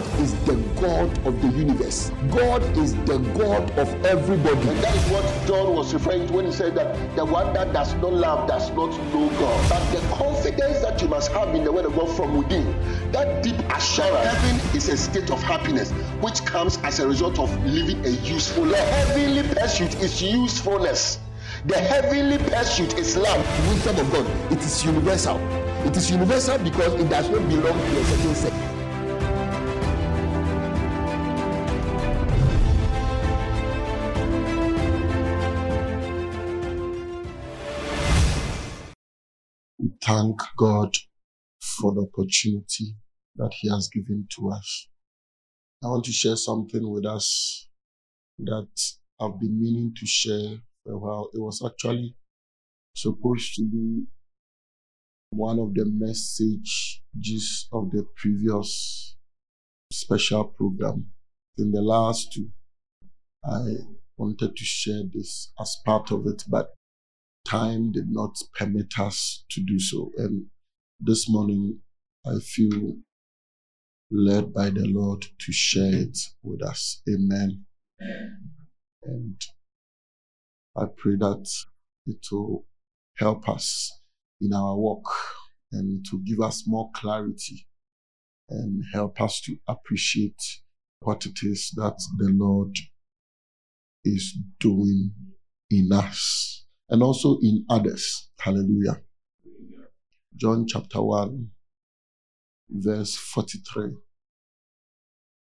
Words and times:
God 0.00 0.20
is 0.20 0.34
the 0.44 0.54
God 0.80 1.26
of 1.26 1.42
the 1.42 1.48
universe. 1.48 2.10
God 2.30 2.62
is 2.78 2.94
the 3.04 3.18
God 3.36 3.70
of 3.78 3.88
everybody. 4.06 4.68
And 4.68 4.78
that 4.78 4.96
is 4.96 5.10
what 5.10 5.46
John 5.46 5.74
was 5.74 5.92
referring 5.92 6.26
to 6.28 6.32
when 6.32 6.46
he 6.46 6.52
said 6.52 6.74
that 6.76 7.16
the 7.16 7.24
one 7.24 7.52
that 7.52 7.74
does 7.74 7.92
not 7.96 8.14
love 8.14 8.48
does 8.48 8.70
not 8.70 8.90
know 9.12 9.28
God. 9.28 9.68
But 9.68 9.92
the 9.92 10.00
confidence 10.14 10.80
that 10.80 11.02
you 11.02 11.08
must 11.08 11.30
have 11.32 11.54
in 11.54 11.64
the 11.64 11.72
word 11.72 11.84
of 11.84 11.94
God 11.96 12.16
from 12.16 12.38
within, 12.38 12.64
that 13.12 13.42
deep 13.42 13.58
assurance, 13.74 14.26
heaven 14.26 14.76
is 14.76 14.88
a 14.88 14.96
state 14.96 15.30
of 15.30 15.42
happiness 15.42 15.90
which 16.22 16.46
comes 16.46 16.78
as 16.78 16.98
a 17.00 17.06
result 17.06 17.38
of 17.38 17.50
living 17.66 18.02
a 18.06 18.10
useful 18.10 18.64
life. 18.64 18.88
Heavenly 18.88 19.42
pursuit 19.54 20.00
is 20.00 20.22
usefulness. 20.22 21.18
The 21.66 21.76
heavenly 21.76 22.38
pursuit 22.38 22.96
is 22.96 23.18
love. 23.18 23.44
The 23.44 23.68
Wisdom 23.68 24.06
of 24.06 24.12
God, 24.12 24.52
it 24.52 24.60
is 24.60 24.82
universal. 24.82 25.36
It 25.86 25.94
is 25.94 26.10
universal 26.10 26.56
because 26.58 26.94
it 26.94 27.10
does 27.10 27.28
not 27.28 27.46
belong 27.50 27.78
to 27.78 28.00
a 28.00 28.04
certain 28.04 28.34
sect. 28.34 28.69
Thank 40.10 40.40
God 40.56 40.96
for 41.60 41.94
the 41.94 42.00
opportunity 42.00 42.96
that 43.36 43.52
He 43.60 43.70
has 43.70 43.88
given 43.88 44.26
to 44.36 44.50
us. 44.50 44.88
I 45.84 45.86
want 45.86 46.04
to 46.06 46.12
share 46.12 46.34
something 46.34 46.90
with 46.90 47.06
us 47.06 47.68
that 48.38 48.68
I've 49.20 49.38
been 49.38 49.60
meaning 49.60 49.94
to 49.96 50.06
share 50.06 50.56
for 50.82 50.92
a 50.94 50.98
while. 50.98 51.30
It 51.32 51.38
was 51.38 51.62
actually 51.64 52.16
supposed 52.96 53.54
to 53.54 53.64
be 53.70 54.04
one 55.30 55.60
of 55.60 55.74
the 55.74 55.84
messages 55.86 57.68
of 57.72 57.92
the 57.92 58.04
previous 58.16 59.16
special 59.92 60.44
program. 60.44 61.06
In 61.56 61.70
the 61.70 61.82
last 61.82 62.32
two, 62.32 62.48
I 63.44 63.76
wanted 64.16 64.56
to 64.56 64.64
share 64.64 65.02
this 65.12 65.52
as 65.60 65.76
part 65.84 66.10
of 66.10 66.26
it, 66.26 66.42
but 66.48 66.74
time 67.44 67.92
did 67.92 68.08
not 68.08 68.36
permit 68.54 68.98
us 68.98 69.44
to 69.50 69.62
do 69.62 69.78
so. 69.78 70.12
And 70.16 70.46
this 71.00 71.28
morning, 71.28 71.80
I 72.26 72.38
feel 72.40 72.96
led 74.10 74.52
by 74.52 74.70
the 74.70 74.86
Lord 74.86 75.22
to 75.38 75.52
share 75.52 75.94
it 75.94 76.18
with 76.42 76.62
us. 76.62 77.02
Amen. 77.08 77.64
And 79.04 79.40
I 80.76 80.84
pray 80.96 81.16
that 81.16 81.48
it 82.06 82.26
will 82.30 82.66
help 83.16 83.48
us 83.48 83.90
in 84.40 84.52
our 84.52 84.76
walk 84.76 85.04
and 85.72 86.04
to 86.10 86.22
give 86.24 86.40
us 86.40 86.64
more 86.66 86.90
clarity 86.94 87.66
and 88.48 88.82
help 88.92 89.20
us 89.20 89.40
to 89.42 89.56
appreciate 89.68 90.42
what 91.00 91.24
it 91.24 91.38
is 91.42 91.72
that 91.76 91.96
the 92.18 92.30
Lord 92.30 92.76
is 94.04 94.36
doing 94.58 95.12
in 95.70 95.90
us 95.92 96.59
and 96.90 97.02
also 97.02 97.38
in 97.40 97.64
others. 97.70 98.28
Hallelujah. 98.38 99.00
John 100.36 100.66
chapter 100.66 101.00
1, 101.00 101.48
verse 102.70 103.16
43. 103.16 103.92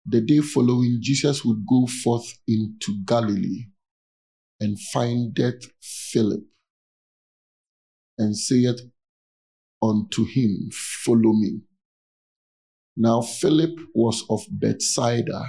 The 0.06 0.20
day 0.20 0.40
following, 0.40 0.98
Jesus 1.00 1.44
would 1.44 1.64
go 1.68 1.86
forth 1.86 2.26
into 2.46 3.02
Galilee 3.04 3.66
and 4.60 4.78
findeth 4.92 5.64
Philip 5.80 6.42
and 8.18 8.36
saith 8.36 8.80
unto 9.82 10.24
him, 10.24 10.70
Follow 10.72 11.32
me. 11.32 11.60
Now 12.96 13.22
Philip 13.22 13.78
was 13.94 14.24
of 14.28 14.42
Bethsaida, 14.50 15.46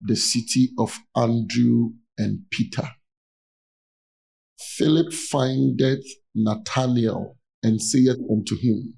the 0.00 0.16
city 0.16 0.70
of 0.78 0.98
Andrew 1.14 1.90
and 2.16 2.40
Peter. 2.50 2.88
Philip 4.58 5.12
findeth 5.12 6.04
Nathanael 6.34 7.38
and 7.62 7.80
saith 7.80 8.18
unto 8.30 8.56
him, 8.56 8.94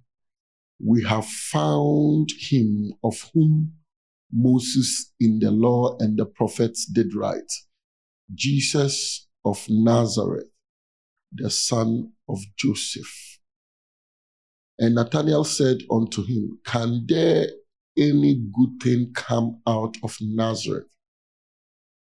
We 0.83 1.05
have 1.05 1.27
found 1.27 2.31
him 2.39 2.93
of 3.05 3.31
whom 3.35 3.75
Moses 4.33 5.13
in 5.21 5.39
the 5.41 5.51
law 5.51 5.97
and 5.99 6.19
the 6.19 6.25
prophets 6.25 6.87
did 6.87 7.15
write, 7.15 7.53
Jesus 8.35 9.27
of 9.45 9.65
Nazareth, 9.69 10.51
the 11.33 11.51
son 11.51 12.13
of 12.29 12.39
Joseph. 12.57 13.39
And 14.79 14.95
Nathanael 14.95 15.45
said 15.45 15.83
unto 15.91 16.25
him, 16.25 16.59
Can 16.65 17.05
there 17.07 17.49
any 17.99 18.43
good 18.55 18.81
thing 18.83 19.13
come 19.15 19.61
out 19.67 19.97
of 20.03 20.17
Nazareth? 20.23 20.87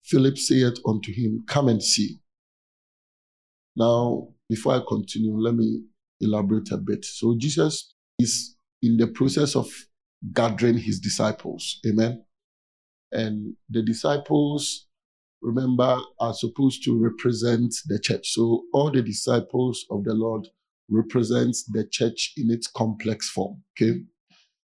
Philip 0.04 0.38
saith 0.38 0.78
unto 0.86 1.12
him, 1.12 1.44
Come 1.48 1.68
and 1.68 1.82
see. 1.82 2.21
Now, 3.76 4.28
before 4.48 4.74
I 4.74 4.80
continue, 4.86 5.36
let 5.38 5.54
me 5.54 5.82
elaborate 6.20 6.70
a 6.72 6.76
bit. 6.76 7.04
So, 7.04 7.34
Jesus 7.38 7.94
is 8.18 8.56
in 8.82 8.96
the 8.96 9.06
process 9.06 9.56
of 9.56 9.70
gathering 10.32 10.78
his 10.78 11.00
disciples. 11.00 11.80
Amen. 11.86 12.24
And 13.12 13.54
the 13.68 13.82
disciples, 13.82 14.86
remember, 15.40 15.96
are 16.20 16.34
supposed 16.34 16.84
to 16.84 16.98
represent 16.98 17.74
the 17.86 17.98
church. 17.98 18.30
So, 18.30 18.64
all 18.72 18.90
the 18.90 19.02
disciples 19.02 19.84
of 19.90 20.04
the 20.04 20.14
Lord 20.14 20.46
represents 20.88 21.64
the 21.64 21.86
church 21.90 22.32
in 22.36 22.50
its 22.50 22.66
complex 22.66 23.30
form. 23.30 23.62
Okay. 23.76 24.00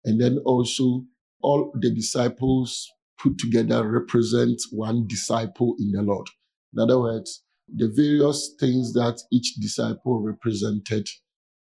And 0.05 0.21
then 0.21 0.39
also, 0.45 1.05
all 1.43 1.73
the 1.81 1.91
disciples 1.91 2.89
put 3.19 3.39
together 3.39 3.87
represent 3.89 4.61
one 4.71 5.07
disciple 5.07 5.77
in 5.79 5.93
the 5.93 6.03
Lord. 6.03 6.29
In 6.73 6.81
other 6.81 6.99
words, 6.99 7.43
the 7.69 7.91
various 7.95 8.55
things 8.59 8.93
that 8.95 9.21
each 9.33 9.55
disciple 9.61 10.21
represented 10.21 11.09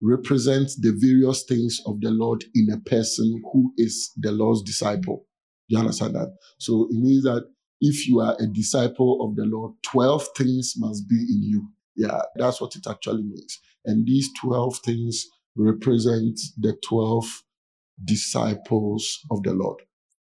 represents 0.01 0.77
the 0.77 0.93
various 0.99 1.45
things 1.45 1.81
of 1.87 2.01
the 2.01 2.11
Lord 2.11 2.45
in 2.55 2.69
a 2.73 2.81
person 2.81 3.41
who 3.53 3.73
is 3.77 4.11
the 4.17 4.33
Lord's 4.33 4.63
disciple. 4.63 5.27
You 5.69 5.79
understand 5.79 6.15
that? 6.17 6.37
So 6.59 6.89
it 6.91 6.97
means 6.97 7.25
that 7.25 7.45
if 7.81 8.09
you 8.09 8.21
are 8.21 8.37
a 8.41 8.47
disciple 8.47 9.19
of 9.27 9.37
the 9.37 9.45
Lord, 9.45 9.73
12 9.85 10.27
things 10.37 10.75
must 10.77 11.09
be 11.09 11.17
in 11.17 11.43
you. 11.43 11.69
Yeah, 11.97 12.23
that's 12.37 12.61
what 12.61 12.75
it 12.75 12.87
actually 12.89 13.23
means. 13.23 13.61
And 13.85 14.07
these 14.07 14.29
12 14.41 14.79
things 14.85 15.27
represent 15.57 16.39
the 16.59 16.77
12 16.85 17.43
disciples 18.05 19.21
of 19.31 19.43
the 19.43 19.53
Lord. 19.53 19.83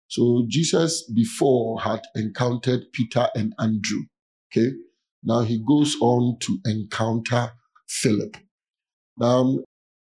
So 0.08 0.46
Jesus 0.48 1.10
before 1.14 1.80
had 1.80 2.02
encountered 2.14 2.84
Peter 2.92 3.28
and 3.34 3.54
Andrew. 3.58 4.04
Okay. 4.50 4.70
Now 5.22 5.40
he 5.40 5.58
goes 5.66 5.96
on 6.00 6.38
to 6.40 6.58
encounter 6.64 7.52
Philip. 7.88 8.36
Now, 9.18 9.58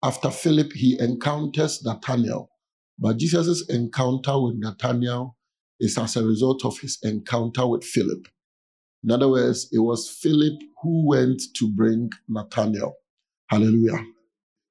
after 0.03 0.31
Philip, 0.31 0.73
he 0.73 0.99
encounters 0.99 1.83
Nathanael. 1.85 2.51
But 2.99 3.19
Jesus' 3.19 3.69
encounter 3.69 4.41
with 4.41 4.57
Nathanael 4.57 5.37
is 5.79 5.99
as 5.99 6.17
a 6.17 6.25
result 6.25 6.65
of 6.65 6.79
his 6.79 6.99
encounter 7.03 7.67
with 7.67 7.85
Philip. 7.85 8.27
In 9.03 9.11
other 9.11 9.29
words, 9.29 9.69
it 9.73 9.79
was 9.79 10.11
Philip 10.11 10.55
who 10.83 11.09
went 11.09 11.43
to 11.57 11.69
bring 11.69 12.11
Nathanael. 12.29 12.95
Hallelujah. 13.49 14.05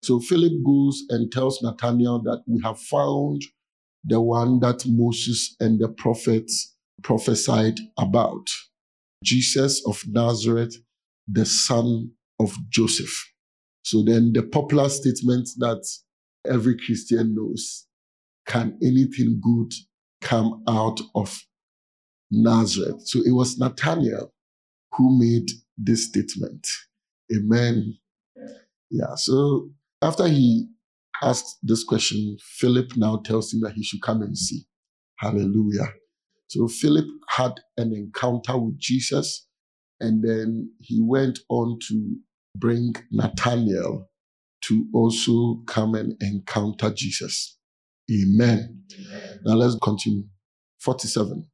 So 0.03 0.19
Philip 0.19 0.53
goes 0.65 1.03
and 1.09 1.31
tells 1.31 1.61
Nathanael 1.61 2.21
that 2.23 2.43
we 2.47 2.61
have 2.63 2.79
found 2.79 3.41
the 4.05 4.21
one 4.21 4.59
that 4.61 4.85
Moses 4.87 5.55
and 5.59 5.79
the 5.79 5.89
prophets 5.89 6.75
prophesied 7.03 7.79
about. 7.97 8.47
Jesus 9.23 9.85
of 9.85 10.01
Nazareth, 10.07 10.75
the 11.27 11.45
son 11.45 12.11
of 12.39 12.55
Joseph. 12.69 13.31
So 13.83 14.03
then 14.03 14.33
the 14.33 14.43
popular 14.43 14.89
statement 14.89 15.49
that 15.57 15.85
every 16.47 16.77
Christian 16.77 17.35
knows 17.35 17.85
can 18.47 18.77
anything 18.81 19.39
good 19.41 19.71
come 20.21 20.63
out 20.67 20.99
of 21.15 21.39
Nazareth? 22.31 23.01
So 23.05 23.19
it 23.19 23.31
was 23.31 23.57
Nathanael 23.57 24.33
who 24.93 25.19
made 25.19 25.49
this 25.77 26.05
statement. 26.05 26.67
Amen. 27.35 27.95
Yeah. 28.89 29.15
So 29.15 29.69
after 30.01 30.27
he 30.27 30.67
asked 31.21 31.57
this 31.61 31.83
question, 31.83 32.37
Philip 32.41 32.95
now 32.95 33.17
tells 33.17 33.53
him 33.53 33.61
that 33.61 33.73
he 33.73 33.83
should 33.83 34.01
come 34.01 34.21
and 34.21 34.37
see. 34.37 34.65
Hallelujah. 35.17 35.93
So 36.49 36.67
Philip 36.67 37.07
had 37.29 37.53
an 37.77 37.93
encounter 37.95 38.57
with 38.57 38.79
Jesus, 38.79 39.47
and 40.01 40.23
then 40.23 40.71
he 40.81 41.01
went 41.01 41.39
on 41.49 41.79
to 41.89 42.17
bring 42.57 42.95
Nathanael 43.11 44.09
to 44.65 44.85
also 44.93 45.61
come 45.67 45.95
and 45.95 46.15
encounter 46.21 46.91
Jesus. 46.95 47.57
Amen. 48.11 48.83
Amen. 48.99 49.39
Now 49.45 49.55
let's 49.55 49.77
continue. 49.83 50.23
47. 50.81 51.45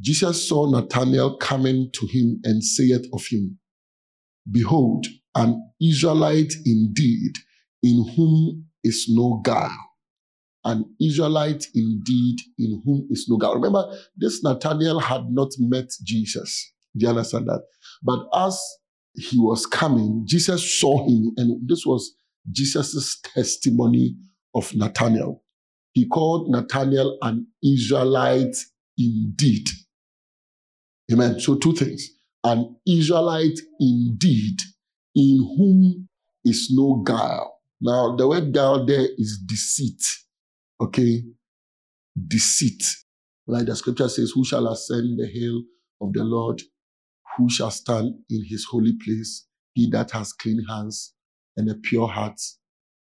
Jesus 0.00 0.48
saw 0.48 0.70
Nathanael 0.70 1.38
coming 1.38 1.90
to 1.94 2.06
him 2.06 2.40
and 2.44 2.64
saith 2.64 3.06
of 3.12 3.24
him, 3.30 3.58
Behold, 4.50 5.06
an 5.36 5.72
Israelite 5.82 6.52
indeed, 6.66 7.32
in 7.82 8.06
whom 8.16 8.66
is 8.84 9.06
no 9.08 9.40
guile. 9.44 9.93
An 10.64 10.84
Israelite 11.00 11.66
indeed, 11.74 12.38
in 12.58 12.82
whom 12.84 13.06
is 13.10 13.26
no 13.28 13.36
God. 13.36 13.54
Remember, 13.54 13.84
this 14.16 14.42
Nathanael 14.42 14.98
had 14.98 15.30
not 15.30 15.50
met 15.58 15.90
Jesus. 16.02 16.72
Do 16.96 17.04
you 17.04 17.10
understand 17.10 17.48
that? 17.48 17.62
But 18.02 18.26
as 18.34 18.60
he 19.14 19.38
was 19.38 19.66
coming, 19.66 20.24
Jesus 20.26 20.80
saw 20.80 21.06
him, 21.06 21.32
and 21.36 21.68
this 21.68 21.84
was 21.84 22.14
Jesus' 22.50 23.20
testimony 23.22 24.16
of 24.54 24.74
Nathanael. 24.74 25.42
He 25.92 26.06
called 26.06 26.50
Nathanael 26.50 27.18
an 27.22 27.46
Israelite 27.62 28.56
indeed. 28.98 29.66
Amen. 31.12 31.38
So, 31.40 31.56
two 31.56 31.74
things 31.74 32.08
an 32.44 32.76
Israelite 32.86 33.58
indeed, 33.80 34.58
in 35.14 35.38
whom 35.56 36.08
is 36.44 36.70
no 36.72 37.02
guile. 37.04 37.60
Now, 37.80 38.16
the 38.16 38.28
word 38.28 38.52
guile 38.52 38.84
there 38.84 39.06
is 39.16 39.38
deceit. 39.46 40.02
Okay? 40.80 41.22
Deceit. 42.28 42.84
Like 43.46 43.66
the 43.66 43.76
scripture 43.76 44.08
says, 44.08 44.32
Who 44.34 44.44
shall 44.44 44.68
ascend 44.68 45.18
the 45.18 45.26
hill 45.26 45.62
of 46.00 46.12
the 46.12 46.24
Lord? 46.24 46.62
Who 47.36 47.50
shall 47.50 47.70
stand 47.70 48.14
in 48.30 48.44
his 48.46 48.66
holy 48.70 48.94
place? 49.04 49.46
He 49.74 49.90
that 49.90 50.12
has 50.12 50.32
clean 50.32 50.64
hands 50.68 51.14
and 51.56 51.68
a 51.68 51.74
pure 51.74 52.08
heart, 52.08 52.40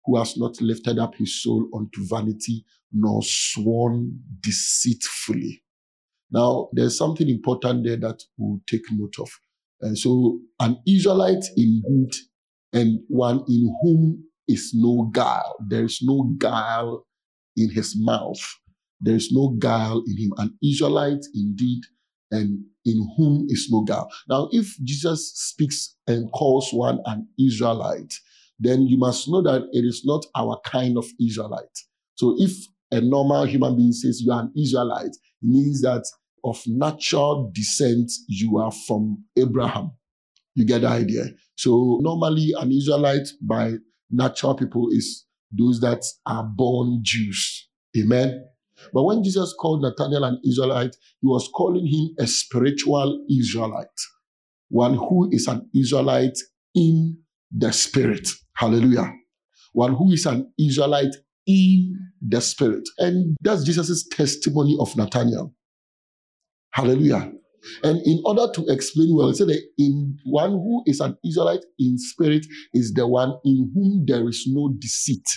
who 0.05 0.17
has 0.17 0.37
not 0.37 0.59
lifted 0.61 0.99
up 0.99 1.15
his 1.15 1.41
soul 1.41 1.67
unto 1.75 2.05
vanity, 2.07 2.65
nor 2.91 3.21
sworn 3.23 4.19
deceitfully. 4.39 5.63
Now, 6.31 6.69
there's 6.73 6.97
something 6.97 7.27
important 7.29 7.85
there 7.85 7.97
that 7.97 8.23
we'll 8.37 8.61
take 8.67 8.83
note 8.91 9.15
of. 9.19 9.29
And 9.81 9.97
so, 9.97 10.39
an 10.59 10.77
Israelite 10.87 11.43
in 11.57 11.81
indeed, 11.85 12.15
and 12.73 12.99
one 13.07 13.43
in 13.49 13.75
whom 13.81 14.23
is 14.47 14.71
no 14.73 15.09
guile. 15.13 15.55
There 15.67 15.83
is 15.83 15.99
no 16.01 16.33
guile 16.37 17.05
in 17.57 17.69
his 17.71 17.95
mouth. 17.99 18.39
There 19.01 19.15
is 19.15 19.31
no 19.31 19.55
guile 19.59 20.03
in 20.07 20.17
him. 20.17 20.31
An 20.37 20.57
Israelite 20.63 21.25
indeed, 21.35 21.81
and 22.31 22.63
in 22.85 23.07
whom 23.17 23.47
is 23.49 23.69
no 23.71 23.81
guile. 23.83 24.09
Now, 24.29 24.49
if 24.51 24.75
Jesus 24.83 25.33
speaks 25.35 25.95
and 26.07 26.31
calls 26.31 26.69
one 26.73 26.99
an 27.05 27.27
Israelite, 27.39 28.13
then 28.59 28.83
you 28.87 28.97
must 28.97 29.29
know 29.29 29.41
that 29.43 29.63
it 29.73 29.85
is 29.85 30.03
not 30.05 30.25
our 30.35 30.59
kind 30.65 30.97
of 30.97 31.05
Israelite. 31.21 31.65
So 32.15 32.35
if 32.39 32.51
a 32.91 33.01
normal 33.01 33.45
human 33.45 33.75
being 33.75 33.93
says 33.93 34.21
you 34.21 34.31
are 34.31 34.41
an 34.43 34.53
Israelite, 34.57 35.07
it 35.11 35.17
means 35.43 35.81
that 35.81 36.05
of 36.43 36.61
natural 36.67 37.51
descent, 37.53 38.11
you 38.27 38.59
are 38.59 38.71
from 38.87 39.23
Abraham. 39.37 39.91
You 40.55 40.65
get 40.65 40.81
the 40.81 40.89
idea? 40.89 41.25
So 41.57 41.99
normally 42.01 42.53
an 42.59 42.71
Israelite 42.71 43.27
by 43.41 43.75
natural 44.11 44.55
people 44.55 44.89
is 44.91 45.25
those 45.51 45.79
that 45.81 46.03
are 46.25 46.43
born 46.43 46.99
Jews. 47.01 47.67
Amen. 47.97 48.45
But 48.93 49.03
when 49.03 49.23
Jesus 49.23 49.53
called 49.59 49.81
Nathanael 49.81 50.23
an 50.23 50.41
Israelite, 50.47 50.95
he 51.21 51.27
was 51.27 51.49
calling 51.53 51.85
him 51.85 52.15
a 52.19 52.27
spiritual 52.27 53.25
Israelite, 53.29 53.87
one 54.69 54.95
who 54.95 55.29
is 55.31 55.47
an 55.47 55.69
Israelite 55.75 56.37
in 56.73 57.17
the 57.51 57.71
spirit. 57.71 58.27
Hallelujah. 58.55 59.11
One 59.73 59.93
who 59.93 60.11
is 60.11 60.25
an 60.25 60.51
Israelite 60.59 61.15
in 61.45 61.97
the 62.21 62.41
spirit. 62.41 62.87
And 62.97 63.35
that's 63.41 63.63
Jesus' 63.63 64.07
testimony 64.07 64.77
of 64.79 64.95
Nathanael. 64.95 65.53
Hallelujah. 66.71 67.31
And 67.83 68.01
in 68.05 68.21
order 68.25 68.51
to 68.53 68.65
explain 68.67 69.15
well, 69.15 69.29
he 69.29 69.35
said 69.35 69.47
that 69.47 69.61
in 69.77 70.17
one 70.25 70.51
who 70.51 70.83
is 70.85 70.99
an 70.99 71.17
Israelite 71.25 71.63
in 71.79 71.97
spirit 71.97 72.45
is 72.73 72.93
the 72.93 73.07
one 73.07 73.33
in 73.45 73.71
whom 73.73 74.05
there 74.07 74.27
is 74.27 74.45
no 74.47 74.73
deceit. 74.79 75.27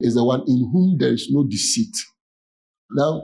Is 0.00 0.14
the 0.14 0.24
one 0.24 0.42
in 0.46 0.70
whom 0.72 0.96
there 0.98 1.12
is 1.12 1.28
no 1.30 1.44
deceit. 1.44 1.96
Now, 2.90 3.22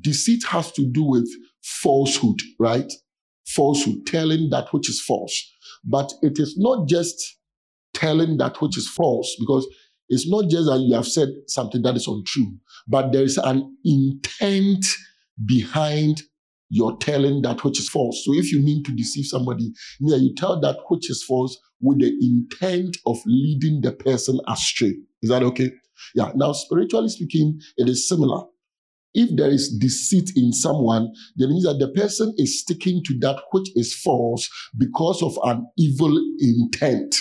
deceit 0.00 0.44
has 0.46 0.72
to 0.72 0.86
do 0.90 1.04
with 1.04 1.28
falsehood, 1.62 2.40
right? 2.58 2.90
Falsehood, 3.46 4.06
telling 4.06 4.50
that 4.50 4.72
which 4.72 4.88
is 4.88 5.02
false. 5.02 5.52
But 5.84 6.12
it 6.22 6.38
is 6.38 6.56
not 6.58 6.88
just 6.88 7.38
telling 7.94 8.38
that 8.38 8.60
which 8.60 8.76
is 8.76 8.88
false, 8.88 9.34
because 9.38 9.66
it's 10.08 10.28
not 10.28 10.50
just 10.50 10.66
that 10.66 10.80
you 10.80 10.94
have 10.94 11.06
said 11.06 11.28
something 11.46 11.82
that 11.82 11.96
is 11.96 12.06
untrue, 12.06 12.52
but 12.88 13.12
there 13.12 13.22
is 13.22 13.38
an 13.38 13.76
intent 13.84 14.84
behind 15.46 16.22
your 16.70 16.96
telling 16.98 17.42
that 17.42 17.62
which 17.64 17.78
is 17.78 17.88
false. 17.88 18.24
So 18.24 18.32
if 18.32 18.50
you 18.52 18.62
mean 18.62 18.82
to 18.84 18.92
deceive 18.92 19.26
somebody, 19.26 19.72
yeah, 20.00 20.16
you 20.16 20.34
tell 20.34 20.60
that 20.60 20.78
which 20.88 21.10
is 21.10 21.22
false 21.22 21.58
with 21.80 21.98
the 21.98 22.12
intent 22.22 22.96
of 23.06 23.18
leading 23.26 23.80
the 23.82 23.92
person 23.92 24.40
astray. 24.48 24.94
Is 25.22 25.30
that 25.30 25.42
okay? 25.42 25.70
Yeah. 26.14 26.32
Now, 26.34 26.52
spiritually 26.52 27.08
speaking, 27.08 27.60
it 27.76 27.88
is 27.88 28.08
similar. 28.08 28.44
If 29.12 29.36
there 29.36 29.50
is 29.50 29.76
deceit 29.76 30.30
in 30.36 30.52
someone, 30.52 31.12
then 31.36 31.48
means 31.50 31.64
that 31.64 31.78
the 31.80 31.88
person 31.88 32.32
is 32.36 32.60
sticking 32.60 33.02
to 33.04 33.18
that 33.20 33.42
which 33.50 33.68
is 33.74 33.92
false 33.92 34.48
because 34.78 35.20
of 35.22 35.36
an 35.42 35.66
evil 35.76 36.16
intent. 36.38 37.16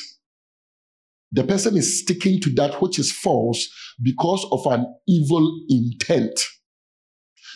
The 1.31 1.43
person 1.43 1.77
is 1.77 2.01
sticking 2.01 2.39
to 2.41 2.51
that 2.51 2.81
which 2.81 2.99
is 2.99 3.11
false 3.11 3.67
because 4.01 4.45
of 4.51 4.65
an 4.67 4.85
evil 5.07 5.51
intent. 5.69 6.39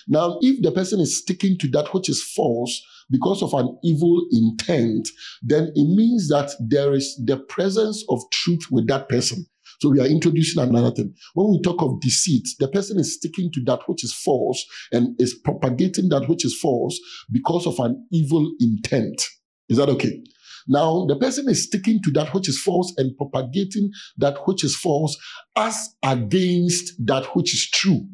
Now, 0.08 0.38
if 0.42 0.62
the 0.62 0.72
person 0.72 1.00
is 1.00 1.20
sticking 1.20 1.58
to 1.60 1.68
that 1.70 1.94
which 1.94 2.10
is 2.10 2.24
false 2.36 2.82
because 3.10 3.42
of 3.42 3.54
an 3.54 3.78
evil 3.84 4.26
intent, 4.32 5.10
then 5.42 5.72
it 5.76 5.96
means 5.96 6.30
that 6.30 6.52
there 6.60 6.94
is 6.94 7.20
the 7.24 7.38
presence 7.38 8.04
of 8.10 8.22
truth 8.32 8.64
with 8.72 8.88
that 8.88 9.10
person. 9.10 9.46
So 9.80 9.90
we 9.90 10.00
are 10.00 10.08
introducing 10.08 10.64
another 10.64 10.92
thing. 10.92 11.14
When 11.34 11.52
we 11.52 11.62
talk 11.62 11.82
of 11.82 12.00
deceit, 12.00 12.48
the 12.60 12.68
person 12.68 13.00
is 13.00 13.16
sticking 13.16 13.52
to 13.54 13.64
that 13.66 13.82
which 13.88 14.04
is 14.04 14.14
false 14.14 14.64
and 14.92 15.20
is 15.20 15.34
propagating 15.34 16.10
that 16.10 16.30
which 16.30 16.46
is 16.46 16.58
false 16.58 16.98
because 17.32 17.68
of 17.68 17.80
an 17.80 18.08
evil 18.12 18.50
intent. 18.60 19.22
Is 19.70 19.78
that 19.78 19.90
okay? 19.90 20.22
Now, 20.68 21.06
the 21.06 21.18
person 21.18 21.50
is 21.50 21.66
sticking 21.66 22.02
to 22.04 22.12
that 22.12 22.34
which 22.34 22.48
is 22.48 22.62
false 22.62 22.94
and 22.98 23.16
propagating 23.18 23.92
that 24.18 24.48
which 24.48 24.64
is 24.64 24.76
false 24.76 25.18
as 25.56 25.90
against 26.04 26.94
that 27.06 27.26
which 27.36 27.54
is 27.54 27.70
true. 27.70 28.08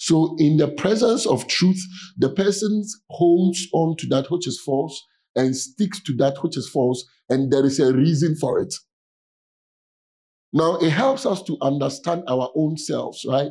So, 0.00 0.34
in 0.38 0.56
the 0.56 0.68
presence 0.68 1.26
of 1.26 1.46
truth, 1.46 1.78
the 2.16 2.30
person 2.30 2.82
holds 3.10 3.68
on 3.74 3.96
to 3.98 4.06
that 4.06 4.30
which 4.30 4.46
is 4.46 4.58
false 4.58 5.06
and 5.36 5.54
sticks 5.54 6.02
to 6.04 6.14
that 6.16 6.42
which 6.42 6.56
is 6.56 6.70
false, 6.70 7.04
and 7.28 7.52
there 7.52 7.66
is 7.66 7.78
a 7.78 7.92
reason 7.92 8.34
for 8.34 8.58
it. 8.60 8.74
Now, 10.54 10.76
it 10.78 10.88
helps 10.88 11.26
us 11.26 11.42
to 11.42 11.58
understand 11.60 12.22
our 12.28 12.50
own 12.56 12.78
selves, 12.78 13.26
right? 13.28 13.50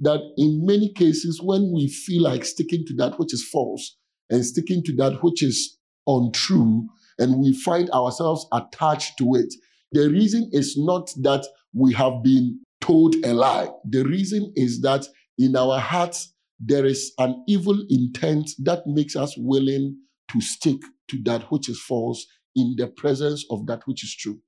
That 0.00 0.20
in 0.36 0.66
many 0.66 0.92
cases, 0.92 1.40
when 1.42 1.72
we 1.74 1.88
feel 1.88 2.22
like 2.22 2.44
sticking 2.44 2.84
to 2.86 2.94
that 2.96 3.18
which 3.18 3.32
is 3.32 3.48
false 3.48 3.96
and 4.28 4.44
sticking 4.44 4.84
to 4.84 4.96
that 4.96 5.24
which 5.24 5.42
is 5.42 5.78
untrue, 6.06 6.86
and 7.18 7.40
we 7.40 7.54
find 7.54 7.88
ourselves 7.90 8.46
attached 8.52 9.16
to 9.18 9.36
it, 9.36 9.54
the 9.92 10.10
reason 10.10 10.50
is 10.52 10.76
not 10.76 11.10
that 11.22 11.46
we 11.72 11.94
have 11.94 12.22
been 12.22 12.60
told 12.82 13.14
a 13.24 13.32
lie. 13.32 13.68
The 13.88 14.04
reason 14.04 14.52
is 14.54 14.82
that 14.82 15.06
in 15.38 15.56
our 15.56 15.78
hearts, 15.78 16.34
there 16.60 16.84
is 16.84 17.12
an 17.18 17.44
evil 17.46 17.84
intent 17.88 18.50
that 18.58 18.86
makes 18.86 19.14
us 19.14 19.34
willing 19.38 19.96
to 20.32 20.40
stick 20.40 20.80
to 21.08 21.22
that 21.22 21.42
which 21.44 21.68
is 21.68 21.80
false 21.80 22.26
in 22.56 22.74
the 22.76 22.88
presence 22.88 23.44
of 23.50 23.66
that 23.66 23.82
which 23.86 24.02
is 24.02 24.14
true. 24.14 24.40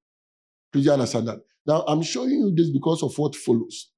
Do 0.73 0.81
you 0.81 0.93
understand 0.93 1.29
that? 1.29 1.39
Now, 1.67 1.85
I'm 1.87 2.03
showing 2.03 2.31
you 2.31 2.53
this 2.55 2.71
because 2.71 3.03
of 3.03 3.17
what 3.19 3.37
follows. 3.37 3.91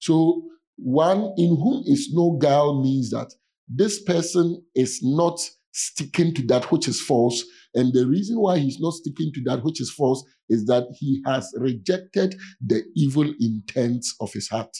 So, 0.00 0.42
one 0.76 1.32
in 1.36 1.56
whom 1.56 1.84
is 1.86 2.10
no 2.12 2.36
guile 2.40 2.82
means 2.82 3.10
that 3.10 3.32
this 3.68 4.02
person 4.02 4.62
is 4.74 5.00
not 5.02 5.38
sticking 5.72 6.34
to 6.34 6.42
that 6.46 6.70
which 6.72 6.88
is 6.88 7.00
false. 7.00 7.44
And 7.74 7.92
the 7.92 8.06
reason 8.06 8.40
why 8.40 8.58
he's 8.58 8.80
not 8.80 8.94
sticking 8.94 9.32
to 9.34 9.42
that 9.44 9.64
which 9.64 9.80
is 9.80 9.90
false 9.90 10.24
is 10.48 10.66
that 10.66 10.84
he 10.98 11.22
has 11.26 11.52
rejected 11.58 12.36
the 12.64 12.82
evil 12.96 13.32
intents 13.40 14.14
of 14.20 14.32
his 14.32 14.48
heart 14.48 14.76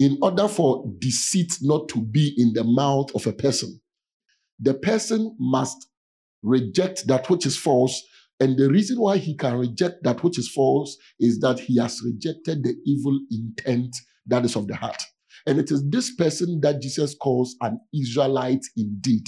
in 0.00 0.18
order 0.22 0.48
for 0.48 0.84
deceit 0.98 1.58
not 1.60 1.88
to 1.90 2.00
be 2.00 2.34
in 2.38 2.54
the 2.54 2.64
mouth 2.64 3.14
of 3.14 3.26
a 3.26 3.32
person, 3.32 3.80
the 4.58 4.74
person 4.74 5.36
must 5.38 5.88
reject 6.42 7.06
that 7.06 7.28
which 7.28 7.44
is 7.44 7.56
false. 7.56 8.02
And 8.40 8.58
the 8.58 8.70
reason 8.70 8.98
why 8.98 9.18
he 9.18 9.36
can 9.36 9.58
reject 9.58 10.02
that 10.04 10.22
which 10.22 10.38
is 10.38 10.50
false 10.50 10.96
is 11.20 11.38
that 11.40 11.60
he 11.60 11.78
has 11.78 12.00
rejected 12.02 12.64
the 12.64 12.74
evil 12.86 13.18
intent 13.30 13.94
that 14.26 14.46
is 14.46 14.56
of 14.56 14.66
the 14.66 14.74
heart. 14.74 15.00
And 15.46 15.58
it 15.58 15.70
is 15.70 15.86
this 15.90 16.14
person 16.14 16.60
that 16.62 16.80
Jesus 16.80 17.14
calls 17.14 17.54
an 17.60 17.78
Israelite 17.94 18.64
indeed. 18.78 19.26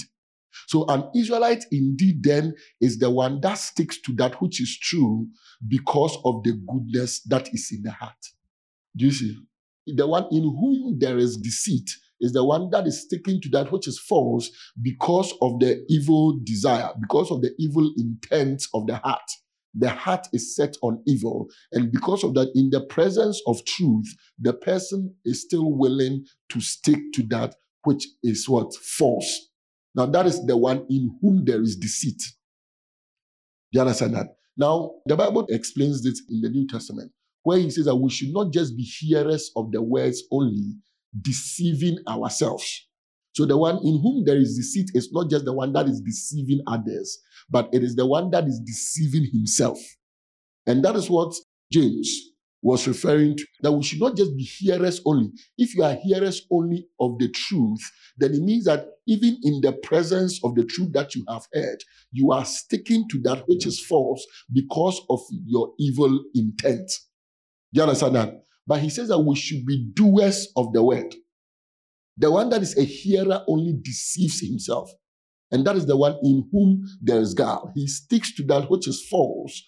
So, 0.67 0.85
an 0.87 1.09
Israelite 1.15 1.65
indeed 1.71 2.23
then 2.23 2.55
is 2.81 2.97
the 2.97 3.09
one 3.09 3.41
that 3.41 3.57
sticks 3.57 3.99
to 4.01 4.13
that 4.13 4.41
which 4.41 4.61
is 4.61 4.77
true 4.79 5.27
because 5.67 6.17
of 6.25 6.43
the 6.43 6.53
goodness 6.67 7.21
that 7.23 7.53
is 7.53 7.69
in 7.71 7.83
the 7.83 7.91
heart. 7.91 8.13
Do 8.95 9.05
you 9.05 9.11
see? 9.11 9.37
The 9.87 10.07
one 10.07 10.25
in 10.31 10.43
whom 10.43 10.97
there 10.99 11.17
is 11.17 11.37
deceit 11.37 11.89
is 12.21 12.33
the 12.33 12.43
one 12.43 12.69
that 12.71 12.87
is 12.87 13.01
sticking 13.01 13.41
to 13.41 13.49
that 13.49 13.71
which 13.71 13.87
is 13.87 13.99
false 13.99 14.49
because 14.81 15.33
of 15.41 15.59
the 15.59 15.83
evil 15.89 16.39
desire, 16.43 16.89
because 17.01 17.29
of 17.31 17.41
the 17.41 17.51
evil 17.59 17.91
intent 17.97 18.63
of 18.73 18.87
the 18.87 18.95
heart. 18.97 19.29
the 19.73 19.89
heart 19.89 20.27
is 20.33 20.55
set 20.55 20.75
on 20.81 21.01
evil. 21.07 21.47
And 21.71 21.91
because 21.91 22.23
of 22.23 22.33
that, 22.35 22.51
in 22.55 22.69
the 22.69 22.81
presence 22.81 23.41
of 23.47 23.63
truth, 23.65 24.05
the 24.39 24.53
person 24.53 25.15
is 25.25 25.41
still 25.41 25.71
willing 25.71 26.25
to 26.49 26.61
stick 26.61 26.99
to 27.15 27.23
that 27.29 27.55
which 27.83 28.07
is 28.23 28.47
what? 28.47 28.73
False. 28.75 29.49
Now, 29.95 30.05
that 30.07 30.25
is 30.25 30.45
the 30.45 30.57
one 30.57 30.85
in 30.89 31.17
whom 31.21 31.43
there 31.45 31.61
is 31.61 31.75
deceit. 31.75 32.21
Do 33.71 33.79
you 33.79 33.81
understand 33.81 34.15
that? 34.15 34.27
Now, 34.55 34.91
the 35.05 35.15
Bible 35.15 35.45
explains 35.49 36.03
this 36.03 36.21
in 36.29 36.41
the 36.41 36.49
New 36.49 36.67
Testament, 36.67 37.11
where 37.43 37.59
he 37.59 37.69
says 37.69 37.85
that 37.85 37.95
we 37.95 38.09
should 38.09 38.33
not 38.33 38.51
just 38.51 38.75
be 38.75 38.83
hearers 38.83 39.51
of 39.55 39.71
the 39.71 39.81
words 39.81 40.23
only, 40.31 40.75
deceiving 41.21 41.99
ourselves. 42.07 42.87
So 43.33 43.45
the 43.45 43.57
one 43.57 43.77
in 43.77 43.99
whom 44.01 44.23
there 44.25 44.37
is 44.37 44.55
deceit 44.55 44.91
is 44.93 45.11
not 45.11 45.29
just 45.29 45.45
the 45.45 45.53
one 45.53 45.73
that 45.73 45.87
is 45.87 46.01
deceiving 46.01 46.61
others, 46.67 47.19
but 47.49 47.69
it 47.73 47.83
is 47.83 47.95
the 47.95 48.05
one 48.05 48.29
that 48.31 48.45
is 48.45 48.59
deceiving 48.59 49.29
himself. 49.31 49.79
And 50.67 50.83
that 50.85 50.95
is 50.95 51.09
what 51.09 51.33
James 51.71 52.29
was 52.61 52.87
referring 52.87 53.35
to 53.35 53.45
that 53.61 53.71
we 53.71 53.83
should 53.83 53.99
not 53.99 54.15
just 54.15 54.37
be 54.37 54.43
hearers 54.43 55.01
only. 55.05 55.31
If 55.57 55.75
you 55.75 55.83
are 55.83 55.95
hearers 55.95 56.45
only 56.49 56.87
of 56.99 57.19
the 57.19 57.29
truth, 57.29 57.81
then 58.17 58.33
it 58.33 58.41
means 58.41 58.65
that 58.65 58.85
even 59.05 59.37
in 59.43 59.59
the 59.61 59.73
presence 59.73 60.39
of 60.43 60.55
the 60.55 60.63
truth 60.63 60.93
that 60.93 61.13
you 61.13 61.25
have 61.27 61.45
heard, 61.53 61.83
you 62.11 62.31
are 62.31 62.45
sticking 62.45 63.09
to 63.09 63.19
that 63.23 63.43
which 63.47 63.65
is 63.65 63.83
false 63.83 64.25
because 64.53 65.01
of 65.09 65.19
your 65.45 65.73
evil 65.77 66.23
intent. 66.35 66.89
Do 67.73 67.79
you 67.79 67.83
understand 67.83 68.15
that? 68.15 68.43
But 68.67 68.79
he 68.81 68.89
says 68.89 69.09
that 69.09 69.19
we 69.19 69.35
should 69.35 69.65
be 69.65 69.89
doers 69.93 70.47
of 70.55 70.71
the 70.73 70.83
word. 70.83 71.15
The 72.17 72.31
one 72.31 72.49
that 72.49 72.61
is 72.61 72.77
a 72.77 72.83
hearer 72.83 73.43
only 73.47 73.73
deceives 73.81 74.39
himself. 74.39 74.91
And 75.51 75.65
that 75.65 75.75
is 75.75 75.85
the 75.85 75.97
one 75.97 76.17
in 76.23 76.47
whom 76.51 76.83
there 77.01 77.19
is 77.19 77.33
guile. 77.33 77.71
He 77.75 77.87
sticks 77.87 78.33
to 78.35 78.43
that 78.43 78.69
which 78.69 78.87
is 78.87 79.05
false 79.09 79.63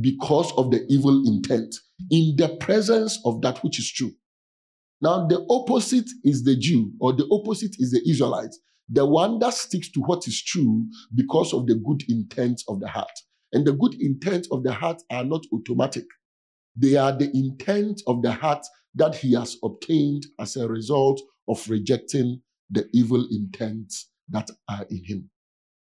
because 0.00 0.52
of 0.52 0.70
the 0.70 0.86
evil 0.88 1.22
intent 1.26 1.74
in 2.10 2.36
the 2.36 2.56
presence 2.60 3.18
of 3.24 3.42
that 3.42 3.58
which 3.64 3.78
is 3.78 3.90
true. 3.90 4.12
Now, 5.00 5.26
the 5.26 5.44
opposite 5.48 6.08
is 6.24 6.44
the 6.44 6.56
Jew, 6.56 6.92
or 7.00 7.12
the 7.12 7.28
opposite 7.30 7.76
is 7.78 7.92
the 7.92 8.02
Israelite, 8.08 8.54
the 8.88 9.06
one 9.06 9.38
that 9.38 9.54
sticks 9.54 9.90
to 9.92 10.00
what 10.00 10.26
is 10.26 10.42
true 10.42 10.86
because 11.14 11.52
of 11.52 11.66
the 11.66 11.76
good 11.76 12.02
intent 12.08 12.62
of 12.68 12.80
the 12.80 12.88
heart. 12.88 13.10
And 13.52 13.66
the 13.66 13.72
good 13.72 13.94
intent 14.00 14.48
of 14.50 14.62
the 14.62 14.72
heart 14.72 15.02
are 15.10 15.24
not 15.24 15.44
automatic, 15.52 16.04
they 16.78 16.96
are 16.96 17.12
the 17.12 17.30
intent 17.34 18.00
of 18.06 18.22
the 18.22 18.32
heart 18.32 18.64
that 18.94 19.16
he 19.16 19.34
has 19.34 19.56
obtained 19.64 20.26
as 20.38 20.56
a 20.56 20.68
result 20.68 21.20
of 21.48 21.68
rejecting 21.68 22.40
the 22.70 22.86
evil 22.92 23.26
intents 23.30 24.10
that 24.28 24.48
are 24.68 24.84
in 24.90 25.02
him. 25.04 25.30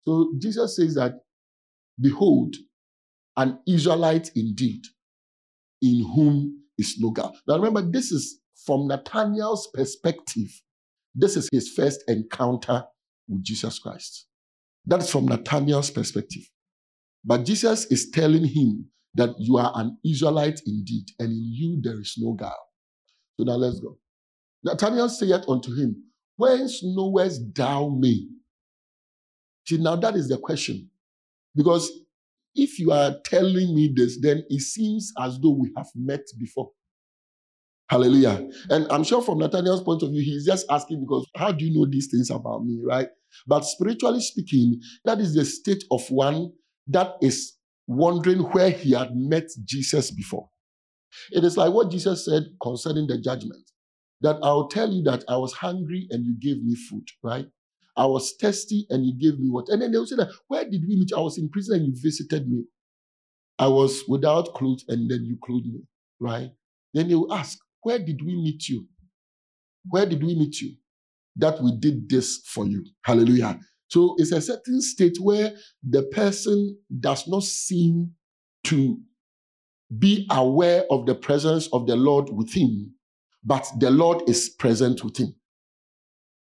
So 0.06 0.34
Jesus 0.40 0.76
says 0.76 0.96
that, 0.96 1.14
Behold, 2.00 2.56
an 3.38 3.60
Israelite 3.68 4.32
indeed, 4.36 4.82
in 5.82 6.06
whom 6.16 6.64
is 6.78 6.96
no 7.00 7.12
guile. 7.12 7.36
Now 7.48 7.58
remember, 7.58 7.82
this 7.82 8.12
is 8.12 8.40
from 8.66 8.88
Nathanael's 8.88 9.70
perspective. 9.74 10.50
This 11.16 11.38
is 11.38 11.50
his 11.52 11.70
first 11.70 12.04
encounter 12.08 12.84
with 13.28 13.44
Jesus 13.44 13.80
Christ. 13.80 14.28
That 14.86 15.02
is 15.02 15.10
from 15.10 15.26
Nathanael's 15.26 15.92
perspective. 15.92 16.44
But 17.24 17.46
Jesus 17.46 17.86
is 17.86 18.10
telling 18.10 18.46
him 18.46 18.90
that 19.16 19.36
you 19.38 19.58
are 19.58 19.72
an 19.76 19.98
Israelite 20.06 20.62
indeed, 20.66 21.06
and 21.20 21.32
in 21.32 21.52
you 21.52 21.80
there 21.82 22.00
is 22.00 22.16
no 22.18 22.34
guile. 22.34 22.68
So 23.38 23.44
now 23.46 23.56
let's 23.56 23.80
go. 23.80 23.98
Nathanael 24.64 25.10
saith 25.10 25.48
unto 25.48 25.76
him, 25.76 26.04
Whence 26.38 26.84
knowest 26.84 27.54
thou 27.54 27.90
me? 27.90 28.30
See, 29.68 29.78
now 29.78 29.96
that 29.98 30.16
is 30.16 30.30
the 30.30 30.38
question. 30.38 30.90
Because 31.56 31.92
if 32.56 32.80
you 32.80 32.92
are 32.92 33.16
telling 33.26 33.76
me 33.76 33.92
this, 33.96 34.20
then 34.22 34.44
it 34.50 34.62
seems 34.62 35.12
as 35.20 35.40
though 35.40 35.58
we 35.60 35.72
have 35.78 35.88
met 35.96 36.22
before. 36.40 36.72
Hallelujah. 37.90 38.48
And 38.70 38.88
I'm 38.92 39.04
sure 39.04 39.22
from 39.22 39.40
Nathaniel's 39.40 39.84
point 39.84 40.02
of 40.04 40.10
view, 40.10 40.22
he's 40.22 40.46
just 40.46 40.66
asking 40.70 41.02
because 41.02 41.28
how 41.36 41.52
do 41.52 41.66
you 41.66 41.78
know 41.78 41.86
these 41.90 42.08
things 42.10 42.32
about 42.32 42.66
me, 42.66 42.82
right? 42.84 43.08
But 43.46 43.66
spiritually 43.66 44.22
speaking, 44.22 44.80
that 45.06 45.20
is 45.20 45.36
the 45.36 45.46
state 45.46 45.84
of 45.92 46.02
one 46.10 46.52
that 46.88 47.14
is 47.22 47.54
wondering 47.88 48.40
where 48.40 48.72
he 48.72 48.94
had 48.94 49.16
met 49.16 49.50
Jesus 49.66 50.12
before. 50.12 50.50
It 51.32 51.44
is 51.44 51.58
like 51.58 51.74
what 51.74 51.92
Jesus 51.92 52.26
said 52.26 52.44
concerning 52.62 53.08
the 53.08 53.20
judgment 53.20 53.64
that 54.22 54.38
I'll 54.44 54.68
tell 54.68 54.92
you 54.92 55.04
that 55.04 55.24
I 55.30 55.38
was 55.38 55.54
hungry 55.54 56.08
and 56.12 56.26
you 56.26 56.36
gave 56.40 56.64
me 56.64 56.76
food, 56.76 57.08
right? 57.24 57.48
I 57.98 58.06
was 58.06 58.34
thirsty 58.42 58.88
and 58.90 59.06
you 59.06 59.14
gave 59.20 59.40
me 59.40 59.50
what? 59.50 59.70
And 59.70 59.82
then 59.82 59.92
they'll 59.92 60.06
say 60.08 60.16
that, 60.18 60.32
where 60.48 60.64
did 60.64 60.84
we 60.88 60.98
meet? 60.98 61.12
I 61.16 61.20
was 61.20 61.38
in 61.38 61.50
prison 61.50 61.78
and 61.78 61.88
you 61.88 61.94
visited 62.02 62.50
me. 62.50 62.66
I 63.60 63.68
was 63.68 64.04
without 64.08 64.54
clothes 64.56 64.86
and 64.88 65.10
then 65.10 65.26
you 65.26 65.38
clothed 65.44 65.68
me, 65.68 65.82
right? 66.20 66.52
Then 66.94 67.10
they 67.10 67.16
will 67.16 67.34
ask, 67.34 67.58
where 67.84 68.00
did 68.00 68.22
we 68.26 68.36
meet 68.36 68.70
you? 68.70 68.88
Where 69.90 70.06
did 70.06 70.24
we 70.24 70.36
meet 70.36 70.62
you? 70.62 70.76
That 71.38 71.62
we 71.62 71.78
did 71.80 72.10
this 72.10 72.42
for 72.48 72.66
you. 72.66 72.86
Hallelujah. 73.04 73.60
So 73.94 74.16
it's 74.18 74.32
a 74.32 74.42
certain 74.42 74.82
state 74.82 75.18
where 75.22 75.54
the 75.88 76.02
person 76.06 76.76
does 77.00 77.28
not 77.28 77.44
seem 77.44 78.14
to 78.64 79.00
be 80.00 80.26
aware 80.32 80.86
of 80.90 81.06
the 81.06 81.14
presence 81.14 81.70
of 81.72 81.86
the 81.86 81.96
Lord 81.96 82.32
with 82.32 82.52
him, 82.52 82.96
but 83.44 83.68
the 83.80 83.92
Lord 83.92 84.28
is 84.28 84.50
present 84.50 85.04
with 85.04 85.18
him. 85.18 85.36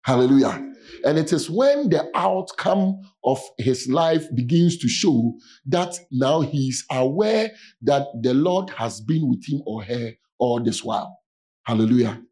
Hallelujah. 0.07 0.73
And 1.05 1.19
it 1.19 1.35
is 1.35 1.51
when 1.51 1.91
the 1.91 2.11
outcome 2.15 3.03
of 3.25 3.43
his 3.59 3.89
life 3.91 4.25
begins 4.35 4.79
to 4.79 4.89
show 4.89 5.35
that 5.67 5.99
now 6.11 6.41
he 6.41 6.69
is 6.69 6.83
aware 6.91 7.51
that 7.83 8.07
the 8.23 8.33
Lord 8.33 8.71
has 8.71 9.03
been 9.03 9.29
with 9.29 9.45
him 9.47 9.61
or 9.67 9.85
her 9.85 10.13
all 10.39 10.63
this 10.65 10.83
while. 10.83 11.19
Hallelujah. 11.67 12.23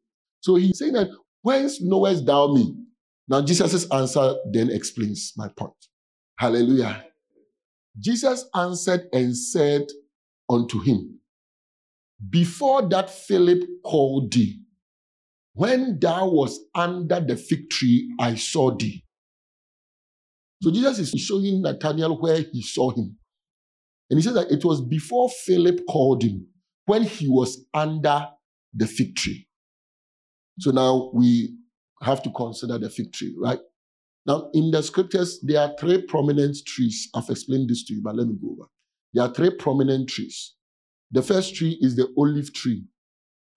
So 0.40 0.54
he's 0.54 0.78
saying 0.78 0.94
that, 0.94 1.10
whence 1.42 1.82
knowest 1.82 2.24
thou 2.24 2.54
me? 2.54 2.76
Now 3.28 3.42
Jesus' 3.42 3.88
answer 3.90 4.34
then 4.52 4.70
explains 4.70 5.32
my 5.36 5.48
point. 5.56 5.72
Hallelujah. 6.38 7.04
Jesus 7.98 8.46
answered 8.54 9.02
and 9.12 9.36
said 9.36 9.86
unto 10.48 10.80
him, 10.80 11.20
Before 12.30 12.88
that 12.88 13.10
Philip 13.10 13.62
called 13.84 14.32
thee, 14.32 14.60
when 15.54 15.98
thou 16.00 16.28
was 16.28 16.58
under 16.74 17.20
the 17.20 17.36
fig 17.36 17.68
tree, 17.70 18.14
I 18.18 18.34
saw 18.36 18.74
thee. 18.74 19.04
So 20.62 20.70
Jesus 20.70 20.98
is 20.98 21.20
showing 21.20 21.62
Nathanael 21.62 22.20
where 22.20 22.40
he 22.40 22.62
saw 22.62 22.90
him. 22.90 23.16
And 24.08 24.18
he 24.18 24.22
says 24.22 24.34
that 24.34 24.50
it 24.50 24.64
was 24.64 24.80
before 24.80 25.28
Philip 25.28 25.80
called 25.88 26.22
him, 26.22 26.46
when 26.86 27.02
he 27.02 27.28
was 27.28 27.64
under 27.74 28.28
the 28.74 28.86
fig 28.86 29.16
tree. 29.16 29.46
So 30.58 30.70
now 30.70 31.10
we 31.14 31.56
have 32.02 32.22
to 32.22 32.30
consider 32.30 32.78
the 32.78 32.90
fig 32.90 33.12
tree, 33.12 33.34
right? 33.38 33.60
Now, 34.26 34.50
in 34.54 34.70
the 34.70 34.82
scriptures, 34.82 35.40
there 35.42 35.60
are 35.60 35.74
three 35.78 36.02
prominent 36.02 36.56
trees. 36.66 37.08
I've 37.14 37.28
explained 37.28 37.70
this 37.70 37.84
to 37.86 37.94
you, 37.94 38.02
but 38.02 38.14
let 38.14 38.28
me 38.28 38.36
go 38.40 38.52
over. 38.52 38.68
There 39.12 39.24
are 39.24 39.32
three 39.32 39.50
prominent 39.50 40.08
trees. 40.08 40.54
The 41.10 41.22
first 41.22 41.54
tree 41.54 41.76
is 41.80 41.96
the 41.96 42.08
olive 42.16 42.52
tree. 42.52 42.84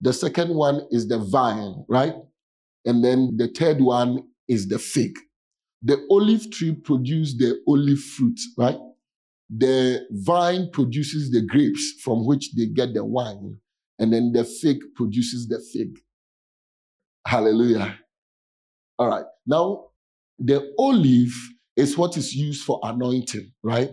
The 0.00 0.12
second 0.12 0.54
one 0.54 0.82
is 0.90 1.08
the 1.08 1.18
vine, 1.18 1.84
right? 1.88 2.14
And 2.84 3.02
then 3.02 3.36
the 3.36 3.48
third 3.48 3.80
one 3.80 4.24
is 4.48 4.68
the 4.68 4.78
fig. 4.78 5.18
The 5.82 6.04
olive 6.10 6.50
tree 6.50 6.74
produces 6.74 7.38
the 7.38 7.60
olive 7.66 8.00
fruit, 8.00 8.38
right? 8.58 8.76
The 9.48 10.06
vine 10.10 10.70
produces 10.72 11.30
the 11.30 11.42
grapes 11.42 11.92
from 12.02 12.26
which 12.26 12.54
they 12.54 12.66
get 12.66 12.92
the 12.94 13.04
wine. 13.04 13.58
And 13.98 14.12
then 14.12 14.32
the 14.32 14.44
fig 14.44 14.78
produces 14.94 15.48
the 15.48 15.60
fig. 15.72 15.98
Hallelujah. 17.26 17.98
All 18.98 19.08
right. 19.08 19.24
Now, 19.46 19.86
the 20.38 20.72
olive 20.78 21.32
is 21.76 21.96
what 21.98 22.16
is 22.16 22.34
used 22.34 22.64
for 22.64 22.80
anointing, 22.82 23.52
right? 23.62 23.90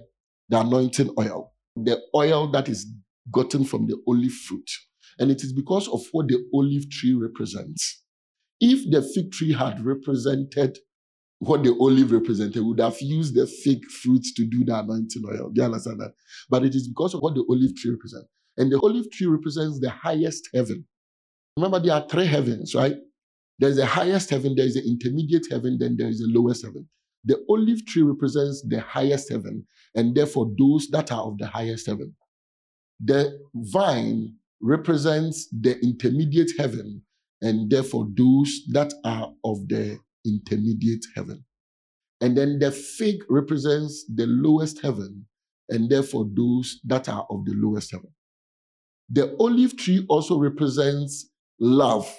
The 0.49 0.59
anointing 0.61 1.13
oil. 1.19 1.53
The 1.75 1.99
oil 2.15 2.51
that 2.51 2.69
is 2.69 2.85
gotten 3.31 3.65
from 3.65 3.87
the 3.87 3.97
olive 4.07 4.31
fruit. 4.31 4.69
And 5.19 5.31
it 5.31 5.43
is 5.43 5.53
because 5.53 5.87
of 5.87 6.01
what 6.11 6.27
the 6.27 6.43
olive 6.53 6.89
tree 6.89 7.13
represents. 7.13 8.03
If 8.61 8.89
the 8.89 9.01
fig 9.01 9.31
tree 9.31 9.53
had 9.53 9.85
represented 9.85 10.77
what 11.39 11.63
the 11.63 11.75
olive 11.79 12.11
represented, 12.11 12.63
would 12.63 12.79
have 12.79 12.99
used 13.01 13.35
the 13.35 13.45
fig 13.45 13.83
fruits 13.85 14.33
to 14.35 14.45
do 14.45 14.63
the 14.63 14.79
anointing 14.79 15.23
oil. 15.27 15.49
Do 15.49 15.61
you 15.61 15.65
understand 15.65 15.99
that? 15.99 16.13
But 16.49 16.63
it 16.63 16.73
is 16.75 16.87
because 16.87 17.13
of 17.13 17.21
what 17.21 17.35
the 17.35 17.45
olive 17.49 17.75
tree 17.75 17.91
represents. 17.91 18.29
And 18.57 18.71
the 18.71 18.79
olive 18.81 19.11
tree 19.11 19.27
represents 19.27 19.79
the 19.79 19.89
highest 19.89 20.49
heaven. 20.53 20.85
Remember, 21.57 21.79
there 21.79 21.95
are 21.95 22.07
three 22.07 22.25
heavens, 22.27 22.73
right? 22.75 22.95
There's 23.63 23.77
the 23.77 23.85
highest 23.85 24.29
heaven, 24.29 24.55
there's 24.57 24.73
the 24.73 24.85
intermediate 24.85 25.47
heaven, 25.49 25.77
then 25.79 25.95
there 25.97 26.09
is 26.09 26.19
the 26.19 26.27
lowest 26.27 26.65
heaven. 26.65 26.85
The 27.23 27.41
olive 27.49 27.85
tree 27.85 28.01
represents 28.01 28.61
the 28.67 28.81
highest 28.81 29.31
heaven, 29.31 29.65
and 29.95 30.13
therefore 30.13 30.51
those 30.59 30.89
that 30.89 31.13
are 31.13 31.21
of 31.23 31.37
the 31.37 31.47
highest 31.47 31.87
heaven. 31.87 32.13
The 32.99 33.39
vine 33.55 34.35
represents 34.61 35.47
the 35.47 35.79
intermediate 35.79 36.51
heaven, 36.59 37.03
and 37.41 37.71
therefore 37.71 38.09
those 38.17 38.63
that 38.73 38.93
are 39.05 39.31
of 39.45 39.65
the 39.69 39.97
intermediate 40.25 41.05
heaven. 41.15 41.45
And 42.19 42.35
then 42.35 42.59
the 42.59 42.69
fig 42.69 43.23
represents 43.29 44.03
the 44.13 44.27
lowest 44.27 44.81
heaven, 44.81 45.25
and 45.69 45.89
therefore 45.89 46.27
those 46.35 46.81
that 46.83 47.07
are 47.07 47.25
of 47.29 47.45
the 47.45 47.53
lowest 47.55 47.93
heaven. 47.93 48.11
The 49.09 49.33
olive 49.39 49.77
tree 49.77 50.05
also 50.09 50.37
represents 50.37 51.29
love 51.61 52.13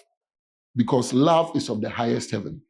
because 0.76 1.12
love 1.12 1.54
is 1.57 1.69
of 1.69 1.81
the 1.81 1.90
highest 1.90 2.31
heaven. 2.31 2.62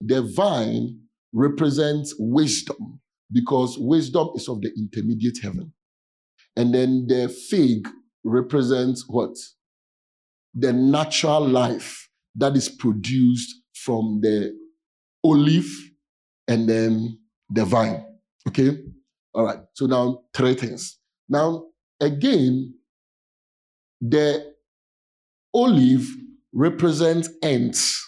The 0.00 0.22
vine 0.22 1.00
represents 1.32 2.14
wisdom 2.18 3.00
because 3.32 3.76
wisdom 3.78 4.30
is 4.34 4.48
of 4.48 4.60
the 4.60 4.72
intermediate 4.76 5.38
heaven. 5.42 5.72
And 6.56 6.74
then 6.74 7.06
the 7.06 7.28
fig 7.28 7.88
represents 8.24 9.04
what? 9.08 9.36
The 10.54 10.72
natural 10.72 11.46
life 11.46 12.08
that 12.34 12.56
is 12.56 12.68
produced 12.68 13.54
from 13.74 14.20
the 14.22 14.56
olive 15.22 15.68
and 16.48 16.68
then 16.68 17.18
the 17.50 17.64
vine. 17.64 18.04
Okay? 18.48 18.78
All 19.34 19.44
right. 19.44 19.58
So 19.74 19.86
now 19.86 20.22
three 20.32 20.54
things. 20.54 20.98
Now, 21.28 21.66
again, 22.00 22.74
the 24.00 24.54
olive 25.52 26.06
represents 26.56 27.28
ends. 27.42 28.02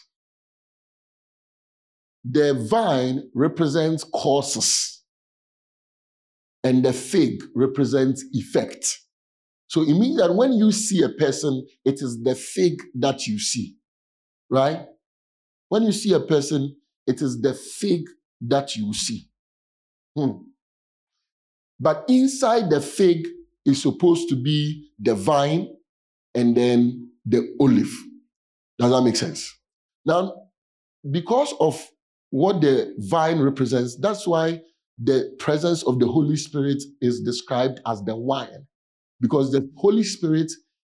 The 2.25 2.55
vine 2.55 3.31
represents 3.35 4.05
causes. 4.05 5.02
And 6.64 6.85
the 6.85 6.93
fig 6.93 7.43
represents 7.55 8.25
effect. 8.33 9.00
So 9.69 9.83
it 9.83 9.93
means 9.93 10.19
that 10.19 10.35
when 10.35 10.55
you 10.55 10.73
see 10.73 11.02
a 11.02 11.11
person, 11.11 11.67
it 11.85 11.97
is 12.00 12.21
the 12.23 12.35
fig 12.35 12.83
that 12.95 13.26
you 13.26 13.38
see. 13.38 13.76
Right? 14.50 14.87
When 15.69 15.83
you 15.83 15.93
see 15.93 16.14
a 16.14 16.21
person, 16.21 16.75
it 17.07 17.21
is 17.21 17.40
the 17.40 17.52
fig 17.52 18.05
that 18.40 18.76
you 18.76 18.95
see. 18.95 19.28
Hmm. 20.17 20.38
But 21.78 22.05
inside 22.09 22.71
the 22.71 22.81
fig 22.81 23.28
is 23.67 23.83
supposed 23.83 24.31
to 24.31 24.37
be 24.37 24.90
the 24.99 25.14
vine 25.14 25.69
and 26.35 26.57
then 26.57 27.11
the 27.26 27.55
olive. 27.61 27.93
Does 28.78 28.90
that 28.90 29.02
make 29.02 29.16
sense? 29.16 29.52
Now, 30.06 30.35
because 31.11 31.54
of 31.61 31.85
what 32.30 32.61
the 32.61 32.94
vine 32.99 33.40
represents, 33.40 33.97
that's 33.99 34.26
why 34.26 34.61
the 35.02 35.35
presence 35.38 35.82
of 35.85 35.99
the 35.99 36.06
Holy 36.06 36.37
Spirit 36.37 36.82
is 37.00 37.23
described 37.23 37.80
as 37.87 38.02
the 38.04 38.16
wine, 38.16 38.66
because 39.20 39.52
the 39.52 39.68
Holy 39.76 40.02
Spirit 40.02 40.50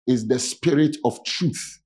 is 0.06 0.28
the 0.28 0.38
spirit 0.38 0.96
of 1.04 1.18
truth, 1.24 1.80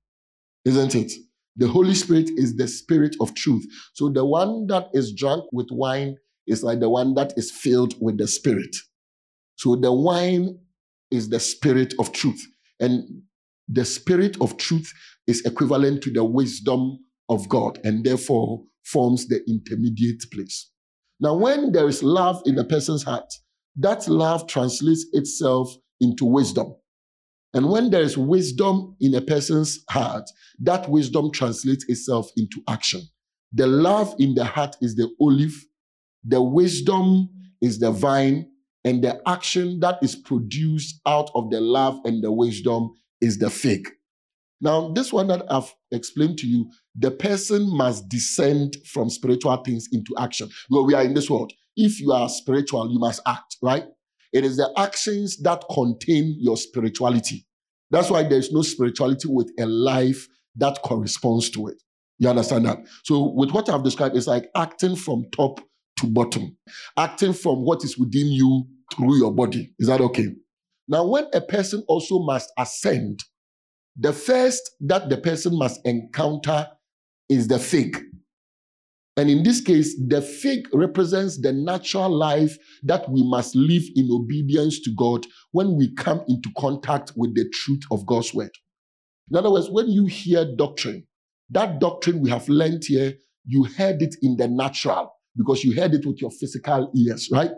isn't 0.65 0.95
it? 0.95 1.11
The 1.55 1.67
Holy 1.67 1.93
Spirit 1.93 2.29
is 2.35 2.55
the 2.55 2.67
spirit 2.67 3.15
of 3.19 3.33
truth. 3.35 3.65
So 3.93 4.09
the 4.09 4.25
one 4.25 4.67
that 4.67 4.87
is 4.93 5.13
drunk 5.13 5.45
with 5.51 5.67
wine 5.71 6.17
is 6.47 6.63
like 6.63 6.79
the 6.79 6.89
one 6.89 7.13
that 7.15 7.33
is 7.37 7.51
filled 7.51 7.95
with 8.01 8.17
the 8.17 8.27
spirit. 8.27 8.75
So 9.55 9.75
the 9.75 9.91
wine 9.91 10.59
is 11.11 11.29
the 11.29 11.39
spirit 11.39 11.93
of 11.99 12.11
truth. 12.13 12.45
And 12.79 13.23
the 13.67 13.85
spirit 13.85 14.37
of 14.41 14.57
truth 14.57 14.91
is 15.29 15.45
equivalent 15.45 16.01
to 16.01 16.11
the 16.11 16.23
wisdom 16.23 16.97
of 17.29 17.47
God 17.47 17.79
and 17.83 18.03
therefore 18.03 18.63
forms 18.83 19.27
the 19.27 19.41
intermediate 19.47 20.23
place. 20.33 20.71
Now, 21.19 21.35
when 21.35 21.71
there 21.71 21.87
is 21.87 22.01
love 22.01 22.41
in 22.45 22.57
a 22.57 22.63
person's 22.63 23.03
heart, 23.03 23.31
that 23.75 24.07
love 24.07 24.47
translates 24.47 25.05
itself 25.13 25.73
into 26.01 26.25
wisdom. 26.25 26.75
And 27.53 27.69
when 27.69 27.91
there 27.91 28.01
is 28.01 28.17
wisdom 28.17 28.95
in 28.99 29.13
a 29.15 29.21
person's 29.21 29.83
heart, 29.89 30.29
that 30.61 30.89
wisdom 30.89 31.31
translates 31.31 31.85
itself 31.87 32.29
into 32.35 32.61
action. 32.67 33.01
The 33.53 33.67
love 33.67 34.15
in 34.19 34.35
the 34.35 34.45
heart 34.45 34.75
is 34.81 34.95
the 34.95 35.09
olive, 35.21 35.55
the 36.23 36.41
wisdom 36.41 37.29
is 37.61 37.79
the 37.79 37.91
vine, 37.91 38.49
and 38.83 39.03
the 39.03 39.21
action 39.27 39.79
that 39.81 39.99
is 40.01 40.15
produced 40.15 41.01
out 41.05 41.29
of 41.35 41.49
the 41.49 41.59
love 41.59 41.99
and 42.05 42.23
the 42.23 42.31
wisdom 42.31 42.91
is 43.21 43.37
the 43.37 43.49
fig. 43.49 43.87
Now, 44.61 44.89
this 44.89 45.13
one 45.13 45.27
that 45.27 45.43
I've 45.49 45.73
explained 45.91 46.37
to 46.39 46.47
you, 46.47 46.69
the 46.97 47.11
person 47.11 47.75
must 47.75 48.09
descend 48.09 48.77
from 48.85 49.09
spiritual 49.09 49.55
things 49.57 49.87
into 49.91 50.13
action. 50.19 50.49
Well, 50.69 50.85
we 50.85 50.93
are 50.93 51.03
in 51.03 51.13
this 51.13 51.29
world. 51.29 51.53
If 51.77 52.01
you 52.01 52.11
are 52.11 52.27
spiritual, 52.27 52.91
you 52.91 52.99
must 52.99 53.21
act, 53.25 53.55
right? 53.61 53.85
It 54.33 54.43
is 54.43 54.57
the 54.57 54.69
actions 54.77 55.37
that 55.43 55.63
contain 55.71 56.35
your 56.39 56.57
spirituality. 56.57 57.47
That's 57.89 58.09
why 58.09 58.23
there's 58.23 58.51
no 58.51 58.61
spirituality 58.61 59.27
with 59.29 59.51
a 59.59 59.65
life 59.65 60.27
that 60.57 60.81
corresponds 60.83 61.49
to 61.51 61.67
it. 61.67 61.81
You 62.19 62.29
understand 62.29 62.65
that? 62.65 62.79
So, 63.05 63.31
with 63.33 63.51
what 63.51 63.69
I've 63.69 63.83
described, 63.83 64.17
it's 64.17 64.27
like 64.27 64.49
acting 64.55 64.97
from 64.97 65.25
top 65.35 65.61
to 65.97 66.07
bottom, 66.07 66.57
acting 66.97 67.33
from 67.33 67.63
what 67.63 67.83
is 67.83 67.97
within 67.97 68.27
you 68.27 68.65
through 68.93 69.17
your 69.17 69.33
body. 69.33 69.73
Is 69.79 69.87
that 69.87 70.01
okay? 70.01 70.27
Now, 70.87 71.07
when 71.07 71.27
a 71.33 71.41
person 71.41 71.83
also 71.87 72.19
must 72.19 72.51
ascend, 72.57 73.23
the 73.99 74.13
first 74.13 74.71
that 74.81 75.09
the 75.09 75.17
person 75.17 75.57
must 75.57 75.79
encounter 75.85 76.67
is 77.27 77.47
the 77.47 77.59
fig. 77.59 78.01
And 79.17 79.29
in 79.29 79.43
this 79.43 79.59
case, 79.59 79.99
the 80.07 80.21
fig 80.21 80.69
represents 80.73 81.41
the 81.41 81.51
natural 81.51 82.09
life 82.09 82.57
that 82.83 83.09
we 83.09 83.21
must 83.27 83.53
live 83.53 83.83
in 83.95 84.09
obedience 84.09 84.79
to 84.81 84.91
God 84.95 85.25
when 85.51 85.75
we 85.75 85.93
come 85.95 86.21
into 86.29 86.49
contact 86.57 87.11
with 87.17 87.35
the 87.35 87.49
truth 87.49 87.81
of 87.91 88.05
God's 88.05 88.33
word. 88.33 88.51
In 89.29 89.37
other 89.37 89.51
words, 89.51 89.69
when 89.69 89.89
you 89.89 90.05
hear 90.05 90.45
doctrine, 90.55 91.05
that 91.49 91.79
doctrine 91.79 92.21
we 92.21 92.29
have 92.29 92.47
learned 92.47 92.83
here, 92.85 93.15
you 93.45 93.65
heard 93.65 94.01
it 94.01 94.15
in 94.21 94.37
the 94.37 94.47
natural 94.47 95.11
because 95.35 95.65
you 95.65 95.75
heard 95.75 95.93
it 95.93 96.05
with 96.05 96.21
your 96.21 96.31
physical 96.31 96.89
ears, 96.95 97.29
right? 97.31 97.51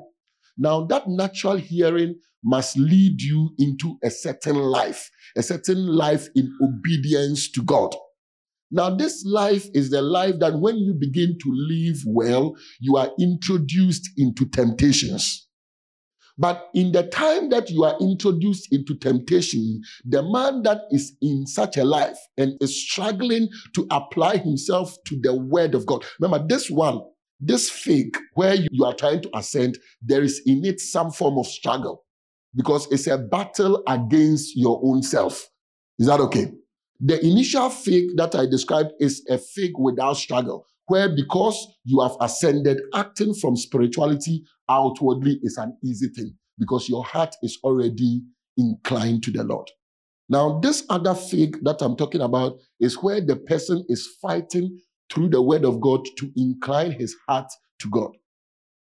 Now, 0.62 0.86
that 0.86 1.08
natural 1.08 1.58
hearing 1.58 2.20
must 2.44 2.78
lead 2.78 3.20
you 3.20 3.50
into 3.58 3.98
a 4.04 4.12
certain 4.12 4.58
life, 4.58 5.10
a 5.36 5.42
certain 5.42 5.88
life 5.88 6.28
in 6.36 6.56
obedience 6.62 7.50
to 7.54 7.64
God. 7.64 7.96
Now, 8.70 8.96
this 8.96 9.26
life 9.26 9.66
is 9.74 9.90
the 9.90 10.04
life 10.04 10.36
that 10.40 10.60
when 10.60 10.78
you 10.78 10.94
begin 10.94 11.36
to 11.42 11.52
live 11.52 11.98
well, 12.06 12.56
you 12.80 12.96
are 12.96 13.10
introduced 13.20 14.08
into 14.18 14.46
temptations. 14.46 15.48
But 16.38 16.70
in 16.76 16.92
the 16.92 17.08
time 17.08 17.50
that 17.50 17.72
you 17.72 17.84
are 17.84 17.98
introduced 18.00 18.72
into 18.72 18.96
temptation, 18.96 19.82
the 20.06 20.22
man 20.22 20.62
that 20.62 20.82
is 20.92 21.18
in 21.24 21.48
such 21.48 21.76
a 21.78 21.84
life 21.84 22.18
and 22.38 22.54
is 22.62 22.80
struggling 22.88 23.50
to 23.74 23.88
apply 23.90 24.38
himself 24.38 24.96
to 25.08 25.20
the 25.24 25.36
word 25.36 25.74
of 25.74 25.88
God. 25.88 26.06
Remember, 26.20 26.46
this 26.48 26.70
one, 26.70 27.02
this 27.42 27.70
fig 27.70 28.18
where 28.36 28.56
you 28.56 28.86
are 28.86 28.94
trying 28.94 29.22
to 29.24 29.30
ascend, 29.36 29.78
there 30.02 30.22
is 30.22 30.42
in 30.46 30.64
it 30.64 30.80
some 30.80 31.12
form 31.12 31.38
of 31.38 31.48
struggle 31.48 32.06
because 32.56 32.90
it's 32.92 33.08
a 33.08 33.18
battle 33.18 33.84
against 33.88 34.56
your 34.56 34.80
own 34.84 35.02
self. 35.02 35.50
Is 35.98 36.08
that 36.08 36.20
okay? 36.20 36.52
The 37.00 37.20
initial 37.26 37.70
fig 37.70 38.16
that 38.18 38.36
I 38.36 38.46
described 38.46 38.92
is 39.00 39.26
a 39.28 39.38
fig 39.40 39.72
without 39.80 40.18
struggle, 40.18 40.68
where 40.86 41.10
because 41.10 41.68
you 41.84 42.00
have 42.02 42.16
ascended, 42.22 42.80
acting 42.94 43.34
from 43.34 43.56
spirituality 43.56 44.44
outwardly 44.70 45.40
is 45.42 45.58
an 45.58 45.76
easy 45.84 46.10
thing 46.10 46.36
because 46.60 46.88
your 46.88 47.04
heart 47.04 47.36
is 47.42 47.58
already 47.64 48.22
inclined 48.58 49.24
to 49.24 49.32
the 49.32 49.44
Lord. 49.44 49.68
Now, 50.30 50.60
this 50.60 50.84
other 50.90 51.16
fig 51.16 51.58
that 51.64 51.82
I'm 51.82 51.96
talking 51.96 52.22
about 52.22 52.58
is 52.80 53.02
where 53.02 53.20
the 53.20 53.36
person 53.36 53.84
is 53.90 54.08
fighting 54.22 54.80
through 55.12 55.30
the 55.30 55.42
word 55.42 55.66
of 55.66 55.82
God 55.82 56.06
to 56.18 56.32
incline 56.36 56.92
his 56.92 57.16
heart 57.28 57.52
to 57.80 57.90
God. 57.90 58.12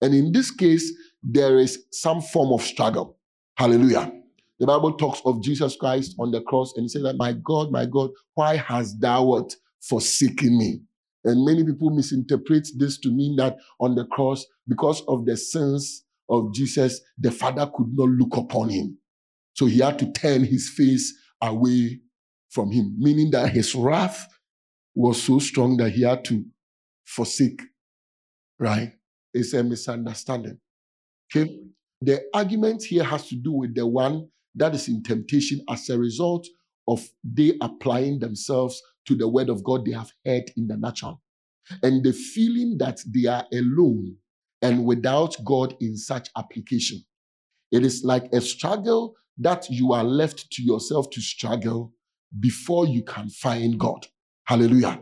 And 0.02 0.14
in 0.14 0.32
this 0.32 0.52
case, 0.52 0.92
there 1.24 1.58
is 1.58 1.86
some 1.92 2.22
form 2.22 2.54
of 2.54 2.62
struggle. 2.62 3.18
Hallelujah. 3.58 4.12
The 4.60 4.68
Bible 4.68 4.94
talks 4.94 5.22
of 5.26 5.42
Jesus 5.42 5.76
Christ 5.76 6.16
on 6.20 6.32
the 6.32 6.42
cross 6.42 6.74
and 6.76 6.84
he 6.84 6.90
said 6.90 7.04
that, 7.04 7.18
My 7.18 7.34
God, 7.34 7.72
my 7.72 7.86
God, 7.86 8.12
why 8.36 8.58
hast 8.58 9.00
thou 9.00 9.24
what? 9.24 9.56
Forsaken 9.82 10.58
me. 10.58 10.82
And 11.24 11.46
many 11.46 11.64
people 11.64 11.90
misinterpret 11.90 12.68
this 12.78 12.98
to 13.00 13.10
mean 13.10 13.36
that 13.38 13.58
on 13.80 13.96
the 13.96 14.06
cross, 14.06 14.46
because 14.68 15.02
of 15.08 15.26
the 15.26 15.36
sins 15.36 16.06
of 16.30 16.54
Jesus, 16.54 17.02
the 17.18 17.32
Father 17.32 17.70
could 17.76 17.88
not 17.94 18.10
look 18.10 18.38
upon 18.38 18.70
him. 18.70 18.98
So 19.54 19.66
he 19.66 19.80
had 19.80 20.00
to 20.00 20.12
turn 20.12 20.44
his 20.44 20.70
face 20.70 21.14
away 21.42 22.00
from 22.50 22.72
him, 22.72 22.96
meaning 22.98 23.32
that 23.32 23.52
his 23.52 23.76
wrath 23.76 24.28
was 25.00 25.24
so 25.24 25.40
strong 25.40 25.78
that 25.78 25.92
he 25.92 26.04
had 26.04 26.26
to 26.26 26.44
forsake. 27.06 27.62
Right? 28.60 28.92
It's 29.34 29.54
a 29.54 29.64
misunderstanding. 29.64 30.60
Okay? 31.32 31.58
The 32.02 32.22
argument 32.34 32.84
here 32.84 33.06
has 33.06 33.30
to 33.30 33.36
do 33.36 33.54
with 33.54 33.76
the 33.76 33.88
one 33.88 34.28
that 34.56 34.76
is 34.76 34.90
in 34.90 35.02
temptation 35.02 35.64
as 35.70 35.90
a 35.90 35.98
result 35.98 36.46
of 36.86 37.02
they 37.24 37.54
applying 37.62 38.20
themselves 38.20 38.82
to 39.06 39.16
the 39.16 39.28
word 39.28 39.48
of 39.48 39.64
God 39.64 39.86
they 39.86 39.94
have 39.94 40.12
heard 40.26 40.52
in 40.58 40.68
the 40.68 40.76
natural. 40.76 41.22
And 41.82 42.04
the 42.04 42.12
feeling 42.12 42.78
that 42.80 43.00
they 43.08 43.28
are 43.28 43.46
alone 43.54 44.18
and 44.62 44.86
without 44.86 45.38
God 45.46 45.78
in 45.80 45.96
such 45.96 46.28
application. 46.36 47.06
It 47.72 47.86
is 47.86 48.04
like 48.04 48.34
a 48.34 48.42
struggle 48.42 49.16
that 49.38 49.70
you 49.70 49.94
are 49.94 50.04
left 50.04 50.52
to 50.52 50.62
yourself 50.62 51.10
to 51.12 51.22
struggle 51.22 51.94
before 52.38 52.86
you 52.86 53.04
can 53.04 53.30
find 53.30 53.80
God. 53.80 54.06
Hallelujah. 54.50 55.00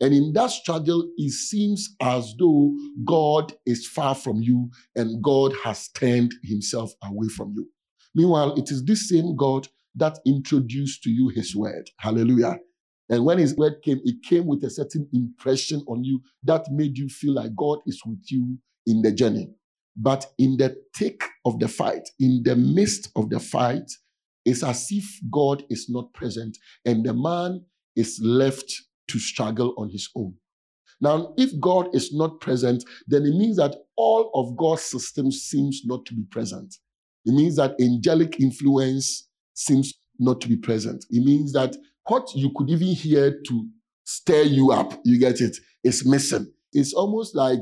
And 0.00 0.12
in 0.12 0.32
that 0.32 0.50
struggle, 0.50 1.08
it 1.16 1.30
seems 1.30 1.94
as 2.02 2.34
though 2.36 2.74
God 3.04 3.52
is 3.64 3.86
far 3.86 4.16
from 4.16 4.42
you 4.42 4.70
and 4.96 5.22
God 5.22 5.52
has 5.62 5.88
turned 5.90 6.34
himself 6.42 6.90
away 7.04 7.28
from 7.28 7.54
you. 7.54 7.68
Meanwhile, 8.16 8.54
it 8.56 8.72
is 8.72 8.84
this 8.84 9.08
same 9.08 9.36
God 9.36 9.68
that 9.94 10.18
introduced 10.26 11.04
to 11.04 11.10
you 11.10 11.28
his 11.28 11.54
word. 11.54 11.88
Hallelujah. 12.00 12.58
And 13.08 13.24
when 13.24 13.38
his 13.38 13.56
word 13.56 13.74
came, 13.84 14.00
it 14.04 14.16
came 14.28 14.46
with 14.46 14.64
a 14.64 14.70
certain 14.70 15.08
impression 15.12 15.84
on 15.86 16.02
you 16.02 16.20
that 16.42 16.66
made 16.72 16.98
you 16.98 17.08
feel 17.08 17.34
like 17.34 17.54
God 17.54 17.78
is 17.86 18.02
with 18.04 18.24
you 18.32 18.58
in 18.84 19.02
the 19.02 19.12
journey. 19.12 19.48
But 19.96 20.26
in 20.38 20.56
the 20.56 20.76
thick 20.96 21.22
of 21.44 21.60
the 21.60 21.68
fight, 21.68 22.02
in 22.18 22.42
the 22.44 22.56
midst 22.56 23.12
of 23.14 23.30
the 23.30 23.38
fight, 23.38 23.92
it's 24.44 24.64
as 24.64 24.88
if 24.90 25.04
God 25.30 25.62
is 25.70 25.86
not 25.88 26.12
present 26.14 26.58
and 26.84 27.06
the 27.06 27.14
man 27.14 27.64
is 27.94 28.20
left 28.22 28.72
to 29.08 29.18
struggle 29.18 29.74
on 29.76 29.90
his 29.90 30.08
own. 30.16 30.34
Now, 31.00 31.34
if 31.36 31.58
God 31.60 31.94
is 31.94 32.12
not 32.12 32.40
present, 32.40 32.84
then 33.06 33.22
it 33.22 33.34
means 33.34 33.56
that 33.56 33.76
all 33.96 34.30
of 34.34 34.56
God's 34.56 34.82
system 34.82 35.30
seems 35.30 35.82
not 35.84 36.04
to 36.06 36.14
be 36.14 36.24
present. 36.30 36.74
It 37.24 37.32
means 37.32 37.56
that 37.56 37.74
angelic 37.80 38.40
influence 38.40 39.28
seems 39.54 39.94
not 40.18 40.40
to 40.40 40.48
be 40.48 40.56
present. 40.56 41.04
It 41.10 41.24
means 41.24 41.52
that 41.52 41.76
what 42.06 42.28
you 42.34 42.50
could 42.56 42.70
even 42.70 42.88
hear 42.88 43.38
to 43.46 43.68
stir 44.04 44.42
you 44.42 44.72
up, 44.72 44.98
you 45.04 45.18
get 45.18 45.40
it, 45.40 45.56
is 45.84 46.04
missing. 46.06 46.52
It's 46.72 46.94
almost 46.94 47.36
like 47.36 47.60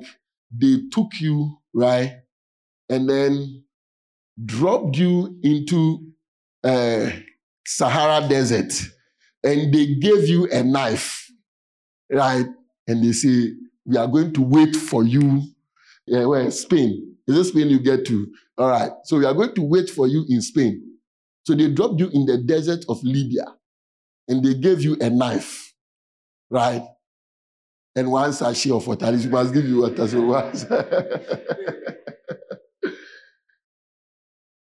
they 0.56 0.76
took 0.90 1.08
you, 1.20 1.58
right, 1.74 2.12
and 2.88 3.08
then 3.08 3.64
dropped 4.44 4.96
you 4.96 5.38
into 5.42 6.12
uh, 6.64 7.10
Sahara 7.66 8.26
Desert 8.28 8.72
and 9.42 9.72
they 9.72 9.94
gave 9.94 10.28
you 10.28 10.48
a 10.50 10.62
knife, 10.62 11.25
right? 12.10 12.46
And 12.86 13.04
they 13.04 13.12
say, 13.12 13.52
We 13.84 13.96
are 13.96 14.06
going 14.06 14.32
to 14.34 14.42
wait 14.42 14.76
for 14.76 15.04
you. 15.04 15.42
Yeah, 16.06 16.26
where? 16.26 16.50
Spain. 16.50 17.16
Is 17.26 17.36
it 17.36 17.44
Spain 17.44 17.68
you 17.68 17.80
get 17.80 18.06
to? 18.06 18.28
All 18.58 18.68
right. 18.68 18.90
So 19.04 19.18
we 19.18 19.24
are 19.26 19.34
going 19.34 19.54
to 19.54 19.62
wait 19.62 19.90
for 19.90 20.06
you 20.06 20.24
in 20.28 20.40
Spain. 20.40 20.82
So 21.44 21.54
they 21.54 21.70
dropped 21.70 22.00
you 22.00 22.08
in 22.12 22.26
the 22.26 22.38
desert 22.38 22.84
of 22.88 23.02
Libya 23.02 23.44
and 24.28 24.44
they 24.44 24.54
gave 24.54 24.82
you 24.82 24.96
a 25.00 25.10
knife, 25.10 25.74
right? 26.50 26.82
And 27.96 28.10
one 28.10 28.32
sachet 28.32 28.70
of 28.70 28.86
water. 28.86 29.10
You 29.14 29.30
must 29.30 29.54
give 29.54 29.64
you 29.66 29.82
water. 29.82 30.06
So 30.06 30.20
once. 30.22 30.64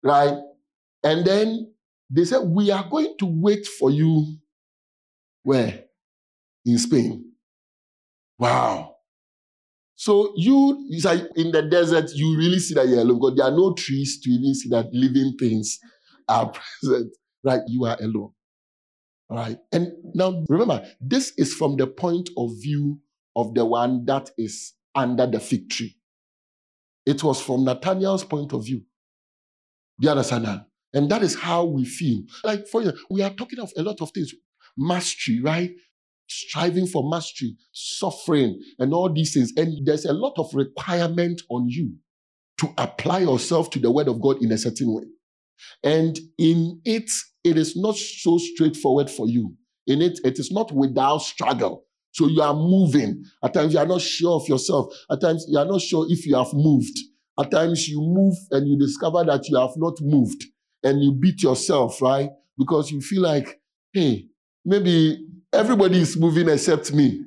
right? 0.03 0.37
And 1.03 1.25
then 1.25 1.73
they 2.09 2.25
said, 2.25 2.41
We 2.43 2.71
are 2.71 2.87
going 2.89 3.15
to 3.19 3.25
wait 3.25 3.65
for 3.67 3.89
you 3.91 4.37
where? 5.43 5.85
In 6.65 6.77
Spain. 6.79 7.33
Wow. 8.39 8.95
So 9.95 10.33
you, 10.37 10.87
it's 10.91 11.05
like 11.05 11.23
in 11.37 11.51
the 11.51 11.63
desert, 11.63 12.11
you 12.15 12.37
really 12.37 12.59
see 12.59 12.75
that 12.75 12.87
you're 12.87 12.99
alone 13.01 13.19
because 13.19 13.35
there 13.37 13.45
are 13.47 13.57
no 13.57 13.73
trees 13.73 14.19
to 14.21 14.29
even 14.31 14.55
see 14.55 14.69
that 14.69 14.87
living 14.93 15.35
things 15.39 15.79
are 16.29 16.51
present. 16.81 17.13
Right? 17.43 17.61
You 17.67 17.85
are 17.85 17.97
alone. 18.01 18.31
All 19.29 19.37
right. 19.37 19.57
And 19.73 19.91
now 20.15 20.43
remember, 20.49 20.85
this 21.01 21.33
is 21.37 21.53
from 21.53 21.77
the 21.77 21.87
point 21.87 22.29
of 22.37 22.51
view 22.61 22.99
of 23.35 23.53
the 23.55 23.65
one 23.65 24.05
that 24.05 24.31
is 24.37 24.73
under 24.95 25.27
the 25.27 25.39
fig 25.39 25.69
tree. 25.69 25.97
It 27.05 27.23
was 27.23 27.41
from 27.41 27.65
Nathaniel's 27.65 28.23
point 28.25 28.53
of 28.53 28.65
view. 28.65 28.79
Do 29.99 30.05
you 30.07 30.11
understand 30.11 30.45
that? 30.45 30.67
And 30.93 31.09
that 31.11 31.23
is 31.23 31.35
how 31.35 31.65
we 31.65 31.85
feel. 31.85 32.23
Like 32.43 32.67
for 32.67 32.81
you, 32.83 32.93
we 33.09 33.21
are 33.21 33.31
talking 33.31 33.59
of 33.59 33.71
a 33.77 33.83
lot 33.83 34.01
of 34.01 34.11
things. 34.11 34.33
Mastery, 34.77 35.41
right? 35.41 35.71
Striving 36.27 36.87
for 36.87 37.07
mastery, 37.09 37.55
suffering, 37.71 38.59
and 38.79 38.93
all 38.93 39.11
these 39.11 39.33
things. 39.33 39.53
And 39.57 39.85
there's 39.85 40.05
a 40.05 40.13
lot 40.13 40.33
of 40.37 40.53
requirement 40.53 41.41
on 41.49 41.67
you 41.69 41.95
to 42.59 42.73
apply 42.77 43.19
yourself 43.19 43.69
to 43.71 43.79
the 43.79 43.91
word 43.91 44.07
of 44.07 44.21
God 44.21 44.41
in 44.41 44.51
a 44.51 44.57
certain 44.57 44.93
way. 44.93 45.03
And 45.83 46.17
in 46.37 46.81
it, 46.85 47.09
it 47.43 47.57
is 47.57 47.75
not 47.75 47.95
so 47.95 48.37
straightforward 48.37 49.09
for 49.09 49.27
you. 49.27 49.55
In 49.87 50.01
it, 50.01 50.19
it 50.23 50.39
is 50.39 50.51
not 50.51 50.71
without 50.71 51.19
struggle. 51.19 51.85
So 52.11 52.27
you 52.27 52.41
are 52.41 52.53
moving. 52.53 53.23
At 53.43 53.53
times 53.53 53.73
you 53.73 53.79
are 53.79 53.85
not 53.85 54.01
sure 54.01 54.39
of 54.39 54.47
yourself. 54.47 54.93
At 55.11 55.21
times 55.21 55.45
you 55.49 55.59
are 55.59 55.65
not 55.65 55.81
sure 55.81 56.05
if 56.09 56.25
you 56.25 56.35
have 56.35 56.53
moved. 56.53 56.97
At 57.37 57.51
times 57.51 57.87
you 57.87 57.99
move 57.99 58.35
and 58.51 58.67
you 58.67 58.79
discover 58.79 59.23
that 59.25 59.47
you 59.49 59.57
have 59.57 59.75
not 59.75 59.97
moved 60.01 60.45
and 60.83 61.03
you 61.03 61.11
beat 61.11 61.43
yourself, 61.43 62.01
right? 62.01 62.29
Because 62.57 62.89
you 62.89 63.01
feel 63.01 63.21
like, 63.21 63.59
hey, 63.91 64.27
maybe 64.63 65.27
everybody 65.53 65.99
is 66.01 66.17
moving 66.17 66.49
except 66.49 66.93
me. 66.93 67.21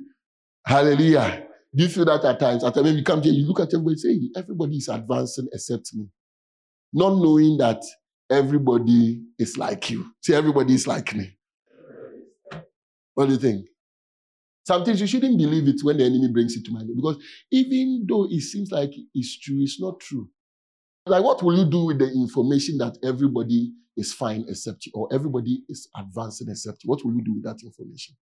Hallelujah. 0.65 1.45
Do 1.75 1.83
you 1.83 1.89
feel 1.89 2.05
that 2.05 2.25
at 2.25 2.39
times? 2.39 2.63
At 2.63 2.75
times, 2.75 2.91
you 2.93 3.03
come 3.03 3.21
here, 3.21 3.33
you 3.33 3.47
look 3.47 3.59
at 3.61 3.73
everybody 3.73 3.97
say, 3.97 4.19
everybody 4.35 4.77
is 4.77 4.89
advancing 4.89 5.47
except 5.53 5.93
me. 5.95 6.07
Not 6.93 7.15
knowing 7.17 7.57
that 7.59 7.83
everybody 8.31 9.23
is 9.39 9.57
like 9.57 9.89
you. 9.91 10.07
See, 10.21 10.35
everybody 10.35 10.75
is 10.75 10.87
like 10.87 11.15
me. 11.15 11.37
What 13.15 13.27
do 13.27 13.33
you 13.33 13.39
think? 13.39 13.67
Sometimes 14.65 15.01
you 15.01 15.07
shouldn't 15.07 15.37
believe 15.37 15.67
it 15.67 15.81
when 15.83 15.97
the 15.97 16.05
enemy 16.05 16.29
brings 16.31 16.55
it 16.55 16.65
to 16.65 16.71
mind 16.71 16.89
because 16.95 17.17
even 17.51 18.05
though 18.07 18.27
it 18.29 18.41
seems 18.41 18.71
like 18.71 18.91
it's 19.15 19.39
true, 19.39 19.61
it's 19.61 19.81
not 19.81 19.99
true. 19.99 20.29
Like, 21.09 21.23
what 21.23 21.41
will 21.43 21.57
you 21.57 21.65
do 21.65 21.85
with 21.85 21.99
the 21.99 22.07
information 22.11 22.77
that 22.77 22.97
everybody 23.03 23.73
is 23.97 24.13
fine 24.13 24.45
except 24.47 24.85
you, 24.85 24.91
or 24.95 25.09
everybody 25.11 25.63
is 25.67 25.89
advancing 25.97 26.47
except 26.49 26.83
you? 26.83 26.89
What 26.89 27.03
will 27.03 27.13
you 27.13 27.23
do 27.23 27.33
with 27.35 27.43
that 27.43 27.63
information? 27.63 28.15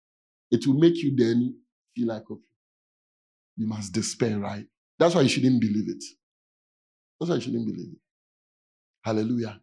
It 0.49 0.65
will 0.65 0.75
make 0.75 0.95
you 0.97 1.15
then 1.15 1.55
feel 1.95 2.07
like, 2.07 2.23
okay, 2.31 2.41
you 3.57 3.67
must 3.67 3.93
despair, 3.93 4.39
right? 4.39 4.65
That's 4.99 5.15
why 5.15 5.21
you 5.21 5.29
shouldn't 5.29 5.59
believe 5.61 5.89
it. 5.89 6.03
That's 7.19 7.29
why 7.29 7.35
you 7.35 7.41
shouldn't 7.41 7.65
believe 7.65 7.89
it. 7.91 7.99
Hallelujah. 9.03 9.59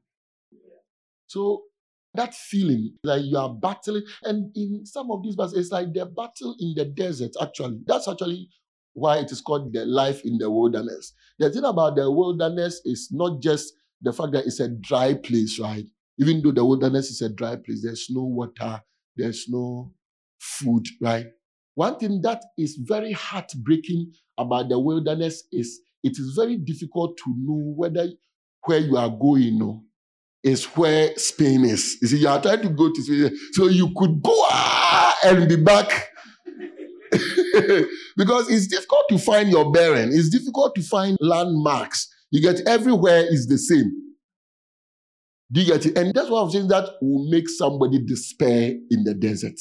So 1.27 1.63
that 2.15 2.35
feeling 2.35 2.95
like 3.03 3.23
you 3.25 3.37
are 3.37 3.53
battling, 3.53 4.05
and 4.23 4.51
in 4.55 4.87
some 4.87 5.11
of 5.11 5.23
these 5.23 5.35
verses, 5.35 5.59
it's 5.59 5.73
like 5.73 5.93
the 5.93 6.07
battle 6.07 6.55
in 6.61 6.75
the 6.77 6.85
desert, 6.85 7.33
actually. 7.41 7.81
That's 7.87 8.07
actually 8.07 8.49
why 8.95 9.19
it 9.19 9.31
is 9.31 9.41
called 9.41 9.73
the 9.73 9.85
life 9.85 10.25
in 10.25 10.39
the 10.39 10.51
wilderness. 10.51 11.13
The 11.39 11.51
thing 11.51 11.65
about 11.65 11.97
the 11.97 12.11
wilderness 12.11 12.81
is 12.85 13.09
not 13.13 13.43
just 13.43 13.73
the 14.01 14.13
fact 14.13 14.33
that 14.33 14.47
it's 14.47 14.61
a 14.61 14.69
dry 14.69 15.15
place, 15.15 15.59
right? 15.59 15.85
Even 16.19 16.43
though 16.43 16.53
the 16.53 16.65
wilderness 16.65 17.11
is 17.11 17.21
a 17.21 17.29
dry 17.29 17.57
place, 17.57 17.83
there's 17.83 18.07
no 18.11 18.23
water, 18.23 18.81
there's 19.17 19.47
no 19.49 19.93
food, 20.41 20.87
right? 21.01 21.27
One 21.75 21.99
thing 21.99 22.23
that 22.23 22.43
is 22.57 22.79
very 22.81 23.13
heartbreaking 23.13 24.13
about 24.39 24.69
the 24.69 24.79
wilderness 24.79 25.43
is 25.51 25.81
it 26.05 26.13
is 26.13 26.35
very 26.37 26.57
difficult 26.57 27.17
to 27.19 27.35
know 27.37 27.75
whether 27.77 28.09
where 28.65 28.79
you 28.79 28.97
are 28.97 29.11
going 29.11 29.59
no, 29.59 29.83
is 30.43 30.65
where 30.65 31.17
Spain 31.17 31.65
is. 31.65 31.99
You 32.01 32.09
see, 32.09 32.19
you 32.19 32.29
are 32.29 32.41
trying 32.41 32.63
to 32.63 32.69
go 32.69 32.93
to 32.93 33.03
Spain, 33.03 33.37
so 33.53 33.67
you 33.67 33.93
could 33.97 34.23
go 34.23 34.33
ah, 34.51 35.17
and 35.25 35.49
be 35.49 35.57
back 35.57 36.14
because 38.17 38.51
it's 38.51 38.67
difficult 38.67 39.05
to 39.11 39.19
find 39.19 39.51
your 39.51 39.71
bearing. 39.71 40.09
It's 40.13 40.31
difficult 40.31 40.75
to 40.77 40.83
find 40.83 41.17
landmarks. 41.21 42.09
You 42.31 42.43
get 42.43 42.67
everywhere 42.67 43.25
is 43.29 43.47
the 43.47 43.59
same. 43.59 43.91
Do 45.53 45.61
you 45.61 45.67
get 45.67 45.87
it? 45.87 45.97
And 45.97 46.13
that's 46.15 46.31
why 46.31 46.43
I'm 46.43 46.51
saying 46.51 46.69
that 46.69 46.89
will 47.01 47.31
make 47.31 47.49
somebody 47.49 48.05
despair 48.05 48.75
in 48.91 49.05
the 49.05 49.15
desert. 49.15 49.59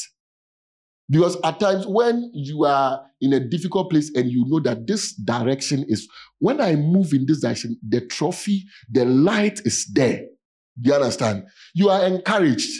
Because 1.09 1.37
at 1.43 1.59
times 1.59 1.85
when 1.85 2.31
you 2.33 2.65
are 2.65 3.01
in 3.21 3.33
a 3.33 3.39
difficult 3.39 3.91
place 3.91 4.11
and 4.15 4.31
you 4.31 4.45
know 4.47 4.59
that 4.61 4.87
this 4.87 5.13
direction 5.13 5.85
is, 5.87 6.07
when 6.39 6.61
I 6.61 6.75
move 6.75 7.13
in 7.13 7.25
this 7.27 7.41
direction, 7.41 7.77
the 7.87 8.01
trophy, 8.01 8.63
the 8.89 9.05
light 9.05 9.61
is 9.65 9.85
there. 9.93 10.21
Do 10.81 10.89
you 10.89 10.95
understand? 10.95 11.43
You 11.75 11.89
are 11.89 12.05
encouraged. 12.05 12.71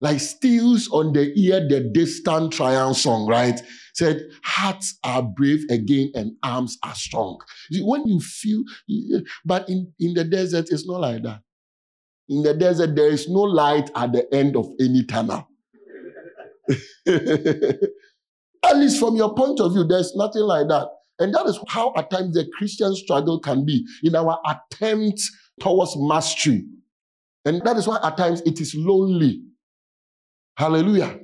Like 0.00 0.20
steals 0.20 0.88
on 0.90 1.12
the 1.14 1.32
ear 1.38 1.66
the 1.66 1.80
distant 1.92 2.52
triumph 2.52 2.98
song, 2.98 3.26
right? 3.26 3.60
said, 3.96 4.28
Hearts 4.44 4.98
are 5.02 5.22
brave 5.22 5.64
again 5.70 6.12
and 6.14 6.32
arms 6.42 6.76
are 6.84 6.94
strong. 6.94 7.38
When 7.80 8.06
you 8.06 8.20
feel, 8.20 8.62
but 9.44 9.68
in, 9.68 9.92
in 9.98 10.14
the 10.14 10.24
desert, 10.24 10.66
it's 10.70 10.86
not 10.86 11.00
like 11.00 11.22
that. 11.22 11.40
In 12.28 12.42
the 12.42 12.54
desert, 12.54 12.94
there 12.94 13.08
is 13.08 13.28
no 13.28 13.40
light 13.40 13.90
at 13.94 14.12
the 14.12 14.34
end 14.34 14.56
of 14.56 14.68
any 14.80 15.04
tunnel. 15.04 15.48
at 17.06 18.76
least 18.76 18.98
from 18.98 19.16
your 19.16 19.34
point 19.34 19.60
of 19.60 19.72
view, 19.72 19.84
there's 19.84 20.14
nothing 20.14 20.42
like 20.42 20.68
that. 20.68 20.88
And 21.18 21.34
that 21.34 21.46
is 21.46 21.58
how 21.68 21.94
at 21.96 22.10
times 22.10 22.34
the 22.34 22.46
Christian 22.58 22.94
struggle 22.94 23.40
can 23.40 23.64
be 23.64 23.86
in 24.02 24.14
our 24.14 24.38
attempt 24.46 25.22
towards 25.60 25.94
mastery. 25.96 26.66
And 27.46 27.62
that 27.64 27.76
is 27.76 27.86
why 27.86 27.98
at 28.02 28.16
times 28.18 28.42
it 28.44 28.60
is 28.60 28.74
lonely. 28.74 29.40
Hallelujah. 30.56 31.20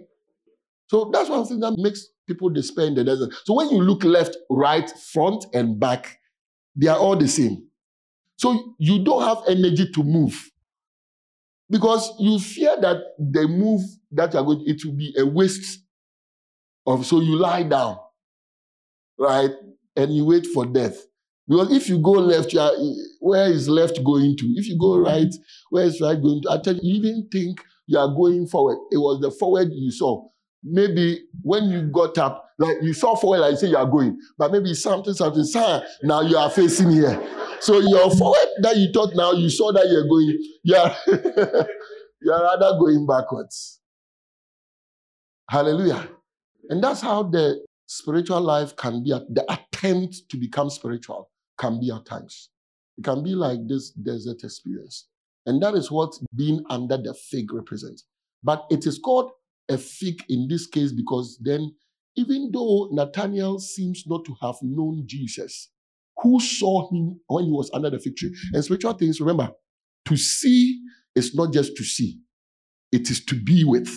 So 0.89 1.11
that's 1.13 1.31
one 1.31 1.47
thing 1.47 1.61
that 1.61 1.77
makes 1.79 2.07
people 2.29 2.51
despair 2.51 2.87
in 2.87 2.95
the 2.97 3.05
desert. 3.05 3.35
So 3.45 3.55
when 3.55 3.71
you 3.71 3.81
look 3.83 4.05
left, 4.05 4.37
right, 4.51 4.91
front, 5.13 5.47
and 5.55 5.81
back, 5.81 6.19
they 6.77 6.89
are 6.89 6.99
all 6.99 7.17
the 7.17 7.29
same. 7.29 7.67
So 8.39 8.77
you 8.79 9.05
don't 9.05 9.23
have 9.25 9.45
energy 9.49 9.91
to 9.93 10.05
move 10.05 10.51
because 11.71 12.13
you 12.21 12.39
fear 12.41 12.77
that 12.81 12.99
the 13.19 13.49
move 13.49 13.83
that 14.13 14.35
you 14.35 14.41
are 14.41 14.45
going, 14.45 14.65
it 14.67 14.85
will 14.85 14.95
be 14.97 15.15
a 15.19 15.27
waste 15.27 15.81
of. 16.87 17.07
So 17.07 17.21
you 17.21 17.37
lie 17.37 17.65
down. 17.65 17.99
right? 19.19 19.51
And 19.97 20.15
you 20.15 20.27
wait 20.27 20.47
for 20.49 20.67
death. 20.67 20.99
Because 21.49 21.73
if 21.73 21.89
you 21.89 22.01
go 22.01 22.13
left, 22.13 22.53
you 22.55 22.61
are, 22.61 22.73
where 23.21 23.51
is 23.51 23.71
left 23.71 24.05
going 24.05 24.37
to? 24.39 24.47
If 24.57 24.69
you 24.69 24.79
go 24.79 24.99
right, 24.99 25.33
where 25.71 25.85
is 25.87 26.03
right 26.03 26.21
going 26.21 26.43
to? 26.43 26.51
I 26.53 26.59
tell 26.61 26.75
you, 26.77 26.81
you 26.83 26.97
even 26.97 27.29
think 27.33 27.63
you 27.87 27.99
are 27.99 28.09
going 28.09 28.47
forward. 28.47 28.79
It 28.91 28.99
was 28.99 29.21
the 29.21 29.31
forward 29.31 29.69
you 29.73 29.91
saw. 29.91 30.27
Maybe 30.65 31.25
when 31.43 31.65
you 31.65 31.83
got 31.83 32.17
up, 32.19 32.51
like 32.59 32.77
you 32.83 32.93
saw 32.93 33.17
forward, 33.17 33.39
like 33.39 33.53
you 33.53 33.57
say 33.57 33.67
you 33.69 33.77
are 33.77 33.87
going, 33.87 34.19
but 34.39 34.53
maybe 34.53 34.75
something, 34.75 35.15
something, 35.15 35.45
sir, 35.45 35.85
now 36.03 36.21
you 36.21 36.37
are 36.37 36.51
facing 36.51 36.91
here. 36.91 37.21
So 37.61 37.81
your 37.81 38.11
forward 38.17 38.49
that 38.63 38.77
you 38.77 38.93
thought 38.93 39.15
now 39.15 39.33
you 39.33 39.51
saw 39.51 39.73
that 39.73 39.89
you're 39.89 40.09
going, 40.09 40.39
you 40.63 40.77
are, 40.77 40.97
you 42.23 42.33
are 42.33 42.43
rather 42.43 42.79
going 42.79 43.07
backwards. 43.07 43.81
Hallelujah. 45.49 46.09
And 46.71 46.83
that's 46.83 47.01
how 47.01 47.25
the 47.25 47.65
spiritual 47.87 48.41
life 48.41 48.75
can 48.77 49.03
be, 49.03 49.11
the 49.11 49.45
attempt 49.53 50.29
to 50.31 50.37
become 50.37 50.71
spiritual 50.71 51.31
can 51.59 51.81
be 51.81 51.91
at 51.91 52.07
times. 52.07 52.51
It 52.97 53.05
can 53.05 53.23
be 53.23 53.35
like 53.35 53.59
this 53.67 53.91
desert 53.91 54.45
experience. 54.45 55.09
And 55.47 55.63
that 55.63 55.75
is 55.75 55.91
what 55.91 56.15
being 56.37 56.65
under 56.71 56.97
the 56.97 57.15
fig 57.15 57.53
represents. 57.53 58.05
But 58.43 58.65
it 58.71 58.87
is 58.87 58.99
called 58.99 59.31
a 59.69 59.79
fig 59.79 60.23
in 60.29 60.49
this 60.49 60.67
case 60.67 60.93
because 60.93 61.39
then, 61.43 61.75
even 62.17 62.51
though 62.53 62.89
Nathaniel 62.93 63.59
seems 63.59 64.05
not 64.07 64.25
to 64.27 64.35
have 64.43 64.57
known 64.63 65.05
Jesus, 65.07 65.71
who 66.19 66.41
saw 66.41 66.91
him 66.91 67.21
when 67.27 67.45
he 67.45 67.51
was 67.51 67.71
under 67.73 67.91
the 67.91 67.99
fig 67.99 68.17
tree? 68.17 68.35
And 68.53 68.63
spiritual 68.65 68.93
things, 68.93 69.21
remember, 69.21 69.51
to 70.07 70.17
see 70.17 70.81
is 71.15 71.35
not 71.35 71.53
just 71.53 71.77
to 71.77 71.85
see, 71.85 72.21
it 72.93 73.11
is 73.11 73.25
to 73.27 73.35
be 73.35 73.65
with. 73.65 73.89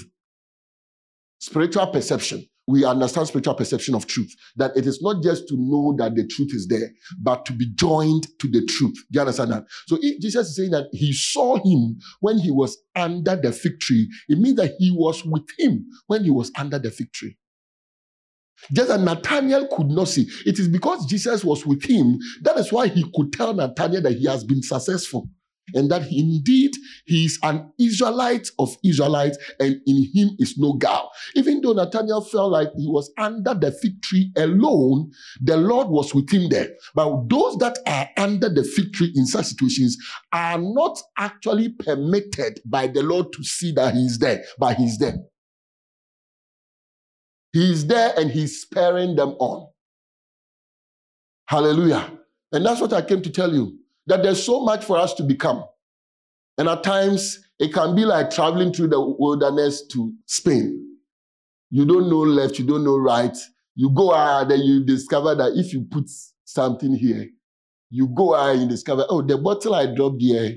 Spiritual 1.39 1.87
perception 1.87 2.47
we 2.67 2.83
understand 2.85 3.27
spiritual 3.27 3.55
perception 3.55 3.95
of 3.95 4.07
truth. 4.07 4.33
That 4.55 4.75
it 4.75 4.85
is 4.87 5.01
not 5.01 5.23
just 5.23 5.47
to 5.49 5.55
know 5.57 5.95
that 5.97 6.15
the 6.15 6.25
truth 6.27 6.49
is 6.53 6.67
there, 6.67 6.89
but 7.19 7.45
to 7.45 7.53
be 7.53 7.67
joined 7.75 8.27
to 8.39 8.47
the 8.47 8.65
truth. 8.65 8.95
Do 9.11 9.17
you 9.17 9.21
understand 9.21 9.51
that? 9.51 9.65
So 9.87 9.97
if 10.01 10.21
Jesus 10.21 10.49
is 10.49 10.55
saying 10.55 10.71
that 10.71 10.87
he 10.91 11.13
saw 11.13 11.57
him 11.57 11.99
when 12.21 12.37
he 12.39 12.51
was 12.51 12.77
under 12.95 13.35
the 13.35 13.51
fig 13.51 13.79
tree, 13.79 14.09
it 14.29 14.39
means 14.39 14.57
that 14.57 14.73
he 14.79 14.91
was 14.91 15.23
with 15.25 15.47
him 15.59 15.85
when 16.07 16.23
he 16.23 16.31
was 16.31 16.51
under 16.57 16.79
the 16.79 16.91
fig 16.91 17.11
tree. 17.13 17.37
Just 18.73 18.87
that 18.87 19.01
Nathaniel 19.01 19.67
could 19.67 19.87
not 19.87 20.07
see. 20.07 20.27
It 20.45 20.57
is 20.57 20.67
because 20.67 21.05
Jesus 21.05 21.43
was 21.43 21.65
with 21.65 21.83
him. 21.83 22.17
That 22.41 22.57
is 22.57 22.71
why 22.71 22.87
he 22.87 23.05
could 23.13 23.31
tell 23.33 23.53
Nathaniel 23.53 24.01
that 24.03 24.13
he 24.13 24.25
has 24.25 24.43
been 24.43 24.63
successful 24.63 25.29
and 25.73 25.89
that 25.91 26.03
indeed 26.11 26.71
he 27.05 27.25
is 27.25 27.39
an 27.43 27.71
Israelite 27.79 28.49
of 28.59 28.75
Israelites, 28.83 29.37
and 29.59 29.81
in 29.85 30.09
him 30.13 30.29
is 30.39 30.57
no 30.57 30.73
guile. 30.73 31.11
Even 31.35 31.61
though 31.61 31.73
Nathaniel 31.73 32.21
felt 32.21 32.51
like 32.51 32.69
he 32.77 32.87
was 32.87 33.11
under 33.17 33.53
the 33.53 33.71
fig 33.71 34.01
tree 34.01 34.31
alone, 34.37 35.11
the 35.41 35.57
Lord 35.57 35.87
was 35.87 36.13
with 36.13 36.29
him 36.31 36.49
there. 36.49 36.69
But 36.93 37.29
those 37.29 37.57
that 37.57 37.79
are 37.87 38.09
under 38.17 38.49
the 38.49 38.63
fig 38.63 38.93
tree 38.93 39.11
in 39.15 39.25
such 39.25 39.45
situations 39.47 39.97
are 40.31 40.57
not 40.59 40.99
actually 41.17 41.69
permitted 41.69 42.59
by 42.65 42.87
the 42.87 43.03
Lord 43.03 43.33
to 43.33 43.43
see 43.43 43.71
that 43.73 43.93
he 43.93 44.05
is 44.05 44.19
there, 44.19 44.43
but 44.59 44.75
he's 44.77 44.97
there. 44.97 45.17
He 47.53 47.71
is 47.71 47.87
there 47.87 48.13
and 48.17 48.29
he's 48.29 48.61
sparing 48.61 49.15
them 49.15 49.29
on. 49.39 49.69
Hallelujah. 51.47 52.11
And 52.51 52.65
that's 52.65 52.81
what 52.81 52.93
I 52.93 53.01
came 53.01 53.21
to 53.21 53.29
tell 53.29 53.53
you 53.53 53.77
that 54.07 54.23
there's 54.23 54.43
so 54.43 54.63
much 54.63 54.85
for 54.85 54.97
us 54.97 55.13
to 55.15 55.23
become. 55.23 55.63
And 56.57 56.67
at 56.69 56.83
times, 56.83 57.39
it 57.59 57.73
can 57.73 57.95
be 57.95 58.05
like 58.05 58.29
traveling 58.31 58.73
through 58.73 58.89
the 58.89 58.99
wilderness 58.99 59.85
to 59.87 60.13
Spain. 60.25 60.97
You 61.69 61.85
don't 61.85 62.09
know 62.09 62.19
left, 62.19 62.59
you 62.59 62.65
don't 62.65 62.83
know 62.83 62.97
right. 62.97 63.35
You 63.75 63.89
go 63.89 64.13
out 64.13 64.51
and 64.51 64.63
you 64.63 64.85
discover 64.85 65.35
that 65.35 65.53
if 65.55 65.73
you 65.73 65.85
put 65.89 66.09
something 66.45 66.95
here, 66.95 67.27
you 67.89 68.07
go 68.07 68.35
out 68.35 68.55
and 68.55 68.69
discover, 68.69 69.05
oh, 69.09 69.21
the 69.21 69.37
bottle 69.37 69.75
I 69.75 69.93
dropped 69.93 70.21
here, 70.21 70.55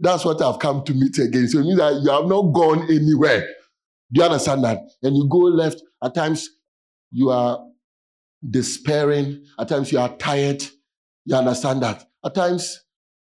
that's 0.00 0.24
what 0.24 0.40
I've 0.40 0.58
come 0.58 0.84
to 0.84 0.94
meet 0.94 1.18
again. 1.18 1.48
So 1.48 1.58
it 1.58 1.64
means 1.64 1.78
that 1.78 2.00
you 2.02 2.10
have 2.10 2.26
not 2.26 2.52
gone 2.52 2.82
anywhere. 2.84 3.40
Do 4.12 4.20
you 4.20 4.22
understand 4.22 4.64
that? 4.64 4.78
And 5.02 5.16
you 5.16 5.28
go 5.28 5.38
left. 5.38 5.82
At 6.02 6.14
times, 6.14 6.48
you 7.10 7.30
are 7.30 7.58
despairing. 8.48 9.44
At 9.58 9.68
times, 9.68 9.92
you 9.92 9.98
are 9.98 10.16
tired. 10.16 10.62
You 11.24 11.36
understand 11.36 11.82
that? 11.82 12.07
At 12.24 12.34
times, 12.34 12.80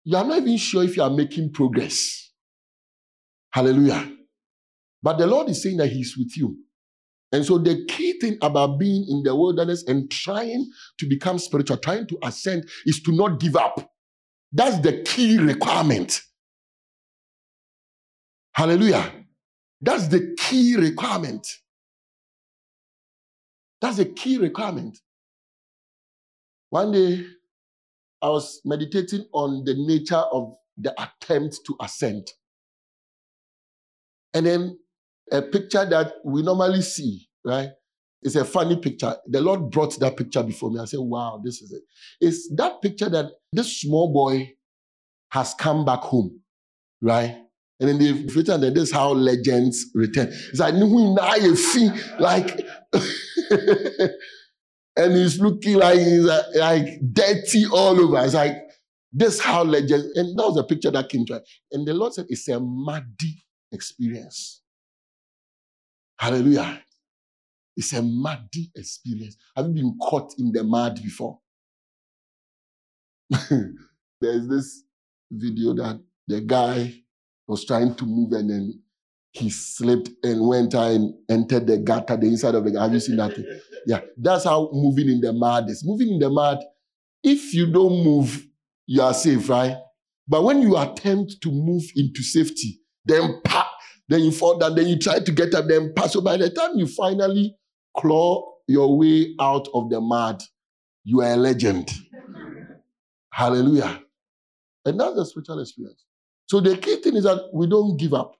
you 0.03 0.17
are 0.17 0.25
not 0.25 0.39
even 0.39 0.57
sure 0.57 0.83
if 0.83 0.97
you 0.97 1.03
are 1.03 1.09
making 1.09 1.53
progress. 1.53 2.31
Hallelujah. 3.51 4.11
But 5.01 5.17
the 5.17 5.27
Lord 5.27 5.49
is 5.49 5.61
saying 5.61 5.77
that 5.77 5.89
He's 5.89 6.17
with 6.17 6.35
you. 6.37 6.57
And 7.31 7.43
so 7.45 7.57
the 7.57 7.85
key 7.85 8.19
thing 8.19 8.37
about 8.41 8.79
being 8.79 9.05
in 9.09 9.23
the 9.23 9.35
wilderness 9.35 9.83
and 9.87 10.09
trying 10.11 10.69
to 10.99 11.07
become 11.07 11.39
spiritual, 11.39 11.77
trying 11.77 12.07
to 12.07 12.17
ascend, 12.23 12.69
is 12.85 13.01
to 13.03 13.11
not 13.11 13.39
give 13.39 13.55
up. 13.55 13.91
That's 14.51 14.79
the 14.79 15.01
key 15.01 15.39
requirement. 15.39 16.21
Hallelujah. 18.53 19.11
That's 19.81 20.07
the 20.07 20.35
key 20.37 20.75
requirement. 20.75 21.47
That's 23.81 23.97
the 23.97 24.05
key 24.05 24.37
requirement. 24.37 24.99
One 26.69 26.91
day, 26.91 27.25
I 28.23 28.29
was 28.29 28.61
meditating 28.63 29.25
on 29.33 29.65
the 29.65 29.75
nature 29.75 30.15
of 30.15 30.55
the 30.77 30.93
attempt 30.99 31.59
to 31.67 31.75
ascend. 31.81 32.31
And 34.33 34.45
then 34.45 34.79
a 35.31 35.41
picture 35.41 35.85
that 35.85 36.13
we 36.23 36.41
normally 36.41 36.81
see, 36.81 37.27
right? 37.45 37.69
It's 38.21 38.35
a 38.35 38.45
funny 38.45 38.77
picture. 38.77 39.17
The 39.27 39.41
Lord 39.41 39.69
brought 39.69 39.99
that 39.99 40.15
picture 40.15 40.41
before 40.41 40.71
me. 40.71 40.79
I 40.79 40.85
said, 40.85 41.01
wow, 41.01 41.41
this 41.43 41.61
is 41.61 41.73
it. 41.73 41.83
It's 42.21 42.49
that 42.55 42.81
picture 42.81 43.09
that 43.09 43.25
this 43.51 43.81
small 43.81 44.13
boy 44.13 44.53
has 45.31 45.53
come 45.55 45.83
back 45.83 45.99
home, 45.99 46.39
right? 47.01 47.35
And 47.81 47.89
then 47.89 47.99
they've 47.99 48.33
written 48.33 48.61
that 48.61 48.73
this 48.73 48.83
is 48.83 48.91
how 48.93 49.11
legends 49.11 49.87
return. 49.93 50.29
It's 50.31 50.59
like, 50.59 50.73
like 52.19 52.65
and 54.95 55.13
he's 55.13 55.39
looking 55.39 55.75
like 55.75 55.97
he's 55.99 56.27
uh, 56.27 56.43
like 56.55 56.85
dirty 57.13 57.65
all 57.71 57.99
over. 57.99 58.23
It's 58.23 58.33
like 58.33 58.57
this 59.11 59.39
how 59.39 59.63
legend, 59.63 60.03
and 60.15 60.37
that 60.37 60.43
was 60.43 60.57
a 60.57 60.63
picture 60.63 60.91
that 60.91 61.09
came 61.09 61.25
to 61.27 61.35
it. 61.35 61.43
And 61.71 61.87
the 61.87 61.93
Lord 61.93 62.13
said 62.13 62.25
it's 62.29 62.47
a 62.47 62.59
muddy 62.59 63.43
experience. 63.71 64.61
Hallelujah. 66.19 66.81
It's 67.75 67.93
a 67.93 68.01
muddy 68.01 68.71
experience. 68.75 69.35
Have 69.55 69.67
you 69.67 69.73
been 69.73 69.97
caught 70.01 70.33
in 70.37 70.51
the 70.51 70.63
mud 70.63 71.01
before? 71.01 71.39
There's 74.21 74.47
this 74.47 74.83
video 75.31 75.73
that 75.73 75.99
the 76.27 76.41
guy 76.41 76.93
was 77.47 77.65
trying 77.65 77.95
to 77.95 78.05
move 78.05 78.31
and 78.33 78.49
then 78.49 78.82
he 79.33 79.49
slipped 79.49 80.11
and 80.23 80.47
went 80.47 80.73
and 80.75 81.13
entered 81.29 81.67
the 81.67 81.77
gutter, 81.79 82.15
the 82.15 82.27
inside 82.27 82.55
of 82.55 82.63
the 82.63 82.71
gutter. 82.71 82.83
Have 82.83 82.93
you 82.93 82.99
seen 82.99 83.17
that? 83.17 83.35
Yeah, 83.87 84.01
that's 84.17 84.45
how 84.45 84.69
moving 84.71 85.09
in 85.09 85.21
the 85.21 85.33
mud 85.33 85.69
is. 85.69 85.83
Moving 85.83 86.13
in 86.13 86.19
the 86.19 86.29
mud, 86.29 86.59
if 87.23 87.53
you 87.53 87.71
don't 87.71 88.03
move, 88.03 88.47
you 88.85 89.01
are 89.01 89.13
safe, 89.13 89.49
right? 89.49 89.75
But 90.27 90.43
when 90.43 90.61
you 90.61 90.77
attempt 90.77 91.41
to 91.41 91.51
move 91.51 91.83
into 91.95 92.21
safety, 92.21 92.79
then 93.05 93.41
pa, 93.43 93.69
then 94.07 94.21
you 94.21 94.31
fall 94.31 94.57
down, 94.59 94.75
then 94.75 94.87
you 94.87 94.99
try 94.99 95.19
to 95.19 95.31
get 95.31 95.53
up, 95.55 95.65
then 95.67 95.93
pass. 95.95 96.13
So 96.13 96.21
by 96.21 96.37
the 96.37 96.49
time 96.49 96.75
you 96.75 96.85
finally 96.87 97.55
claw 97.97 98.43
your 98.67 98.97
way 98.97 99.33
out 99.41 99.67
of 99.73 99.89
the 99.89 99.99
mud, 99.99 100.41
you 101.03 101.21
are 101.21 101.33
a 101.33 101.37
legend. 101.37 101.91
Hallelujah. 103.31 103.99
And 104.85 104.99
that's 104.99 105.15
the 105.15 105.25
spiritual 105.25 105.59
experience. 105.59 106.05
So 106.45 106.59
the 106.59 106.77
key 106.77 106.97
thing 106.97 107.15
is 107.15 107.23
that 107.23 107.49
we 107.51 107.67
don't 107.67 107.97
give 107.97 108.13
up. 108.13 108.35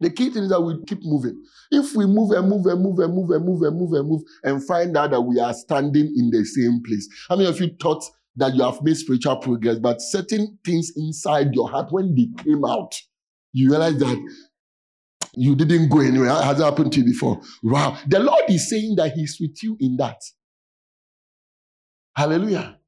The 0.00 0.10
key 0.10 0.30
thing 0.30 0.44
is 0.44 0.48
that 0.50 0.60
we 0.60 0.82
keep 0.86 1.00
moving. 1.02 1.42
If 1.70 1.94
we 1.94 2.06
move 2.06 2.32
and 2.32 2.48
move 2.48 2.66
and 2.66 2.82
move 2.82 2.98
and 3.00 3.14
move 3.14 3.30
and 3.30 3.44
move 3.44 3.62
and 3.62 3.78
move 3.78 3.92
and 3.92 4.08
move 4.08 4.22
and 4.42 4.66
find 4.66 4.96
out 4.96 5.10
that 5.10 5.20
we 5.20 5.38
are 5.38 5.52
standing 5.52 6.12
in 6.16 6.30
the 6.30 6.44
same 6.44 6.82
place. 6.82 7.06
How 7.28 7.36
many 7.36 7.48
of 7.48 7.60
you 7.60 7.70
thought 7.80 8.02
that 8.36 8.54
you 8.54 8.62
have 8.62 8.82
made 8.82 8.96
spiritual 8.96 9.36
progress, 9.36 9.78
but 9.78 10.00
certain 10.00 10.58
things 10.64 10.92
inside 10.96 11.54
your 11.54 11.68
heart, 11.68 11.88
when 11.90 12.14
they 12.14 12.28
came 12.42 12.64
out, 12.64 12.94
you 13.52 13.70
realize 13.70 13.98
that 13.98 14.34
you 15.34 15.54
didn't 15.54 15.88
go 15.88 16.00
anywhere. 16.00 16.30
Has 16.30 16.60
it 16.60 16.64
happened 16.64 16.92
to 16.92 17.00
you 17.00 17.06
before? 17.06 17.40
Wow. 17.62 17.98
The 18.08 18.20
Lord 18.20 18.44
is 18.48 18.68
saying 18.70 18.96
that 18.96 19.12
He's 19.12 19.36
with 19.40 19.62
you 19.62 19.76
in 19.80 19.96
that. 19.98 20.20
Hallelujah. 22.16 22.79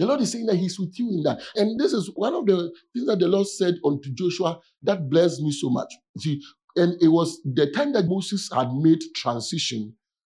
The 0.00 0.06
Lord 0.06 0.22
is 0.22 0.32
saying 0.32 0.46
that 0.46 0.56
He's 0.56 0.80
with 0.80 0.98
you 0.98 1.10
in 1.10 1.22
that. 1.24 1.42
And 1.56 1.78
this 1.78 1.92
is 1.92 2.10
one 2.14 2.34
of 2.34 2.46
the 2.46 2.72
things 2.94 3.06
that 3.06 3.18
the 3.18 3.28
Lord 3.28 3.46
said 3.46 3.74
unto 3.84 4.10
Joshua 4.14 4.58
that 4.82 5.10
blessed 5.10 5.42
me 5.42 5.52
so 5.52 5.68
much. 5.68 5.92
See, 6.18 6.40
and 6.74 6.94
it 7.02 7.08
was 7.08 7.38
the 7.44 7.70
time 7.70 7.92
that 7.92 8.06
Moses 8.06 8.48
had 8.50 8.72
made 8.72 9.00
transition 9.14 9.94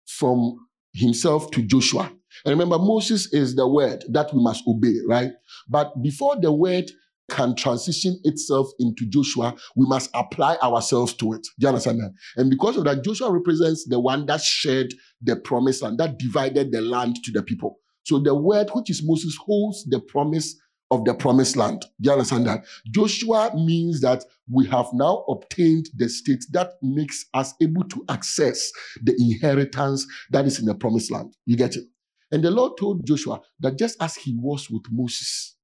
from 0.06 0.56
himself 0.94 1.50
to 1.50 1.62
Joshua. 1.62 2.10
And 2.46 2.58
remember, 2.58 2.78
Moses 2.78 3.34
is 3.34 3.54
the 3.54 3.68
word 3.68 4.02
that 4.08 4.32
we 4.32 4.42
must 4.42 4.64
obey, 4.66 4.94
right? 5.06 5.32
But 5.68 5.92
before 6.02 6.40
the 6.40 6.52
word 6.52 6.90
can 7.30 7.54
transition 7.54 8.18
itself 8.24 8.68
into 8.78 9.04
Joshua, 9.10 9.54
we 9.76 9.86
must 9.86 10.08
apply 10.14 10.56
ourselves 10.62 11.12
to 11.14 11.34
it. 11.34 11.42
Do 11.58 11.66
you 11.66 11.68
understand 11.68 12.00
that? 12.00 12.12
And 12.36 12.48
because 12.48 12.78
of 12.78 12.84
that, 12.84 13.04
Joshua 13.04 13.30
represents 13.30 13.86
the 13.86 14.00
one 14.00 14.24
that 14.24 14.40
shared 14.40 14.94
the 15.20 15.36
promised 15.36 15.82
land, 15.82 15.98
that 15.98 16.18
divided 16.18 16.72
the 16.72 16.80
land 16.80 17.16
to 17.24 17.32
the 17.32 17.42
people. 17.42 17.78
So 18.10 18.18
the 18.18 18.34
word, 18.34 18.70
which 18.74 18.90
is 18.90 19.04
Moses, 19.04 19.36
holds 19.36 19.84
the 19.84 20.00
promise 20.00 20.56
of 20.90 21.04
the 21.04 21.14
promised 21.14 21.56
land. 21.56 21.82
Do 22.00 22.08
you 22.08 22.12
understand 22.12 22.44
that? 22.48 22.64
Joshua 22.92 23.52
means 23.54 24.00
that 24.00 24.24
we 24.50 24.66
have 24.66 24.86
now 24.94 25.18
obtained 25.28 25.90
the 25.96 26.08
state 26.08 26.44
that 26.50 26.72
makes 26.82 27.26
us 27.34 27.54
able 27.62 27.84
to 27.84 28.04
access 28.08 28.72
the 29.00 29.14
inheritance 29.20 30.08
that 30.32 30.44
is 30.44 30.58
in 30.58 30.66
the 30.66 30.74
promised 30.74 31.12
land. 31.12 31.36
You 31.46 31.56
get 31.56 31.76
it? 31.76 31.84
And 32.32 32.42
the 32.42 32.50
Lord 32.50 32.72
told 32.80 33.06
Joshua 33.06 33.42
that 33.60 33.78
just 33.78 33.96
as 34.02 34.16
he 34.16 34.34
was 34.36 34.68
with 34.68 34.82
Moses, 34.90 35.54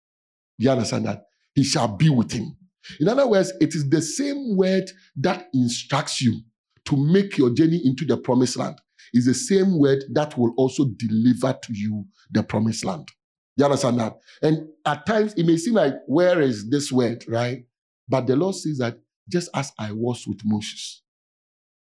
do 0.60 0.66
you 0.66 0.70
understand 0.70 1.06
that? 1.06 1.24
He 1.56 1.64
shall 1.64 1.88
be 1.88 2.10
with 2.10 2.30
him. 2.30 2.56
In 3.00 3.08
other 3.08 3.26
words, 3.26 3.52
it 3.60 3.74
is 3.74 3.90
the 3.90 4.02
same 4.02 4.56
word 4.56 4.88
that 5.16 5.48
instructs 5.52 6.22
you 6.22 6.42
to 6.84 6.96
make 6.96 7.38
your 7.38 7.50
journey 7.50 7.80
into 7.84 8.04
the 8.04 8.16
promised 8.16 8.56
land. 8.56 8.80
Is 9.14 9.26
the 9.26 9.34
same 9.34 9.78
word 9.78 10.04
that 10.12 10.36
will 10.38 10.52
also 10.56 10.86
deliver 10.96 11.52
to 11.62 11.72
you 11.72 12.06
the 12.30 12.42
promised 12.42 12.84
land. 12.84 13.08
You 13.56 13.64
understand 13.64 14.00
that? 14.00 14.18
And 14.42 14.68
at 14.84 15.06
times 15.06 15.34
it 15.34 15.46
may 15.46 15.56
seem 15.56 15.74
like, 15.74 15.94
where 16.06 16.40
is 16.40 16.68
this 16.68 16.92
word, 16.92 17.24
right? 17.28 17.64
But 18.08 18.26
the 18.26 18.36
Lord 18.36 18.54
says 18.54 18.78
that 18.78 18.98
just 19.28 19.50
as 19.54 19.72
I 19.78 19.92
was 19.92 20.26
with 20.26 20.40
Moses, 20.44 21.02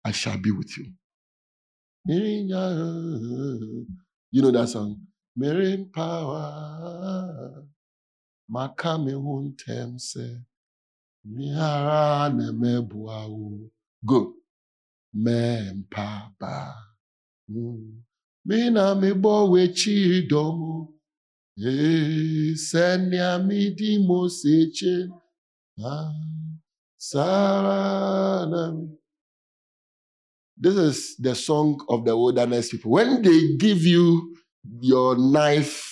I 0.04 0.12
shall 0.12 0.38
be 0.38 0.50
with 0.50 0.76
you. 0.76 0.86
You 4.32 4.42
know 4.42 4.50
that 4.50 4.68
song? 4.68 5.00
Merin 5.38 5.92
power. 5.92 7.64
Makame 8.50 9.12
huntem 9.14 10.00
se. 10.00 10.40
Mihara 11.24 12.30
nemebuau. 12.30 13.70
Good. 14.04 14.28
Mempaba. 15.16 16.74
This 17.52 17.64
is 30.76 31.16
the 31.18 31.34
song 31.34 31.84
of 31.88 32.04
the 32.04 32.16
wilderness 32.16 32.70
people. 32.70 32.92
When 32.92 33.22
they 33.22 33.56
give 33.56 33.82
you 33.82 34.36
your 34.80 35.18
knife 35.18 35.88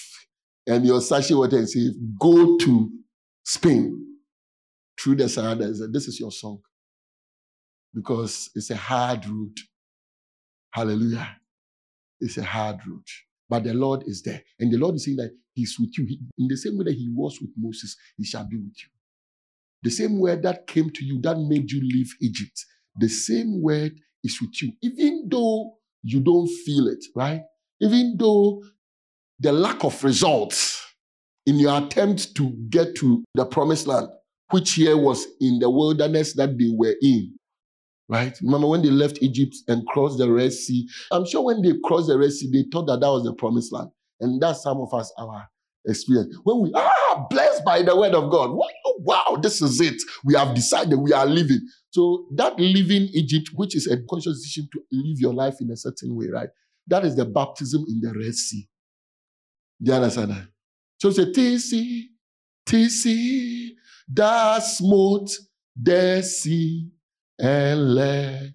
and 0.66 0.86
your 0.86 1.00
sachet 1.00 1.34
water 1.34 1.58
and 1.58 1.68
say, 1.68 1.88
go 2.20 2.56
to 2.58 2.90
Spain 3.44 4.06
through 5.00 5.16
the 5.16 5.28
Sahara, 5.28 5.56
this 5.56 6.06
is 6.06 6.20
your 6.20 6.30
song. 6.30 6.60
Because 7.92 8.48
it's 8.54 8.70
a 8.70 8.76
hard 8.76 9.26
route. 9.26 9.58
Hallelujah. 10.70 11.37
It's 12.20 12.38
a 12.38 12.44
hard 12.44 12.80
road. 12.86 13.04
But 13.48 13.64
the 13.64 13.74
Lord 13.74 14.04
is 14.06 14.22
there. 14.22 14.42
And 14.58 14.72
the 14.72 14.78
Lord 14.78 14.96
is 14.96 15.04
saying 15.04 15.16
that 15.18 15.32
He's 15.54 15.76
with 15.78 15.96
you. 15.98 16.06
He, 16.06 16.20
in 16.38 16.48
the 16.48 16.56
same 16.56 16.78
way 16.78 16.84
that 16.84 16.94
He 16.94 17.10
was 17.14 17.40
with 17.40 17.50
Moses, 17.56 17.96
He 18.16 18.24
shall 18.24 18.46
be 18.46 18.56
with 18.56 18.74
you. 18.76 18.88
The 19.82 19.90
same 19.90 20.18
word 20.18 20.42
that 20.42 20.66
came 20.66 20.90
to 20.90 21.04
you 21.04 21.20
that 21.22 21.38
made 21.38 21.70
you 21.70 21.80
leave 21.80 22.14
Egypt, 22.20 22.64
the 22.98 23.08
same 23.08 23.62
word 23.62 23.92
is 24.24 24.40
with 24.40 24.60
you. 24.60 24.72
Even 24.82 25.28
though 25.30 25.74
you 26.02 26.20
don't 26.20 26.48
feel 26.48 26.88
it, 26.88 27.04
right? 27.14 27.42
Even 27.80 28.16
though 28.18 28.62
the 29.40 29.52
lack 29.52 29.84
of 29.84 30.02
results 30.02 30.84
in 31.46 31.56
your 31.58 31.78
attempt 31.78 32.34
to 32.36 32.50
get 32.70 32.96
to 32.96 33.24
the 33.34 33.46
promised 33.46 33.86
land, 33.86 34.08
which 34.50 34.72
here 34.72 34.96
was 34.96 35.26
in 35.40 35.58
the 35.60 35.70
wilderness 35.70 36.34
that 36.34 36.58
they 36.58 36.70
were 36.74 36.96
in, 37.00 37.34
Right? 38.08 38.34
Remember 38.42 38.68
when 38.68 38.82
they 38.82 38.90
left 38.90 39.18
Egypt 39.20 39.56
and 39.68 39.86
crossed 39.86 40.18
the 40.18 40.30
Red 40.30 40.52
Sea? 40.52 40.88
I'm 41.10 41.26
sure 41.26 41.44
when 41.44 41.60
they 41.60 41.74
crossed 41.84 42.08
the 42.08 42.18
Red 42.18 42.32
Sea, 42.32 42.50
they 42.50 42.64
thought 42.72 42.86
that 42.86 43.00
that 43.00 43.08
was 43.08 43.24
the 43.24 43.34
promised 43.34 43.72
land. 43.72 43.90
And 44.20 44.40
that's 44.40 44.62
some 44.62 44.78
of 44.78 44.94
us, 44.94 45.12
our 45.18 45.46
experience. 45.86 46.34
When 46.44 46.60
we 46.60 46.72
are 46.72 47.26
blessed 47.28 47.64
by 47.64 47.82
the 47.82 47.94
word 47.94 48.14
of 48.14 48.30
God, 48.30 48.50
wow, 48.52 48.66
wow, 48.98 49.38
this 49.40 49.60
is 49.60 49.80
it. 49.80 50.00
We 50.24 50.34
have 50.34 50.54
decided 50.54 50.96
we 50.96 51.12
are 51.12 51.26
living. 51.26 51.60
So 51.90 52.26
that 52.36 52.58
living 52.58 53.08
Egypt, 53.12 53.50
which 53.54 53.76
is 53.76 53.86
a 53.86 53.98
conscious 54.08 54.40
decision 54.42 54.68
to 54.72 54.80
live 54.90 55.18
your 55.18 55.34
life 55.34 55.56
in 55.60 55.70
a 55.70 55.76
certain 55.76 56.16
way, 56.16 56.28
right? 56.32 56.48
That 56.86 57.04
is 57.04 57.14
the 57.14 57.26
baptism 57.26 57.84
in 57.88 58.00
the 58.00 58.18
Red 58.18 58.34
Sea. 58.34 58.66
Do 59.82 59.90
you 59.92 59.96
understand 59.96 60.30
that? 60.30 60.48
So 60.98 61.10
say, 61.10 61.26
TC, 61.26 62.04
TC, 62.66 63.70
that 64.08 64.62
smote 64.62 65.30
the 65.80 66.22
sea 66.22 66.90
and 67.38 68.54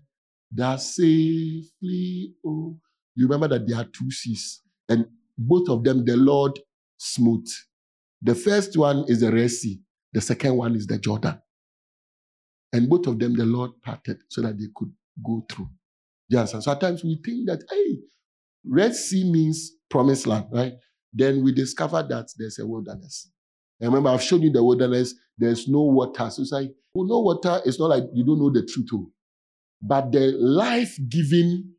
that 0.52 0.82
safely 0.82 2.36
oh. 2.46 2.78
You 3.16 3.28
remember 3.28 3.48
that 3.50 3.68
there 3.68 3.78
are 3.78 3.86
two 3.86 4.10
seas, 4.10 4.62
and 4.90 5.06
both 5.38 5.70
of 5.70 5.84
them 5.84 6.04
the 6.04 6.18
Lord 6.18 6.60
smote. 6.98 7.48
The 8.22 8.34
first 8.34 8.76
one 8.76 9.06
is 9.08 9.20
the 9.22 9.32
Red 9.32 9.52
Sea, 9.52 9.80
the 10.14 10.22
second 10.22 10.58
one 10.58 10.76
is 10.76 10.88
the 10.88 10.98
Jordan. 10.98 11.40
And 12.72 12.90
both 12.90 13.06
of 13.06 13.20
them 13.20 13.36
the 13.36 13.46
Lord 13.46 13.72
parted 13.84 14.18
so 14.30 14.42
that 14.42 14.58
they 14.58 14.66
could 14.76 14.92
go 15.24 15.46
through. 15.48 15.70
Yes, 16.28 16.56
and 16.56 16.64
so 16.64 16.72
at 16.72 16.82
times 16.82 17.04
we 17.04 17.22
think 17.24 17.48
that, 17.48 17.64
hey, 17.70 18.00
Red 18.66 18.96
Sea 18.96 19.30
means 19.32 19.74
promised 19.92 20.26
land, 20.26 20.48
right? 20.52 20.74
Then 21.14 21.44
we 21.44 21.52
discover 21.54 22.02
that 22.10 22.30
there's 22.40 22.58
a 22.58 22.66
wilderness. 22.66 23.30
And 23.80 23.90
remember, 23.90 24.10
I've 24.10 24.24
shown 24.24 24.42
you 24.42 24.52
the 24.52 24.64
wilderness, 24.64 25.14
there's 25.38 25.68
no 25.68 25.82
water. 25.82 26.30
So 26.30 26.42
it's 26.42 26.52
like, 26.52 26.72
well, 26.94 27.08
no 27.08 27.20
water, 27.20 27.62
it's 27.66 27.80
not 27.80 27.90
like 27.90 28.04
you 28.14 28.26
don't 28.26 28.40
know 28.40 28.52
the 28.52 28.66
truth. 28.66 28.90
Oh. 28.94 29.12
But 29.82 30.12
the 30.12 30.32
life 30.38 30.98
giving 31.10 31.74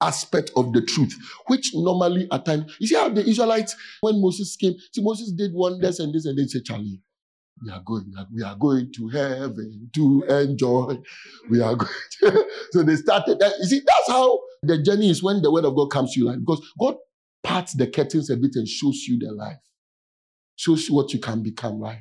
aspect 0.00 0.50
of 0.56 0.72
the 0.72 0.82
truth, 0.82 1.14
which 1.46 1.70
normally 1.74 2.28
at 2.30 2.44
times, 2.44 2.76
you 2.78 2.86
see 2.86 2.94
how 2.94 3.08
the 3.08 3.26
Israelites, 3.26 3.74
when 4.00 4.20
Moses 4.20 4.54
came, 4.56 4.74
see, 4.92 5.02
Moses 5.02 5.32
did 5.32 5.52
wonders 5.54 6.00
and 6.00 6.14
this 6.14 6.26
and 6.26 6.38
they 6.38 6.44
say, 6.46 6.60
Charlie, 6.60 7.00
we 7.64 7.72
are 7.72 7.80
going, 7.86 8.12
we 8.34 8.42
are 8.42 8.56
going 8.56 8.92
to 8.96 9.08
heaven 9.08 9.88
to 9.94 10.24
enjoy. 10.24 10.98
We 11.48 11.62
are 11.62 11.74
going 11.74 11.90
to. 12.20 12.46
so 12.72 12.82
they 12.82 12.96
started. 12.96 13.38
That, 13.38 13.54
you 13.60 13.66
see, 13.66 13.80
that's 13.86 14.08
how 14.08 14.40
the 14.62 14.82
journey 14.82 15.08
is 15.08 15.22
when 15.22 15.40
the 15.40 15.50
word 15.50 15.64
of 15.64 15.74
God 15.74 15.90
comes 15.90 16.12
to 16.12 16.20
you, 16.20 16.26
like 16.26 16.40
because 16.40 16.60
God 16.78 16.96
parts 17.42 17.72
the 17.72 17.86
curtains 17.86 18.28
a 18.28 18.36
bit 18.36 18.56
and 18.56 18.68
shows 18.68 19.04
you 19.08 19.18
the 19.18 19.32
life 19.32 19.56
shows 20.56 20.88
you 20.88 20.94
what 20.94 21.12
you 21.12 21.20
can 21.20 21.42
become, 21.42 21.80
right? 21.80 22.00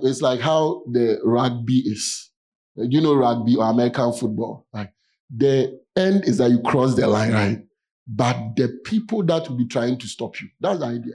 It's 0.00 0.22
like 0.22 0.40
how 0.40 0.82
the 0.90 1.18
rugby 1.24 1.82
is. 1.84 2.30
You 2.76 3.00
know 3.00 3.14
rugby 3.14 3.56
or 3.56 3.68
American 3.68 4.12
football, 4.12 4.66
right? 4.72 4.90
The 5.34 5.80
end 5.96 6.24
is 6.24 6.38
that 6.38 6.50
you 6.50 6.60
cross 6.60 6.94
the 6.94 7.06
line, 7.08 7.32
right? 7.32 7.58
But 8.06 8.56
the 8.56 8.78
people 8.84 9.24
that 9.24 9.48
will 9.48 9.56
be 9.56 9.66
trying 9.66 9.98
to 9.98 10.06
stop 10.06 10.40
you. 10.40 10.48
That's 10.60 10.78
the 10.78 10.86
idea. 10.86 11.14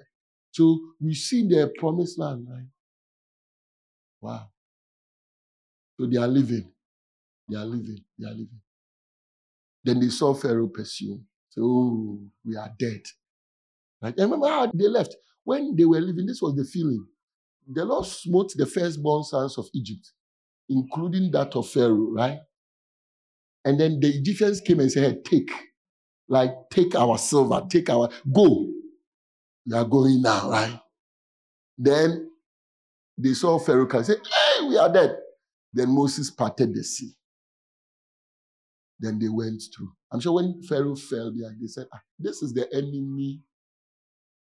So 0.52 0.80
we 1.02 1.14
see 1.14 1.48
the 1.48 1.74
promised 1.78 2.20
land, 2.20 2.46
right? 2.50 2.68
Wow. 4.22 4.50
So 6.00 6.06
they 6.08 6.18
are 6.18 6.28
living. 6.28 6.70
They 7.50 7.58
are 7.58 7.66
living. 7.66 8.04
They 8.20 8.28
are 8.28 8.32
living. 8.32 8.62
Then 9.84 10.00
they 10.00 10.10
saw 10.10 10.34
Pharaoh 10.34 10.68
pursue. 10.68 11.20
So 11.50 11.62
oh, 11.64 12.20
we 12.46 12.56
are 12.56 12.72
dead. 12.78 13.02
Right? 14.02 14.14
And 14.18 14.32
remember 14.32 14.48
how 14.48 14.72
they 14.74 14.88
left. 14.88 15.16
When 15.44 15.76
they 15.76 15.86
were 15.86 16.00
living, 16.00 16.26
this 16.26 16.42
was 16.42 16.56
the 16.56 16.66
feeling. 16.66 17.06
The 17.68 17.86
Lord 17.86 18.06
smote 18.06 18.54
the 18.56 18.66
firstborn 18.66 19.24
sons 19.24 19.58
of 19.58 19.68
Egypt, 19.74 20.12
including 20.70 21.32
that 21.32 21.56
of 21.56 21.70
Pharaoh, 21.70 22.12
right? 22.12 22.40
And 23.66 23.80
then 23.80 24.00
the 24.00 24.10
Egyptians 24.10 24.60
came 24.62 24.80
and 24.80 24.92
said, 24.92 25.04
hey, 25.04 25.22
take, 25.24 25.52
like, 26.28 26.52
take 26.70 26.96
our 26.96 27.18
silver, 27.18 27.66
take 27.70 27.90
our, 27.90 28.10
go. 28.32 28.68
We 29.66 29.76
are 29.76 29.86
going 29.86 30.22
now, 30.22 30.50
right? 30.50 30.80
Then 31.78 32.30
they 33.18 33.34
saw 33.34 33.58
Pharaoh 33.60 33.88
and 33.90 34.06
say, 34.06 34.16
hey, 34.16 34.68
we 34.68 34.78
are 34.78 34.92
dead. 34.92 35.16
Then 35.74 35.90
Moses 35.96 36.30
parted 36.30 36.76
the 36.76 36.84
sea. 36.84 37.14
Then 39.00 39.20
they 39.20 39.30
went 39.30 39.62
through. 39.76 39.92
I'm 40.12 40.20
sure 40.20 40.34
when 40.34 40.62
Pharaoh 40.64 40.96
fell 40.96 41.32
there, 41.36 41.56
they 41.60 41.68
said, 41.68 41.88
ah, 41.94 42.02
this 42.20 42.42
is 42.42 42.54
the 42.54 42.68
enemy 42.74 43.42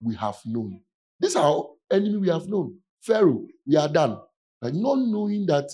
we 0.01 0.15
have 0.15 0.37
known. 0.45 0.81
This 1.19 1.31
is 1.31 1.35
our 1.35 1.69
enemy 1.91 2.17
we 2.17 2.29
have 2.29 2.47
known. 2.47 2.77
Pharaoh, 3.01 3.47
we 3.67 3.77
are 3.77 3.89
done. 3.89 4.19
Like 4.61 4.75
not 4.75 4.99
knowing 4.99 5.45
that 5.47 5.69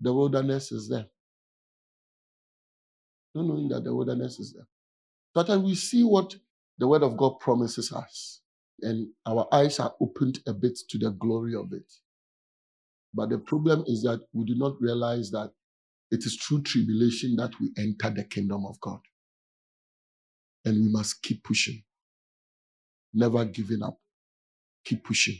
the 0.00 0.12
wilderness 0.14 0.72
is 0.72 0.88
there. 0.88 1.06
Not 3.34 3.46
knowing 3.46 3.68
that 3.70 3.84
the 3.84 3.94
wilderness 3.94 4.38
is 4.40 4.54
there. 4.54 4.66
Sometimes 5.36 5.64
we 5.64 5.74
see 5.76 6.04
what 6.04 6.34
the 6.78 6.88
word 6.88 7.02
of 7.04 7.16
God 7.16 7.40
promises 7.40 7.92
us, 7.92 8.40
and 8.82 9.08
our 9.26 9.48
eyes 9.52 9.80
are 9.80 9.94
opened 10.00 10.40
a 10.48 10.54
bit 10.54 10.78
to 10.90 10.98
the 10.98 11.10
glory 11.12 11.54
of 11.54 11.72
it. 11.72 11.92
But 13.14 13.30
the 13.30 13.38
problem 13.38 13.84
is 13.88 14.02
that 14.02 14.20
we 14.32 14.44
do 14.46 14.56
not 14.56 14.80
realize 14.80 15.30
that 15.32 15.52
it 16.10 16.24
is 16.24 16.36
through 16.36 16.62
tribulation 16.62 17.36
that 17.36 17.52
we 17.60 17.72
enter 17.78 18.10
the 18.10 18.24
kingdom 18.24 18.66
of 18.66 18.80
God. 18.80 19.00
And 20.64 20.76
we 20.76 20.92
must 20.92 21.22
keep 21.22 21.44
pushing 21.44 21.76
never 23.14 23.44
giving 23.44 23.82
up. 23.82 23.98
Keep 24.84 25.04
pushing. 25.04 25.38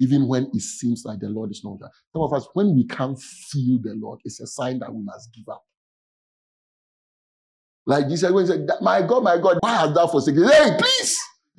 Even 0.00 0.28
when 0.28 0.48
it 0.54 0.60
seems 0.60 1.02
like 1.04 1.18
the 1.20 1.28
Lord 1.28 1.50
is 1.50 1.62
not 1.64 1.78
there. 1.80 1.90
Some 2.12 2.22
of 2.22 2.32
us, 2.32 2.46
when 2.54 2.74
we 2.74 2.86
can't 2.86 3.18
feel 3.20 3.78
the 3.82 3.94
Lord, 3.94 4.20
it's 4.24 4.40
a 4.40 4.46
sign 4.46 4.78
that 4.78 4.94
we 4.94 5.02
must 5.02 5.32
give 5.34 5.48
up. 5.48 5.64
Like 7.86 8.08
Jesus 8.08 8.30
when 8.30 8.44
he 8.44 8.52
said, 8.52 8.68
My 8.82 9.02
God, 9.02 9.24
my 9.24 9.38
God, 9.38 9.58
why 9.60 9.76
has 9.76 9.94
thou 9.94 10.06
forsaken? 10.06 10.42
me?" 10.42 10.48
Hey, 10.52 10.76
please. 10.78 11.18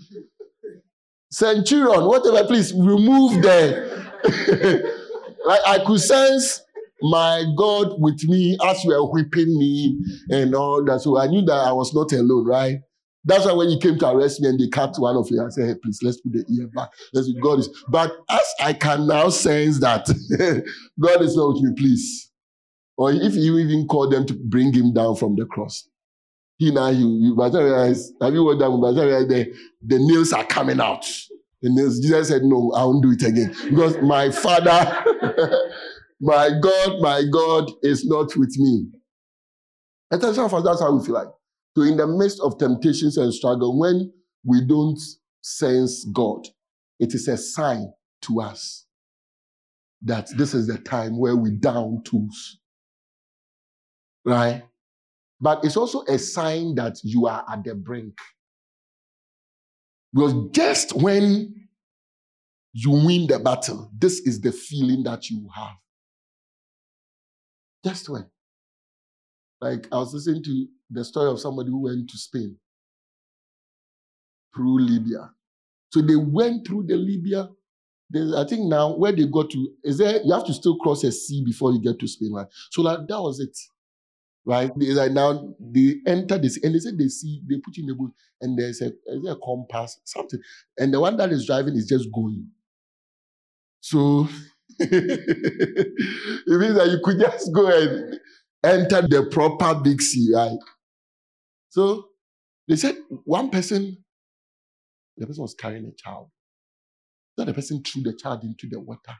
Centurion, 1.31 2.05
whatever, 2.05 2.45
please 2.47 2.73
remove 2.73 3.41
the. 3.41 3.99
like 5.45 5.61
I 5.65 5.83
could 5.85 5.99
sense 5.99 6.61
my 7.01 7.43
God 7.57 7.99
with 7.99 8.23
me 8.25 8.57
as 8.63 8.83
you 8.83 8.91
were 8.91 9.11
whipping 9.11 9.57
me 9.57 9.97
and 10.29 10.53
all 10.55 10.83
that. 10.85 11.01
So 11.01 11.17
I 11.17 11.27
knew 11.27 11.41
that 11.43 11.53
I 11.53 11.71
was 11.71 11.93
not 11.93 12.11
alone, 12.13 12.45
right? 12.45 12.79
That's 13.29 13.45
why 13.45 13.53
when 13.53 13.69
he 13.69 13.79
came 13.79 13.99
to 13.99 14.09
arrest 14.09 14.41
me 14.41 14.49
and 14.49 14.59
they 14.59 14.67
cut 14.69 14.95
one 14.97 15.15
of 15.15 15.29
you, 15.29 15.45
I 15.45 15.49
said, 15.49 15.67
hey, 15.67 15.75
please, 15.75 15.99
let's 16.01 16.19
put 16.19 16.33
the 16.33 16.43
ear 16.49 16.67
back. 16.67 16.89
Let's 17.13 17.31
God 17.43 17.59
is. 17.59 17.69
But 17.87 18.11
as 18.27 18.53
I 18.59 18.73
can 18.73 19.05
now 19.05 19.29
sense 19.29 19.79
that 19.81 20.07
God 20.99 21.21
is 21.21 21.35
not 21.35 21.53
with 21.53 21.61
me, 21.61 21.73
please. 21.77 22.31
Or 22.97 23.11
if 23.11 23.35
you 23.35 23.59
even 23.59 23.87
call 23.87 24.09
them 24.09 24.25
to 24.25 24.33
bring 24.33 24.73
him 24.73 24.93
down 24.93 25.15
from 25.15 25.35
the 25.35 25.45
cross. 25.45 25.87
He 26.57 26.71
now, 26.71 26.89
you, 26.89 27.07
you 27.07 27.35
you 27.35 27.35
realize, 27.35 28.11
have 28.19 28.33
you 28.33 28.43
watched 28.43 28.59
that 28.59 28.69
realize 28.69 29.27
the, 29.27 29.53
the 29.85 29.99
nails 29.99 30.33
are 30.33 30.43
coming 30.43 30.81
out. 30.81 31.05
The 31.61 31.69
nails, 31.69 31.99
Jesus 31.99 32.29
said, 32.29 32.41
no, 32.43 32.71
I 32.75 32.83
won't 32.83 33.03
do 33.03 33.11
it 33.11 33.23
again. 33.23 33.55
Because 33.69 33.95
my 34.01 34.31
father, 34.31 35.03
my 36.19 36.49
God, 36.61 36.99
my 36.99 37.23
God 37.31 37.71
is 37.83 38.05
not 38.05 38.35
with 38.35 38.57
me. 38.57 38.87
And 40.11 40.19
that's 40.19 40.35
how, 40.35 40.47
that's 40.61 40.81
how 40.81 40.97
we 40.97 41.05
feel 41.05 41.13
like. 41.15 41.27
So, 41.79 41.85
in 41.85 41.95
the 41.95 42.07
midst 42.07 42.41
of 42.41 42.57
temptations 42.57 43.15
and 43.15 43.33
struggle, 43.33 43.79
when 43.79 44.11
we 44.43 44.65
don't 44.65 44.99
sense 45.39 46.03
God, 46.11 46.45
it 46.99 47.13
is 47.13 47.29
a 47.29 47.37
sign 47.37 47.93
to 48.23 48.41
us 48.41 48.85
that 50.01 50.27
this 50.37 50.53
is 50.53 50.67
the 50.67 50.77
time 50.77 51.17
where 51.17 51.37
we 51.37 51.51
down 51.51 52.03
tools. 52.03 52.57
Right? 54.25 54.63
But 55.39 55.63
it's 55.63 55.77
also 55.77 56.01
a 56.09 56.19
sign 56.19 56.75
that 56.75 56.97
you 57.01 57.27
are 57.27 57.45
at 57.49 57.63
the 57.63 57.75
brink. 57.75 58.17
Because 60.13 60.33
just 60.51 60.97
when 60.97 61.69
you 62.73 62.91
win 62.91 63.27
the 63.27 63.39
battle, 63.39 63.89
this 63.97 64.19
is 64.19 64.41
the 64.41 64.51
feeling 64.51 65.03
that 65.03 65.29
you 65.29 65.47
have. 65.55 65.77
Just 67.85 68.09
when. 68.09 68.25
Like 69.61 69.87
I 69.93 69.95
was 69.95 70.13
listening 70.13 70.43
to 70.43 70.67
the 70.89 71.03
story 71.03 71.29
of 71.29 71.39
somebody 71.39 71.69
who 71.69 71.83
went 71.83 72.09
to 72.09 72.17
Spain 72.17 72.57
through 74.55 74.79
Libya. 74.81 75.31
So 75.91 76.01
they 76.01 76.15
went 76.15 76.67
through 76.67 76.85
the 76.87 76.95
Libya. 76.95 77.49
I 78.35 78.43
think 78.47 78.67
now 78.67 78.95
where 78.95 79.11
they 79.11 79.25
got 79.27 79.51
to 79.51 79.67
is 79.83 79.99
there 79.99 80.19
you 80.23 80.33
have 80.33 80.45
to 80.45 80.53
still 80.53 80.77
cross 80.77 81.03
a 81.03 81.11
sea 81.11 81.43
before 81.45 81.71
you 81.71 81.81
get 81.81 81.99
to 81.99 82.07
Spain, 82.07 82.33
right? 82.33 82.47
So 82.71 82.81
like 82.81 83.07
that 83.07 83.21
was 83.21 83.39
it. 83.39 83.57
Right? 84.45 84.71
They, 84.79 84.87
like 84.87 85.11
now 85.11 85.53
they 85.59 85.97
enter 86.07 86.39
this 86.39 86.57
and 86.63 86.73
they 86.73 86.79
said 86.79 86.97
they 86.97 87.07
see 87.07 87.41
they 87.47 87.57
put 87.57 87.77
in 87.77 87.85
the 87.85 87.93
boat 87.93 88.11
and 88.41 88.57
there's 88.57 88.81
a, 88.81 88.91
there's 89.05 89.27
a 89.27 89.35
compass, 89.45 89.99
something. 90.05 90.39
And 90.77 90.91
the 90.93 90.99
one 90.99 91.17
that 91.17 91.31
is 91.31 91.45
driving 91.45 91.75
is 91.75 91.87
just 91.87 92.11
going. 92.11 92.47
So 93.81 94.27
it 94.79 96.47
means 96.47 96.75
that 96.75 96.89
you 96.89 96.99
could 97.03 97.19
just 97.19 97.53
go 97.53 97.67
and 97.67 98.19
enter 98.63 99.01
the 99.07 99.27
proper 99.31 99.79
big 99.79 100.01
sea, 100.01 100.31
right? 100.33 100.57
So 101.69 102.05
they 102.67 102.75
said 102.75 102.97
one 103.25 103.49
person, 103.49 103.97
the 105.17 105.27
person 105.27 105.41
was 105.41 105.53
carrying 105.53 105.85
a 105.85 105.91
child. 105.91 106.29
So 107.37 107.45
the 107.45 107.53
person 107.53 107.83
threw 107.83 108.03
the 108.03 108.13
child 108.13 108.43
into 108.43 108.67
the 108.69 108.79
water. 108.79 109.15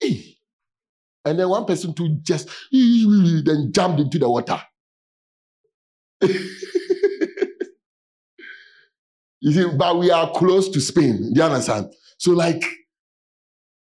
Hey. 0.00 0.36
And 1.24 1.38
then 1.38 1.48
one 1.48 1.64
person 1.66 1.94
too 1.94 2.18
just 2.22 2.48
then 2.72 3.70
jumped 3.72 4.00
into 4.00 4.18
the 4.18 4.30
water. 4.30 4.60
you 6.22 6.38
see, 9.52 9.66
but 9.76 9.98
we 9.98 10.10
are 10.10 10.30
close 10.32 10.68
to 10.70 10.80
Spain. 10.80 11.32
Do 11.32 11.40
you 11.40 11.46
understand? 11.46 11.92
So, 12.18 12.32
like, 12.32 12.62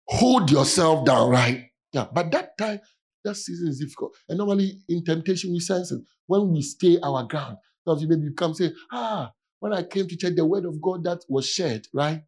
hold 0.07 0.51
yourself 0.51 1.05
down, 1.05 1.29
right? 1.29 1.69
Yeah. 1.93 2.07
But 2.13 2.31
that 2.31 2.57
time, 2.57 2.79
that 3.27 3.35
season 3.35 3.69
is 3.69 3.79
difficult. 3.79 4.15
And 4.29 4.37
normally 4.37 4.79
in 4.89 5.03
temptation, 5.03 5.51
we 5.51 5.59
sense 5.59 5.91
it. 5.91 6.01
When 6.25 6.51
we 6.51 6.61
stay 6.61 6.97
our 7.03 7.23
ground, 7.23 7.57
now 7.85 7.97
you 7.97 8.07
maybe 8.07 8.33
come 8.35 8.53
say, 8.53 8.71
ah, 8.91 9.31
when 9.59 9.73
I 9.73 9.83
came 9.83 10.07
to 10.07 10.17
church, 10.17 10.35
the 10.35 10.45
word 10.45 10.65
of 10.65 10.81
God 10.81 11.03
that 11.03 11.19
was 11.29 11.47
shared, 11.47 11.87
right, 11.93 12.21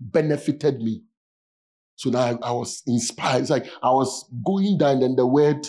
benefited 0.00 0.80
me. 0.80 1.02
So 1.96 2.10
now 2.10 2.38
I, 2.42 2.52
was 2.52 2.82
inspired. 2.86 3.42
It's 3.42 3.50
like 3.50 3.66
I 3.82 3.90
was 3.90 4.30
going 4.44 4.76
down 4.78 5.02
and 5.02 5.16
the 5.16 5.26
word 5.26 5.66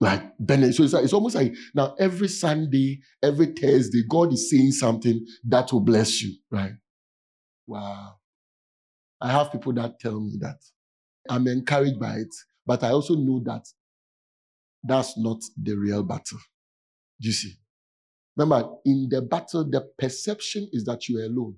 like 0.00 0.22
benefit. 0.38 0.74
So 0.74 0.84
it's, 0.84 0.92
like, 0.92 1.04
it's 1.04 1.12
almost 1.12 1.34
like 1.34 1.54
now 1.74 1.94
every 1.98 2.28
Sunday, 2.28 3.00
every 3.22 3.46
Thursday, 3.46 4.02
God 4.08 4.32
is 4.32 4.50
saying 4.50 4.72
something 4.72 5.24
that 5.48 5.72
will 5.72 5.80
bless 5.80 6.22
you, 6.22 6.36
right? 6.50 6.72
Wow. 7.66 8.14
I 9.20 9.30
have 9.30 9.52
people 9.52 9.72
that 9.74 9.98
tell 10.00 10.20
me 10.20 10.36
that. 10.40 10.58
I'm 11.30 11.46
encouraged 11.46 12.00
by 12.00 12.14
it, 12.16 12.34
but 12.66 12.82
I 12.82 12.90
also 12.90 13.14
know 13.14 13.40
that 13.44 13.66
that's 14.84 15.18
not 15.18 15.42
the 15.60 15.74
real 15.74 16.02
battle. 16.02 16.38
Do 17.20 17.28
you 17.28 17.32
see? 17.32 17.54
Remember, 18.36 18.68
in 18.84 19.08
the 19.10 19.22
battle, 19.22 19.68
the 19.68 19.88
perception 19.98 20.68
is 20.72 20.84
that 20.84 21.08
you 21.08 21.20
are 21.20 21.24
alone. 21.24 21.56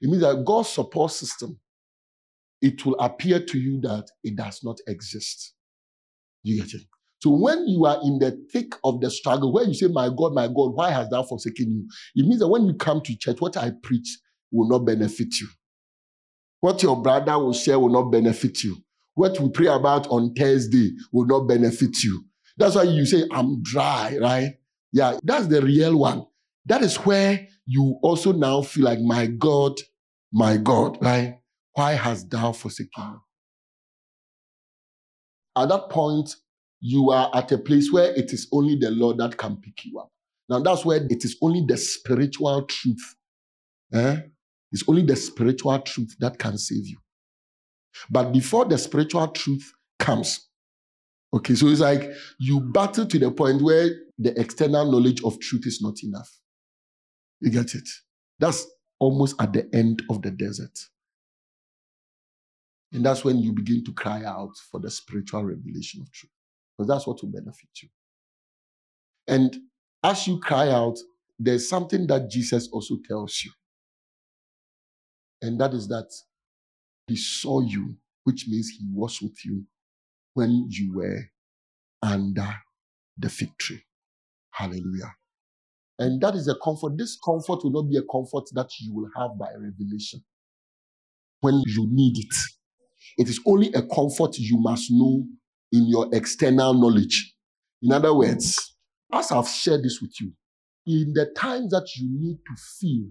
It 0.00 0.08
means 0.08 0.22
that 0.22 0.44
God's 0.44 0.68
support 0.68 1.12
system, 1.12 1.58
it 2.62 2.84
will 2.84 2.96
appear 2.96 3.40
to 3.44 3.58
you 3.58 3.80
that 3.82 4.06
it 4.24 4.36
does 4.36 4.62
not 4.64 4.78
exist. 4.86 5.54
You 6.42 6.62
get 6.62 6.74
it? 6.74 6.82
So 7.20 7.30
when 7.30 7.66
you 7.68 7.86
are 7.86 7.98
in 8.04 8.18
the 8.18 8.38
thick 8.52 8.74
of 8.84 9.00
the 9.00 9.10
struggle, 9.10 9.52
where 9.52 9.64
you 9.64 9.74
say, 9.74 9.88
My 9.88 10.08
God, 10.08 10.34
my 10.34 10.46
God, 10.46 10.74
why 10.74 10.90
has 10.90 11.08
thou 11.08 11.22
forsaken 11.22 11.70
you? 11.70 11.88
It 12.22 12.26
means 12.26 12.40
that 12.40 12.48
when 12.48 12.66
you 12.66 12.74
come 12.74 13.00
to 13.02 13.16
church, 13.16 13.40
what 13.40 13.56
I 13.56 13.72
preach 13.82 14.18
will 14.52 14.68
not 14.68 14.80
benefit 14.86 15.40
you. 15.40 15.48
What 16.60 16.82
your 16.82 17.00
brother 17.02 17.38
will 17.38 17.52
share 17.52 17.78
will 17.78 17.90
not 17.90 18.10
benefit 18.10 18.62
you. 18.64 18.76
What 19.16 19.40
we 19.40 19.48
pray 19.48 19.66
about 19.66 20.06
on 20.08 20.34
Thursday 20.34 20.92
will 21.10 21.24
not 21.24 21.48
benefit 21.48 22.04
you. 22.04 22.22
That's 22.58 22.74
why 22.74 22.82
you 22.82 23.06
say, 23.06 23.24
I'm 23.32 23.62
dry, 23.62 24.18
right? 24.20 24.58
Yeah, 24.92 25.18
that's 25.22 25.46
the 25.46 25.62
real 25.62 25.98
one. 25.98 26.26
That 26.66 26.82
is 26.82 26.96
where 26.96 27.48
you 27.64 27.98
also 28.02 28.32
now 28.32 28.60
feel 28.60 28.84
like, 28.84 29.00
my 29.00 29.26
God, 29.26 29.72
my 30.32 30.58
God, 30.58 30.98
right? 31.00 31.38
Why 31.72 31.92
hast 31.92 32.28
thou 32.30 32.52
forsaken 32.52 33.12
me? 33.12 33.18
At 35.56 35.70
that 35.70 35.88
point, 35.88 36.34
you 36.80 37.10
are 37.10 37.30
at 37.34 37.50
a 37.52 37.58
place 37.58 37.90
where 37.90 38.14
it 38.14 38.34
is 38.34 38.46
only 38.52 38.76
the 38.76 38.90
Lord 38.90 39.16
that 39.16 39.38
can 39.38 39.56
pick 39.56 39.82
you 39.86 39.98
up. 39.98 40.10
Now, 40.50 40.60
that's 40.60 40.84
where 40.84 41.02
it 41.02 41.24
is 41.24 41.38
only 41.40 41.64
the 41.66 41.78
spiritual 41.78 42.66
truth. 42.66 43.16
Eh? 43.94 44.18
It's 44.72 44.84
only 44.86 45.02
the 45.02 45.16
spiritual 45.16 45.78
truth 45.80 46.14
that 46.20 46.38
can 46.38 46.58
save 46.58 46.86
you. 46.86 46.98
But 48.10 48.32
before 48.32 48.64
the 48.64 48.78
spiritual 48.78 49.28
truth 49.28 49.72
comes, 49.98 50.48
okay, 51.34 51.54
so 51.54 51.68
it's 51.68 51.80
like 51.80 52.10
you 52.38 52.60
battle 52.60 53.06
to 53.06 53.18
the 53.18 53.30
point 53.30 53.62
where 53.62 53.90
the 54.18 54.38
external 54.40 54.90
knowledge 54.90 55.22
of 55.22 55.38
truth 55.40 55.66
is 55.66 55.80
not 55.82 56.02
enough. 56.02 56.30
You 57.40 57.50
get 57.50 57.74
it? 57.74 57.88
That's 58.38 58.66
almost 58.98 59.40
at 59.40 59.52
the 59.52 59.68
end 59.74 60.02
of 60.10 60.22
the 60.22 60.30
desert. 60.30 60.78
And 62.92 63.04
that's 63.04 63.24
when 63.24 63.38
you 63.38 63.52
begin 63.52 63.84
to 63.84 63.92
cry 63.92 64.24
out 64.24 64.56
for 64.70 64.80
the 64.80 64.90
spiritual 64.90 65.44
revelation 65.44 66.00
of 66.00 66.10
truth. 66.12 66.30
Because 66.76 66.88
that's 66.88 67.06
what 67.06 67.22
will 67.22 67.30
benefit 67.30 67.68
you. 67.82 67.88
And 69.28 69.56
as 70.02 70.26
you 70.26 70.38
cry 70.40 70.70
out, 70.70 70.98
there's 71.38 71.68
something 71.68 72.06
that 72.06 72.30
Jesus 72.30 72.68
also 72.72 72.96
tells 73.06 73.42
you. 73.44 73.50
And 75.42 75.60
that 75.60 75.74
is 75.74 75.88
that 75.88 76.10
he 77.06 77.16
saw 77.16 77.60
you, 77.60 77.96
which 78.24 78.46
means 78.48 78.70
he 78.78 78.86
was 78.92 79.20
with 79.22 79.44
you 79.44 79.64
when 80.34 80.66
you 80.68 80.94
were 80.94 81.30
under 82.02 82.54
the 83.16 83.28
fig 83.28 83.56
tree. 83.58 83.82
Hallelujah. 84.50 85.14
And 85.98 86.20
that 86.20 86.34
is 86.34 86.48
a 86.48 86.54
comfort. 86.62 86.98
This 86.98 87.16
comfort 87.24 87.64
will 87.64 87.70
not 87.70 87.88
be 87.90 87.96
a 87.96 88.02
comfort 88.02 88.44
that 88.52 88.68
you 88.80 88.94
will 88.94 89.08
have 89.16 89.38
by 89.38 89.48
revelation 89.52 90.20
when 91.40 91.62
you 91.66 91.86
need 91.90 92.18
it. 92.18 92.34
It 93.18 93.28
is 93.28 93.40
only 93.46 93.72
a 93.72 93.82
comfort 93.82 94.38
you 94.38 94.58
must 94.58 94.90
know 94.90 95.24
in 95.72 95.88
your 95.88 96.08
external 96.12 96.74
knowledge. 96.74 97.34
In 97.82 97.92
other 97.92 98.12
words, 98.14 98.74
as 99.12 99.30
I've 99.32 99.48
shared 99.48 99.82
this 99.84 100.00
with 100.02 100.20
you, 100.20 100.32
in 100.86 101.12
the 101.14 101.26
times 101.36 101.70
that 101.70 101.88
you 101.96 102.08
need 102.10 102.38
to 102.46 102.62
feel 102.80 103.06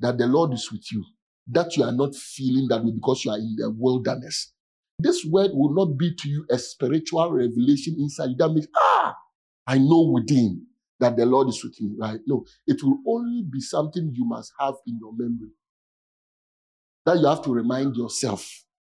that 0.00 0.18
the 0.18 0.26
Lord 0.26 0.52
is 0.52 0.70
with 0.70 0.84
you, 0.92 1.04
that 1.48 1.76
you 1.76 1.84
are 1.84 1.92
not 1.92 2.14
feeling 2.14 2.68
that 2.68 2.84
way 2.84 2.92
because 2.92 3.24
you 3.24 3.30
are 3.32 3.38
in 3.38 3.56
the 3.58 3.70
wilderness. 3.70 4.52
This 4.98 5.24
word 5.24 5.52
will 5.54 5.74
not 5.74 5.98
be 5.98 6.14
to 6.14 6.28
you 6.28 6.46
a 6.50 6.58
spiritual 6.58 7.32
revelation 7.32 7.96
inside 7.98 8.30
you 8.30 8.36
that 8.38 8.50
means, 8.50 8.68
ah, 8.76 9.16
I 9.66 9.78
know 9.78 10.10
within 10.14 10.66
that 11.00 11.16
the 11.16 11.26
Lord 11.26 11.48
is 11.48 11.62
with 11.64 11.80
me, 11.80 11.96
right? 11.98 12.20
No, 12.26 12.44
it 12.66 12.82
will 12.82 12.98
only 13.08 13.44
be 13.50 13.60
something 13.60 14.12
you 14.14 14.26
must 14.26 14.52
have 14.60 14.74
in 14.86 14.98
your 15.00 15.12
memory. 15.16 15.50
That 17.06 17.18
you 17.20 17.26
have 17.26 17.42
to 17.44 17.52
remind 17.52 17.96
yourself 17.96 18.48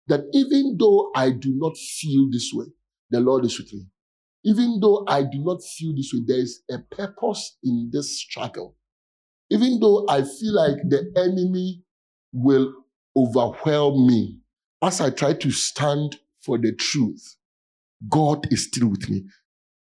that 0.08 0.22
even 0.34 0.76
though 0.78 1.10
I 1.16 1.30
do 1.30 1.52
not 1.56 1.76
feel 1.76 2.28
this 2.30 2.50
way, 2.54 2.66
the 3.10 3.20
Lord 3.20 3.44
is 3.46 3.58
with 3.58 3.72
me. 3.72 3.86
even 4.44 4.78
though 4.80 5.04
I 5.08 5.22
do 5.22 5.38
not 5.44 5.62
feel 5.62 5.94
this 5.94 6.12
way, 6.14 6.22
there 6.26 6.38
is 6.38 6.62
a 6.70 6.78
purpose 6.94 7.56
in 7.62 7.90
this 7.92 8.18
struggle. 8.20 8.76
Even 9.50 9.80
though 9.80 10.06
I 10.08 10.22
feel 10.22 10.54
like 10.54 10.76
the 10.88 11.12
enemy 11.16 11.82
will 12.34 12.74
overwhelm 13.16 14.06
me, 14.06 14.40
as 14.82 15.00
I 15.00 15.10
try 15.10 15.34
to 15.34 15.50
stand 15.52 16.18
for 16.40 16.58
the 16.58 16.72
truth, 16.72 17.36
God 18.08 18.52
is 18.52 18.64
still 18.66 18.88
with 18.88 19.08
me. 19.08 19.24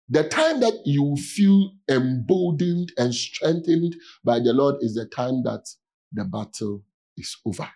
The 0.09 0.29
time 0.29 0.61
that 0.61 0.75
you 0.85 1.17
feel 1.17 1.73
emboldened 1.91 2.93
and 2.97 3.13
strengthened 3.15 3.97
by 4.25 4.39
the 4.39 4.53
Lord 4.53 4.77
is 4.81 4.95
the 4.95 5.07
time 5.07 5.43
that 5.45 5.67
the 6.13 6.25
battle 6.25 6.85
is 7.17 7.37
over. 7.45 7.69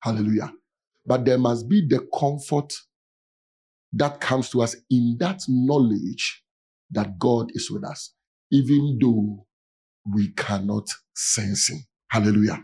Hallelujah. 0.00 0.52
But 1.06 1.24
there 1.24 1.38
must 1.38 1.68
be 1.68 1.86
the 1.86 2.06
comfort 2.16 2.72
that 3.92 4.20
comes 4.20 4.50
to 4.50 4.62
us 4.62 4.76
in 4.90 5.16
that 5.18 5.42
knowledge 5.48 6.44
that 6.90 7.18
God 7.18 7.50
is 7.54 7.70
with 7.70 7.84
us, 7.84 8.12
even 8.52 8.98
though 9.00 9.46
we 10.14 10.28
cannot 10.32 10.88
sense 11.14 11.70
Him. 11.70 11.84
Hallelujah. 12.08 12.62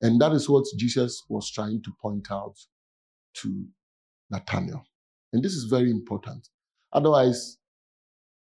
And 0.00 0.20
that 0.20 0.32
is 0.32 0.48
what 0.48 0.64
Jesus 0.76 1.22
was 1.28 1.50
trying 1.50 1.82
to 1.82 1.92
point 2.00 2.28
out 2.30 2.54
to 3.34 3.66
Nathaniel. 4.30 4.84
And 5.32 5.42
this 5.42 5.52
is 5.52 5.64
very 5.64 5.90
important. 5.90 6.48
Otherwise, 6.92 7.58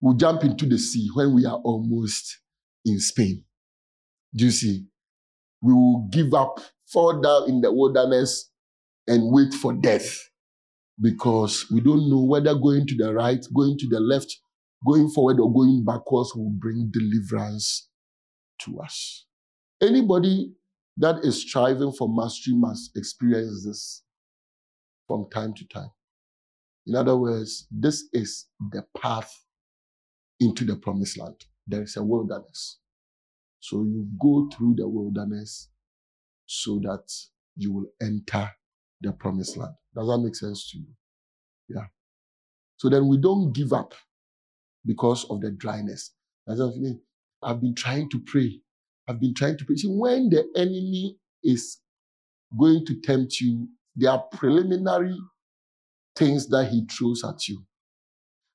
we'll 0.00 0.16
jump 0.16 0.44
into 0.44 0.66
the 0.66 0.78
sea 0.78 1.08
when 1.14 1.34
we 1.34 1.46
are 1.46 1.58
almost 1.64 2.38
in 2.84 2.98
Spain. 3.00 3.44
Do 4.34 4.44
you 4.44 4.50
see? 4.50 4.86
We 5.62 5.72
will 5.72 6.08
give 6.10 6.32
up, 6.32 6.60
fall 6.86 7.20
down 7.20 7.48
in 7.48 7.60
the 7.60 7.72
wilderness, 7.72 8.50
and 9.06 9.32
wait 9.32 9.52
for 9.52 9.72
death 9.72 10.18
because 11.00 11.66
we 11.70 11.80
don't 11.80 12.08
know 12.08 12.22
whether 12.22 12.54
going 12.54 12.86
to 12.86 12.96
the 12.96 13.12
right, 13.12 13.44
going 13.54 13.76
to 13.78 13.88
the 13.88 14.00
left, 14.00 14.36
going 14.86 15.08
forward, 15.10 15.40
or 15.40 15.52
going 15.52 15.84
backwards 15.84 16.34
will 16.34 16.50
bring 16.50 16.90
deliverance 16.92 17.88
to 18.60 18.78
us. 18.80 19.26
Anybody 19.82 20.52
that 20.96 21.24
is 21.24 21.42
striving 21.42 21.92
for 21.92 22.08
mastery 22.08 22.54
must 22.54 22.96
experience 22.96 23.66
this 23.66 24.02
from 25.08 25.26
time 25.32 25.54
to 25.54 25.66
time. 25.68 25.90
In 26.86 26.96
other 26.96 27.16
words, 27.16 27.66
this 27.70 28.04
is 28.12 28.46
the 28.72 28.84
path 28.96 29.32
into 30.40 30.64
the 30.64 30.76
promised 30.76 31.18
land. 31.18 31.44
There 31.66 31.82
is 31.82 31.96
a 31.96 32.04
wilderness. 32.04 32.78
So 33.60 33.82
you 33.84 34.08
go 34.20 34.48
through 34.56 34.76
the 34.76 34.88
wilderness 34.88 35.68
so 36.46 36.80
that 36.82 37.06
you 37.56 37.72
will 37.72 37.86
enter 38.02 38.50
the 39.02 39.12
promised 39.12 39.56
land. 39.56 39.74
Does 39.94 40.08
that 40.08 40.18
make 40.18 40.34
sense 40.36 40.70
to 40.72 40.78
you? 40.78 40.86
Yeah. 41.68 41.86
So 42.78 42.88
then 42.88 43.08
we 43.08 43.18
don't 43.18 43.52
give 43.52 43.72
up 43.72 43.94
because 44.86 45.24
of 45.30 45.40
the 45.40 45.50
dryness. 45.50 46.12
I've 46.48 47.60
been 47.60 47.74
trying 47.74 48.10
to 48.10 48.20
pray. 48.20 48.60
I've 49.10 49.20
been 49.20 49.34
trying 49.34 49.58
to 49.58 49.64
preach. 49.64 49.82
When 49.84 50.30
the 50.30 50.44
enemy 50.56 51.18
is 51.42 51.78
going 52.56 52.86
to 52.86 53.00
tempt 53.00 53.40
you, 53.40 53.68
there 53.96 54.12
are 54.12 54.22
preliminary 54.32 55.18
things 56.14 56.48
that 56.48 56.68
he 56.70 56.86
throws 56.86 57.24
at 57.24 57.48
you. 57.48 57.64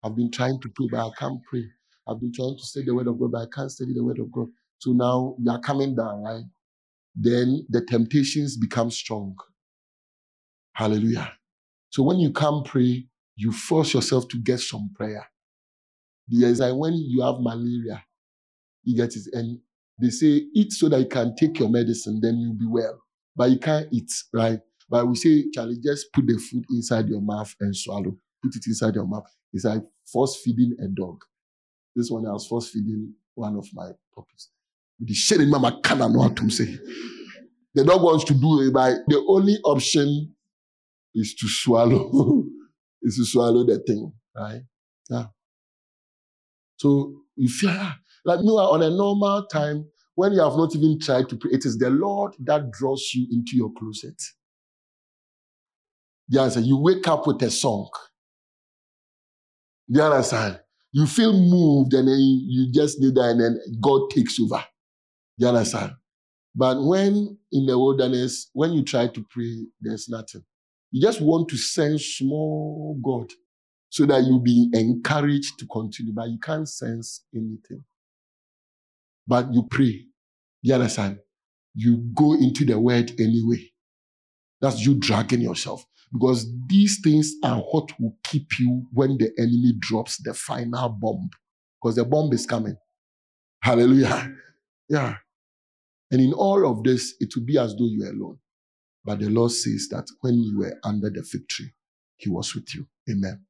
I've 0.01 0.15
been 0.15 0.31
trying 0.31 0.61
to 0.61 0.69
pray, 0.69 0.87
but 0.89 1.05
I 1.05 1.09
can't 1.19 1.41
pray. 1.43 1.65
I've 2.07 2.21
been 2.21 2.31
trying 2.33 2.57
to 2.57 2.63
study 2.63 2.85
the 2.85 2.95
word 2.95 3.07
of 3.07 3.19
God, 3.19 3.33
but 3.33 3.41
I 3.41 3.45
can't 3.53 3.69
study 3.69 3.93
the 3.93 4.03
word 4.03 4.19
of 4.19 4.31
God. 4.31 4.47
So 4.77 4.91
now 4.91 5.35
you 5.41 5.51
are 5.51 5.59
coming 5.59 5.93
down, 5.95 6.23
right? 6.23 6.43
Then 7.15 7.65
the 7.69 7.81
temptations 7.81 8.55
become 8.55 8.91
strong. 8.91 9.35
Hallelujah. 10.73 11.33
So 11.89 12.03
when 12.03 12.19
you 12.19 12.31
come 12.31 12.63
pray, 12.63 13.07
you 13.35 13.51
force 13.51 13.93
yourself 13.93 14.29
to 14.29 14.37
get 14.37 14.61
some 14.61 14.91
prayer. 14.95 15.25
Because 16.29 16.61
like 16.61 16.75
when 16.75 16.93
you 16.93 17.23
have 17.23 17.35
malaria, 17.39 18.05
you 18.83 18.95
get 18.95 19.15
it. 19.15 19.23
And 19.33 19.59
they 19.99 20.09
say 20.09 20.43
eat 20.53 20.71
so 20.73 20.89
that 20.89 20.99
you 20.99 21.07
can 21.07 21.35
take 21.35 21.59
your 21.59 21.69
medicine, 21.69 22.19
then 22.21 22.37
you'll 22.37 22.53
be 22.53 22.67
well. 22.67 23.01
But 23.35 23.51
you 23.51 23.59
can't 23.59 23.87
eat, 23.91 24.11
right? 24.33 24.59
But 24.89 25.07
we 25.07 25.15
say, 25.15 25.45
Charlie, 25.53 25.77
just 25.83 26.11
put 26.13 26.27
the 26.27 26.37
food 26.37 26.65
inside 26.69 27.07
your 27.07 27.21
mouth 27.21 27.53
and 27.59 27.75
swallow. 27.75 28.15
Put 28.43 28.55
it 28.55 28.63
inside 28.67 28.95
your 28.95 29.07
mouth. 29.07 29.25
It's 29.53 29.65
like 29.65 29.81
force 30.11 30.41
feeding 30.43 30.75
a 30.83 30.87
dog. 30.87 31.21
This 31.95 32.09
one 32.11 32.27
I 32.27 32.31
was 32.31 32.47
force 32.47 32.69
feeding 32.69 33.13
one 33.35 33.55
of 33.55 33.67
my 33.73 33.91
puppies. 34.13 34.49
The 34.99 35.13
shit 35.13 35.41
in 35.41 35.49
mama 35.49 35.79
cannot 35.83 36.11
know 36.11 36.19
what 36.19 36.35
to 36.37 36.49
say. 36.49 36.77
The 37.73 37.83
dog 37.83 38.01
wants 38.03 38.23
to 38.25 38.33
do 38.33 38.61
it 38.61 38.73
by 38.73 38.91
the 39.07 39.25
only 39.27 39.57
option 39.63 40.33
is 41.13 41.33
to 41.35 41.47
swallow, 41.47 42.43
is 43.01 43.17
to 43.17 43.25
swallow 43.25 43.65
the 43.65 43.79
thing, 43.79 44.13
right? 44.35 44.61
Yeah. 45.09 45.25
So 46.77 47.21
you 47.35 47.49
feel 47.49 47.71
ah, 47.71 47.97
like 48.25 48.39
me 48.39 48.47
on 48.47 48.81
a 48.81 48.89
normal 48.89 49.45
time 49.45 49.85
when 50.15 50.31
you 50.31 50.41
have 50.41 50.55
not 50.55 50.75
even 50.75 50.99
tried 50.99 51.29
to 51.29 51.37
pray, 51.37 51.51
it 51.51 51.65
is 51.65 51.77
the 51.77 51.89
Lord 51.89 52.33
that 52.39 52.71
draws 52.71 53.11
you 53.13 53.27
into 53.31 53.55
your 53.55 53.71
closet. 53.77 54.21
You 56.29 56.39
understand? 56.39 56.65
You 56.67 56.77
wake 56.77 57.07
up 57.07 57.27
with 57.27 57.41
a 57.43 57.51
song. 57.51 57.89
You 59.87 60.01
understand? 60.01 60.59
You 60.93 61.05
feel 61.05 61.33
moved 61.33 61.93
and 61.93 62.07
then 62.07 62.17
you 62.17 62.71
just 62.73 62.99
need 62.99 63.15
that 63.15 63.31
and 63.31 63.41
then 63.41 63.59
God 63.81 64.09
takes 64.09 64.39
over. 64.39 64.63
You 65.37 65.49
understand? 65.49 65.91
But 66.55 66.81
when 66.81 67.37
in 67.51 67.65
the 67.65 67.77
wilderness, 67.77 68.49
when 68.53 68.71
you 68.71 68.83
try 68.83 69.07
to 69.07 69.25
pray, 69.29 69.67
there's 69.81 70.07
nothing. 70.07 70.43
You 70.91 71.01
just 71.01 71.19
want 71.19 71.49
to 71.49 71.57
sense 71.57 72.21
more 72.21 72.95
God 73.03 73.29
so 73.89 74.05
that 74.05 74.23
you'll 74.23 74.39
be 74.39 74.69
encouraged 74.73 75.59
to 75.59 75.67
continue, 75.67 76.13
but 76.13 76.29
you 76.29 76.39
can't 76.39 76.67
sense 76.67 77.25
anything. 77.35 77.83
But 79.27 79.53
you 79.53 79.67
pray. 79.69 80.05
You 80.63 80.75
understand? 80.75 81.19
You 81.75 81.97
go 82.15 82.33
into 82.33 82.65
the 82.65 82.79
word 82.79 83.11
anyway. 83.19 83.71
That's 84.61 84.85
you 84.85 84.95
dragging 84.95 85.41
yourself. 85.41 85.85
Because 86.13 86.47
these 86.67 87.01
things 87.03 87.33
are 87.43 87.57
what 87.59 87.89
will 87.99 88.17
keep 88.23 88.59
you 88.59 88.85
when 88.93 89.17
the 89.17 89.31
enemy 89.39 89.73
drops 89.79 90.17
the 90.23 90.33
final 90.33 90.89
bomb. 90.89 91.29
Because 91.81 91.95
the 91.97 92.05
bomb 92.05 92.33
is 92.33 92.45
coming. 92.45 92.77
Hallelujah. 93.63 94.33
Yeah. 94.89 95.15
And 96.11 96.21
in 96.21 96.33
all 96.33 96.69
of 96.71 96.83
this, 96.83 97.15
it 97.19 97.33
will 97.35 97.45
be 97.45 97.57
as 97.57 97.75
though 97.75 97.87
you 97.87 98.05
are 98.05 98.11
alone. 98.11 98.39
But 99.05 99.19
the 99.19 99.29
Lord 99.29 99.51
says 99.51 99.87
that 99.91 100.07
when 100.21 100.35
you 100.43 100.59
were 100.59 100.75
under 100.83 101.09
the 101.09 101.23
fig 101.23 101.47
tree, 101.49 101.71
He 102.17 102.29
was 102.29 102.55
with 102.55 102.75
you. 102.75 102.87
Amen. 103.09 103.45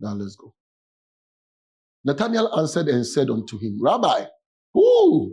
Now 0.00 0.14
let's 0.14 0.36
go. 0.36 0.54
Nathanael 2.04 2.58
answered 2.58 2.88
and 2.88 3.06
said 3.06 3.30
unto 3.30 3.58
him, 3.58 3.78
Rabbi, 3.82 4.26
who? 4.76 5.32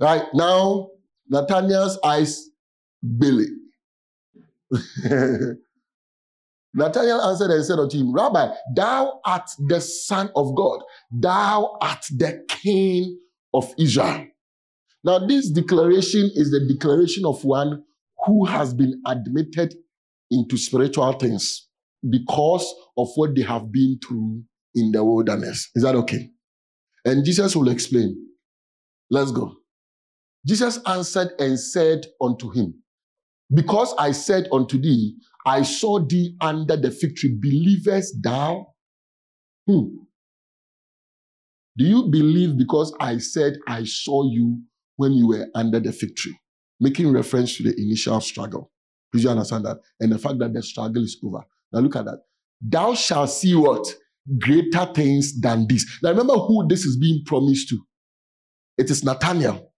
Right 0.00 0.24
now, 0.32 0.88
Nathanael's 1.28 1.98
eyes 2.04 2.48
Billy. 3.18 3.46
Nathanael 6.74 7.20
answered 7.20 7.50
and 7.50 7.64
said 7.64 7.78
unto 7.78 7.98
him, 7.98 8.12
Rabbi, 8.12 8.54
thou 8.74 9.20
art 9.24 9.48
the 9.58 9.80
Son 9.80 10.30
of 10.34 10.56
God, 10.56 10.80
thou 11.12 11.76
art 11.80 12.04
the 12.10 12.44
King 12.48 13.18
of 13.52 13.72
Israel. 13.78 14.26
Now, 15.04 15.18
this 15.18 15.50
declaration 15.50 16.30
is 16.34 16.50
the 16.50 16.66
declaration 16.66 17.26
of 17.26 17.44
one 17.44 17.84
who 18.24 18.46
has 18.46 18.72
been 18.72 19.00
admitted 19.06 19.74
into 20.30 20.56
spiritual 20.56 21.12
things 21.12 21.68
because 22.08 22.74
of 22.96 23.08
what 23.16 23.36
they 23.36 23.42
have 23.42 23.70
been 23.70 23.98
through 24.04 24.42
in 24.74 24.90
the 24.90 25.04
wilderness. 25.04 25.70
Is 25.74 25.82
that 25.82 25.94
okay? 25.94 26.30
And 27.04 27.24
Jesus 27.24 27.54
will 27.54 27.68
explain. 27.68 28.16
Let's 29.10 29.30
go. 29.30 29.54
Jesus 30.46 30.78
answered 30.86 31.30
and 31.38 31.58
said 31.58 32.06
unto 32.20 32.50
him, 32.50 32.74
Because 33.52 33.94
I 33.98 34.12
said 34.12 34.48
unto 34.52 34.78
thee, 34.78 35.16
I 35.46 35.62
saw 35.62 36.00
thee 36.00 36.36
under 36.40 36.76
the 36.76 36.90
fig 36.90 37.16
tree, 37.16 37.36
believest 37.40 38.16
thou? 38.22 38.66
Hmm. 39.66 39.86
Do 41.76 41.84
you 41.84 42.08
believe 42.10 42.56
because 42.56 42.94
I 43.00 43.18
said 43.18 43.54
I 43.66 43.84
saw 43.84 44.30
you 44.30 44.60
when 44.96 45.12
you 45.12 45.28
were 45.28 45.46
under 45.54 45.80
the 45.80 45.92
fig 45.92 46.14
tree? 46.16 46.36
making 46.80 47.12
reference 47.12 47.56
to 47.56 47.62
the 47.62 47.74
initial 47.80 48.20
struggle. 48.20 48.70
Please 49.12 49.24
you 49.24 49.30
understand 49.30 49.64
that? 49.64 49.78
And 50.00 50.12
the 50.12 50.18
fact 50.18 50.38
that 50.38 50.52
the 50.52 50.62
struggle 50.62 51.02
is 51.02 51.18
over. 51.24 51.42
Now 51.72 51.80
look 51.80 51.96
at 51.96 52.04
that. 52.04 52.18
Thou 52.60 52.94
shalt 52.94 53.30
see 53.30 53.54
what? 53.54 53.86
Greater 54.38 54.86
things 54.94 55.40
than 55.40 55.66
this. 55.68 55.84
Now 56.02 56.10
remember 56.10 56.34
who 56.34 56.66
this 56.68 56.84
is 56.84 56.96
being 56.96 57.22
promised 57.26 57.68
to. 57.70 57.78
It 58.78 58.90
is 58.90 59.04
Nathaniel. 59.04 59.72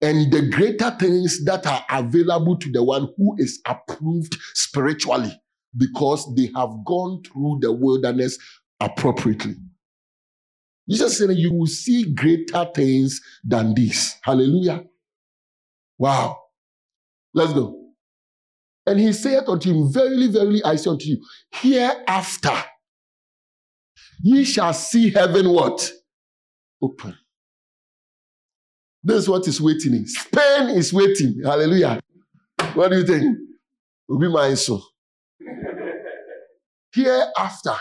And 0.00 0.32
the 0.32 0.48
greater 0.48 0.96
things 0.98 1.44
that 1.44 1.66
are 1.66 1.84
available 1.90 2.56
to 2.58 2.70
the 2.70 2.82
one 2.82 3.08
who 3.16 3.34
is 3.38 3.60
approved 3.66 4.36
spiritually 4.54 5.32
because 5.76 6.32
they 6.36 6.50
have 6.54 6.70
gone 6.84 7.22
through 7.24 7.58
the 7.60 7.72
wilderness 7.72 8.38
appropriately. 8.80 9.56
Jesus 10.88 11.18
said 11.18 11.30
you 11.36 11.52
will 11.52 11.66
see 11.66 12.14
greater 12.14 12.66
things 12.74 13.20
than 13.44 13.74
this. 13.74 14.16
Hallelujah. 14.22 14.84
Wow. 15.98 16.38
Let's 17.34 17.52
go. 17.52 17.76
And 18.86 18.98
he 18.98 19.12
said 19.12 19.44
unto 19.48 19.70
him, 19.70 19.92
Verily, 19.92 20.28
verily, 20.28 20.62
I 20.64 20.76
say 20.76 20.90
unto 20.90 21.06
you, 21.06 21.22
hereafter 21.52 22.64
Ye 24.22 24.44
shall 24.44 24.72
see 24.72 25.10
heaven 25.10 25.48
what? 25.50 25.92
Open. 26.82 27.16
This 29.08 29.22
is 29.22 29.28
what 29.30 29.48
is 29.48 29.58
waiting. 29.58 29.94
In. 29.94 30.06
Spain 30.06 30.68
is 30.68 30.92
waiting. 30.92 31.40
Hallelujah. 31.42 31.98
What 32.74 32.90
do 32.90 32.98
you 32.98 33.06
think? 33.06 33.38
Will 34.06 34.18
be 34.18 34.28
my 34.28 34.52
soul. 34.52 34.84
Hereafter, 36.92 37.74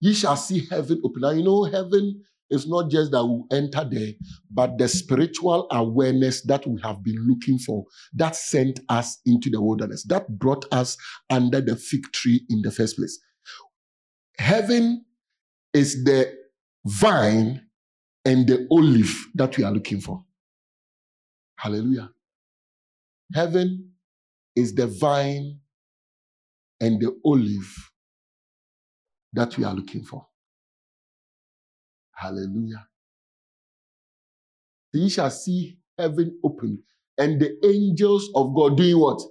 ye 0.00 0.14
shall 0.14 0.36
see 0.36 0.64
heaven 0.70 1.02
open. 1.04 1.22
Now, 1.22 1.30
you 1.30 1.42
know, 1.42 1.64
heaven 1.64 2.22
is 2.48 2.68
not 2.68 2.88
just 2.88 3.10
that 3.10 3.26
we 3.26 3.42
enter 3.50 3.84
there, 3.90 4.12
but 4.48 4.78
the 4.78 4.86
spiritual 4.86 5.66
awareness 5.72 6.42
that 6.42 6.64
we 6.68 6.80
have 6.82 7.02
been 7.02 7.16
looking 7.26 7.58
for 7.58 7.84
that 8.14 8.36
sent 8.36 8.78
us 8.88 9.18
into 9.26 9.50
the 9.50 9.60
wilderness, 9.60 10.04
that 10.04 10.28
brought 10.38 10.64
us 10.70 10.96
under 11.30 11.60
the 11.60 11.74
fig 11.74 12.04
tree 12.12 12.42
in 12.48 12.62
the 12.62 12.70
first 12.70 12.96
place. 12.96 13.18
Heaven 14.38 15.04
is 15.74 16.04
the 16.04 16.32
vine 16.84 17.65
and 18.26 18.48
the 18.48 18.68
olive 18.72 19.28
that 19.36 19.56
we 19.58 19.64
are 19.64 19.72
looking 19.72 20.00
for. 20.02 20.24
Hallelujah. 21.58 22.10
Heaven 23.34 23.92
is 24.56 24.74
the 24.74 24.88
vine 24.88 25.60
and 26.80 27.00
the 27.00 27.18
olive 27.24 27.92
that 29.34 29.56
we 29.58 29.64
are 29.64 29.74
looking 29.74 30.04
for. 30.04 30.26
Hallelujah. 32.14 32.86
Ye 34.94 35.08
shall 35.10 35.30
see 35.30 35.78
heaven 35.98 36.38
open 36.44 36.82
and 37.18 37.40
the 37.40 37.56
angels 37.64 38.30
of 38.34 38.54
God 38.54 38.78
doing 38.78 38.98
what? 38.98 39.22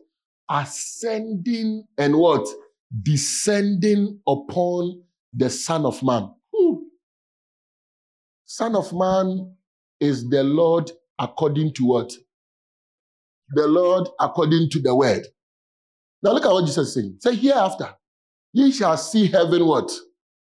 Ascending 0.50 1.86
and 1.98 2.16
what? 2.18 2.48
Descending 3.04 4.20
upon 4.28 5.04
the 5.34 5.50
Son 5.50 5.86
of 5.86 6.02
Man. 6.04 6.32
Son 8.56 8.74
of 8.74 8.94
Man 8.94 9.54
is 10.00 10.30
the 10.30 10.42
Lord 10.42 10.90
according 11.20 11.74
to 11.74 11.86
what? 11.88 12.14
The 13.50 13.68
Lord 13.68 14.08
according 14.18 14.70
to 14.70 14.80
the 14.80 14.96
word. 14.96 15.28
Now 16.24 16.32
look 16.32 16.46
at 16.46 16.54
what 16.54 16.66
Jesus 16.66 16.88
is 16.88 16.94
saying. 16.94 17.18
Say 17.20 17.36
hereafter, 17.36 17.94
ye 18.54 18.72
shall 18.72 18.96
see 18.96 19.28
heaven 19.28 19.66
what? 19.66 19.92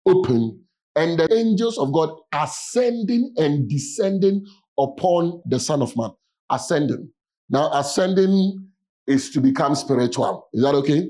Open 0.07 0.59
and 0.97 1.19
the 1.19 1.31
angels 1.35 1.77
of 1.77 1.93
God 1.93 2.09
ascending 2.33 3.35
and 3.37 3.69
descending 3.69 4.43
upon 4.79 5.43
the 5.45 5.61
Son 5.61 5.83
of 5.83 5.95
Man. 5.95 6.13
Ascending. 6.51 7.11
Now, 7.51 7.71
ascending 7.75 8.69
is 9.07 9.29
to 9.33 9.43
become 9.43 9.75
spiritual. 9.75 10.49
Is 10.55 10.63
that 10.63 10.75
okay? 10.77 11.09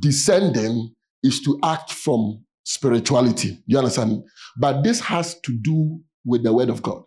Descending 0.00 0.92
is 1.22 1.40
to 1.42 1.56
act 1.62 1.92
from 1.92 2.44
spirituality. 2.64 3.62
You 3.66 3.78
understand? 3.78 4.22
But 4.56 4.82
this 4.82 5.00
has 5.00 5.40
to 5.40 5.52
do 5.52 6.00
with 6.24 6.42
the 6.42 6.52
Word 6.52 6.68
of 6.68 6.82
God. 6.82 7.02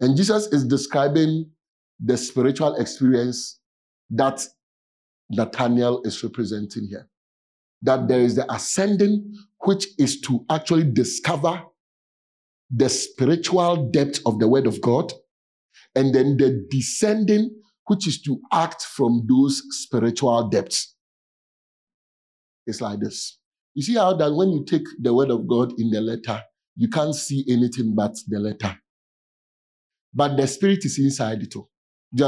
And 0.00 0.16
Jesus 0.16 0.46
is 0.48 0.64
describing 0.64 1.50
the 2.00 2.16
spiritual 2.16 2.74
experience 2.76 3.60
that 4.10 4.44
Nathaniel 5.30 6.02
is 6.04 6.22
representing 6.22 6.88
here 6.88 7.08
that 7.84 8.08
there 8.08 8.20
is 8.20 8.34
the 8.34 8.52
ascending, 8.52 9.34
which 9.60 9.86
is 9.98 10.20
to 10.22 10.44
actually 10.50 10.90
discover 10.90 11.62
the 12.74 12.88
spiritual 12.88 13.90
depth 13.90 14.20
of 14.26 14.38
the 14.40 14.48
word 14.48 14.66
of 14.66 14.80
God, 14.80 15.12
and 15.94 16.14
then 16.14 16.38
the 16.38 16.66
descending, 16.70 17.50
which 17.86 18.08
is 18.08 18.20
to 18.22 18.40
act 18.52 18.82
from 18.82 19.26
those 19.28 19.62
spiritual 19.70 20.48
depths. 20.48 20.96
It's 22.66 22.80
like 22.80 23.00
this. 23.00 23.38
You 23.74 23.82
see 23.82 23.94
how 23.94 24.14
that 24.14 24.32
when 24.32 24.50
you 24.50 24.64
take 24.64 24.84
the 25.00 25.12
word 25.12 25.30
of 25.30 25.46
God 25.46 25.72
in 25.78 25.90
the 25.90 26.00
letter, 26.00 26.42
you 26.76 26.88
can't 26.88 27.14
see 27.14 27.44
anything 27.48 27.94
but 27.94 28.14
the 28.28 28.38
letter. 28.38 28.78
But 30.14 30.36
the 30.36 30.46
spirit 30.46 30.84
is 30.84 30.98
inside 30.98 31.42
it 31.42 31.56
all. 31.56 31.70
Do? 32.14 32.26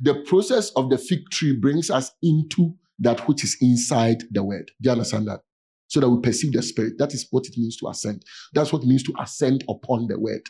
The 0.00 0.24
process 0.26 0.70
of 0.70 0.88
the 0.88 0.98
fig 0.98 1.28
tree 1.30 1.56
brings 1.56 1.90
us 1.90 2.12
into 2.22 2.74
that 3.00 3.26
which 3.26 3.42
is 3.42 3.56
inside 3.60 4.22
the 4.30 4.44
word. 4.44 4.70
Do 4.80 4.88
you 4.88 4.92
understand 4.92 5.26
that? 5.26 5.40
So 5.88 5.98
that 5.98 6.08
we 6.08 6.20
perceive 6.20 6.52
the 6.52 6.62
spirit. 6.62 6.98
That 6.98 7.12
is 7.12 7.26
what 7.30 7.46
it 7.46 7.58
means 7.58 7.76
to 7.78 7.88
ascend. 7.88 8.22
That's 8.52 8.72
what 8.72 8.82
it 8.82 8.86
means 8.86 9.02
to 9.04 9.14
ascend 9.20 9.64
upon 9.68 10.06
the 10.06 10.18
word. 10.18 10.42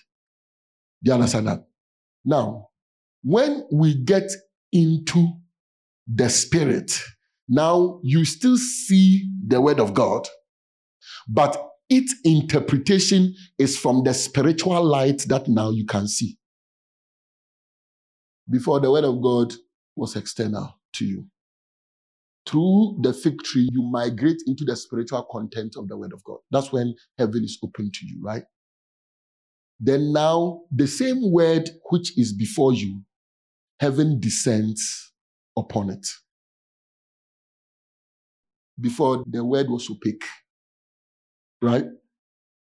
Do 1.03 1.11
you 1.11 1.15
understand 1.15 1.47
that? 1.47 1.65
Now, 2.25 2.69
when 3.23 3.65
we 3.73 3.95
get 3.95 4.31
into 4.73 5.29
the 6.07 6.29
spirit, 6.29 7.01
now 7.51 8.01
you 8.05 8.25
still 8.27 8.59
see 8.59 9.31
the 9.49 9.61
word 9.61 9.81
of 9.81 9.95
God, 9.95 10.29
but 11.29 11.71
its 11.91 12.15
interpretation 12.25 13.35
is 13.59 13.79
from 13.79 14.05
the 14.05 14.15
spiritual 14.15 14.85
light 14.85 15.25
that 15.29 15.49
now 15.49 15.71
you 15.71 15.87
can 15.87 16.09
see. 16.09 16.39
Before 18.51 18.81
the 18.81 18.91
word 18.91 19.05
of 19.05 19.23
God 19.23 19.55
was 19.97 20.17
external 20.17 20.75
to 20.95 21.07
you 21.07 21.27
through 22.47 22.99
the 23.03 23.13
fig 23.13 23.43
tree, 23.43 23.69
you 23.73 23.83
migrate 23.83 24.43
into 24.47 24.65
the 24.65 24.77
spiritual 24.77 25.23
content 25.31 25.77
of 25.77 25.89
the 25.89 25.97
word 25.97 26.13
of 26.13 26.25
God. 26.25 26.39
That's 26.51 26.73
when 26.73 26.95
heaven 27.19 27.45
is 27.45 27.59
open 27.63 27.91
to 27.93 28.07
you, 28.07 28.21
right? 28.23 28.43
Then 29.81 30.13
now, 30.13 30.63
the 30.73 30.87
same 30.89 31.33
word 31.33 31.71
which 31.91 32.19
is 32.19 32.33
before 32.33 32.73
you, 32.75 33.03
heaven 33.81 34.21
descends 34.21 35.13
upon 35.59 35.91
it. 35.91 36.07
Before 38.81 39.25
the 39.27 39.45
word 39.45 39.69
was 39.69 39.91
opaque, 39.91 40.25
right? 41.63 41.85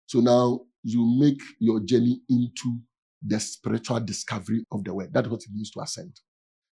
So 0.07 0.21
now 0.21 0.61
you 0.83 1.05
make 1.19 1.41
your 1.59 1.81
journey 1.81 2.21
into 2.29 2.79
the 3.27 3.41
spiritual 3.41 4.01
discovery 4.01 4.65
of 4.73 4.85
the 4.85 4.95
word. 4.95 5.13
That's 5.13 5.29
what 5.29 5.43
it 5.43 5.53
means 5.53 5.71
to 5.73 5.81
ascend. 5.81 6.21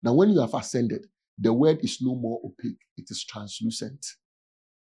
Now, 0.03 0.13
when 0.13 0.29
you 0.31 0.41
have 0.41 0.53
ascended, 0.53 1.07
the 1.37 1.53
word 1.53 1.79
is 1.81 1.99
no 2.01 2.15
more 2.15 2.39
opaque, 2.43 2.79
it 2.97 3.05
is 3.09 3.25
translucent. 3.25 4.05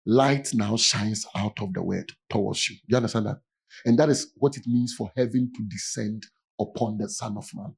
Light 0.05 0.53
now 0.53 0.77
shines 0.77 1.25
out 1.35 1.59
of 1.61 1.73
the 1.73 1.81
word 1.81 2.11
towards 2.29 2.69
you. 2.69 2.77
You 2.87 2.97
understand 2.97 3.25
that? 3.25 3.39
And 3.85 3.97
that 3.99 4.09
is 4.09 4.31
what 4.35 4.55
it 4.57 4.67
means 4.67 4.93
for 4.93 5.11
heaven 5.17 5.51
to 5.55 5.63
descend 5.67 6.25
upon 6.59 6.97
the 6.97 7.09
Son 7.09 7.35
of 7.37 7.49
Man. 7.55 7.75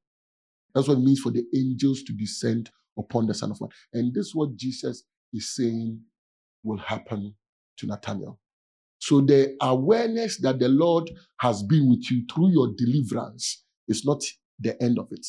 That's 0.74 0.88
what 0.88 0.98
it 0.98 1.04
means 1.04 1.20
for 1.20 1.30
the 1.32 1.44
angels 1.56 2.02
to 2.04 2.12
descend 2.12 2.70
upon 2.98 3.26
the 3.26 3.34
Son 3.34 3.50
of 3.50 3.60
Man. 3.60 3.70
And 3.94 4.14
this 4.14 4.26
is 4.26 4.34
what 4.34 4.56
Jesus 4.56 5.04
is 5.32 5.54
saying 5.54 6.00
will 6.68 6.78
happen 6.78 7.34
to 7.78 7.86
Nathaniel. 7.88 8.40
So 9.00 9.20
the 9.22 9.56
awareness 9.62 10.38
that 10.42 10.60
the 10.60 10.68
Lord 10.68 11.10
has 11.40 11.62
been 11.64 11.90
with 11.90 12.10
you 12.10 12.24
through 12.32 12.50
your 12.52 12.74
deliverance 12.78 13.64
is 13.88 14.04
not 14.04 14.22
the 14.60 14.82
end 14.82 14.98
of 14.98 15.08
it 15.12 15.26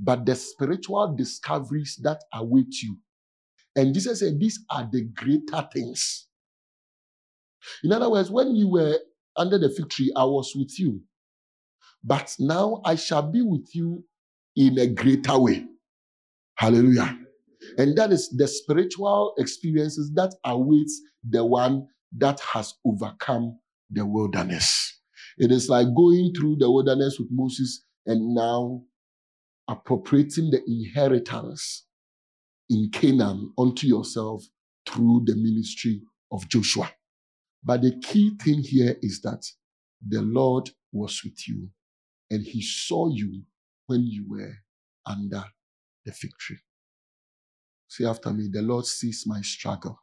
but 0.00 0.26
the 0.26 0.34
spiritual 0.34 1.14
discoveries 1.16 1.98
that 2.02 2.22
await 2.34 2.82
you. 2.82 2.98
And 3.76 3.94
Jesus 3.94 4.20
said, 4.20 4.40
These 4.40 4.60
are 4.70 4.88
the 4.90 5.02
greater 5.02 5.68
things. 5.72 6.26
In 7.84 7.92
other 7.92 8.10
words, 8.10 8.30
when 8.30 8.56
you 8.56 8.68
were 8.70 8.98
under 9.36 9.58
the 9.58 9.70
fig 9.70 9.90
tree, 9.90 10.12
I 10.16 10.24
was 10.24 10.54
with 10.56 10.78
you. 10.80 11.02
But 12.04 12.36
now 12.40 12.82
I 12.84 12.96
shall 12.96 13.22
be 13.22 13.42
with 13.42 13.74
you 13.74 14.04
in 14.56 14.78
a 14.78 14.88
greater 14.88 15.38
way. 15.38 15.66
Hallelujah. 16.56 17.19
And 17.78 17.96
that 17.96 18.12
is 18.12 18.28
the 18.30 18.48
spiritual 18.48 19.34
experiences 19.38 20.12
that 20.14 20.34
awaits 20.44 21.00
the 21.28 21.44
one 21.44 21.86
that 22.16 22.40
has 22.40 22.74
overcome 22.84 23.58
the 23.90 24.04
wilderness. 24.04 24.98
It 25.38 25.52
is 25.52 25.68
like 25.68 25.86
going 25.94 26.32
through 26.34 26.56
the 26.56 26.70
wilderness 26.70 27.18
with 27.18 27.28
Moses 27.30 27.84
and 28.06 28.34
now 28.34 28.82
appropriating 29.68 30.50
the 30.50 30.62
inheritance 30.66 31.86
in 32.68 32.90
Canaan 32.92 33.52
unto 33.58 33.86
yourself 33.86 34.44
through 34.86 35.22
the 35.26 35.36
ministry 35.36 36.02
of 36.32 36.48
Joshua. 36.48 36.90
But 37.62 37.82
the 37.82 37.98
key 38.00 38.36
thing 38.42 38.62
here 38.62 38.96
is 39.02 39.20
that 39.22 39.44
the 40.06 40.22
Lord 40.22 40.70
was 40.92 41.20
with 41.22 41.46
you 41.46 41.68
and 42.30 42.44
he 42.44 42.62
saw 42.62 43.12
you 43.12 43.42
when 43.86 44.06
you 44.06 44.24
were 44.28 44.54
under 45.06 45.44
the 46.04 46.12
fig 46.12 46.30
tree. 46.38 46.58
Say 47.90 48.06
after 48.06 48.32
me, 48.32 48.48
the 48.52 48.62
Lord 48.62 48.86
sees 48.86 49.24
my 49.26 49.42
struggle. 49.42 50.00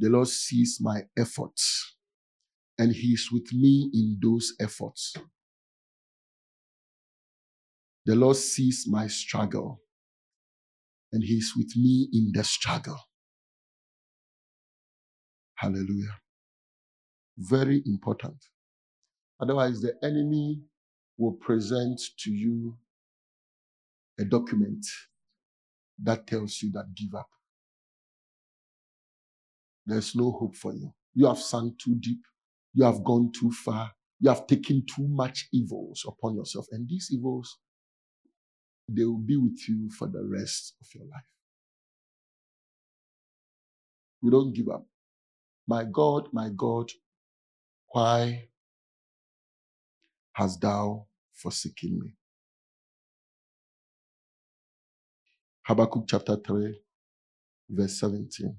The 0.00 0.10
Lord 0.10 0.28
sees 0.28 0.78
my 0.82 1.02
efforts 1.18 1.96
and 2.78 2.92
he 2.94 3.08
is 3.14 3.30
with 3.32 3.52
me 3.52 3.90
in 3.94 4.18
those 4.22 4.54
efforts. 4.60 5.14
The 8.06 8.16
Lord 8.16 8.36
sees 8.36 8.86
my 8.88 9.06
struggle 9.08 9.80
and 11.12 11.22
He 11.24 11.34
is 11.36 11.54
with 11.56 11.76
me 11.76 12.08
in 12.12 12.32
the 12.34 12.44
struggle. 12.44 12.98
Hallelujah. 15.56 16.18
Very 17.38 17.82
important. 17.86 18.36
Otherwise, 19.40 19.80
the 19.82 19.94
enemy 20.02 20.60
will 21.18 21.32
present 21.34 22.00
to 22.20 22.30
you 22.32 22.76
a 24.20 24.24
document 24.24 24.86
that 26.02 26.26
tells 26.26 26.62
you 26.62 26.72
that 26.72 26.94
give 26.94 27.14
up. 27.14 27.26
there's 29.86 30.14
no 30.16 30.32
hope 30.32 30.56
for 30.56 30.74
you. 30.74 30.92
You 31.14 31.26
have 31.26 31.38
sunk 31.38 31.78
too 31.78 31.96
deep. 32.00 32.22
You 32.74 32.84
have 32.84 33.04
gone 33.04 33.32
too 33.38 33.52
far. 33.52 33.92
You 34.20 34.30
have 34.30 34.46
taken 34.46 34.84
too 34.86 35.08
much 35.08 35.48
evils 35.52 36.04
upon 36.08 36.36
yourself. 36.36 36.66
And 36.72 36.88
these 36.88 37.10
evils, 37.12 37.58
they 38.88 39.04
will 39.04 39.18
be 39.18 39.36
with 39.36 39.58
you 39.68 39.90
for 39.98 40.08
the 40.08 40.24
rest 40.24 40.74
of 40.80 40.88
your 40.94 41.04
life. 41.06 41.24
You 44.22 44.30
don't 44.30 44.54
give 44.54 44.68
up. 44.68 44.86
My 45.68 45.84
God, 45.84 46.28
my 46.32 46.50
God, 46.56 46.90
why 47.88 48.48
hast 50.34 50.60
thou 50.60 51.06
forsaken 51.34 52.00
me? 52.02 52.14
Habakkuk 55.66 56.04
chapter 56.08 56.36
3, 56.36 56.80
verse 57.70 58.00
17, 58.00 58.56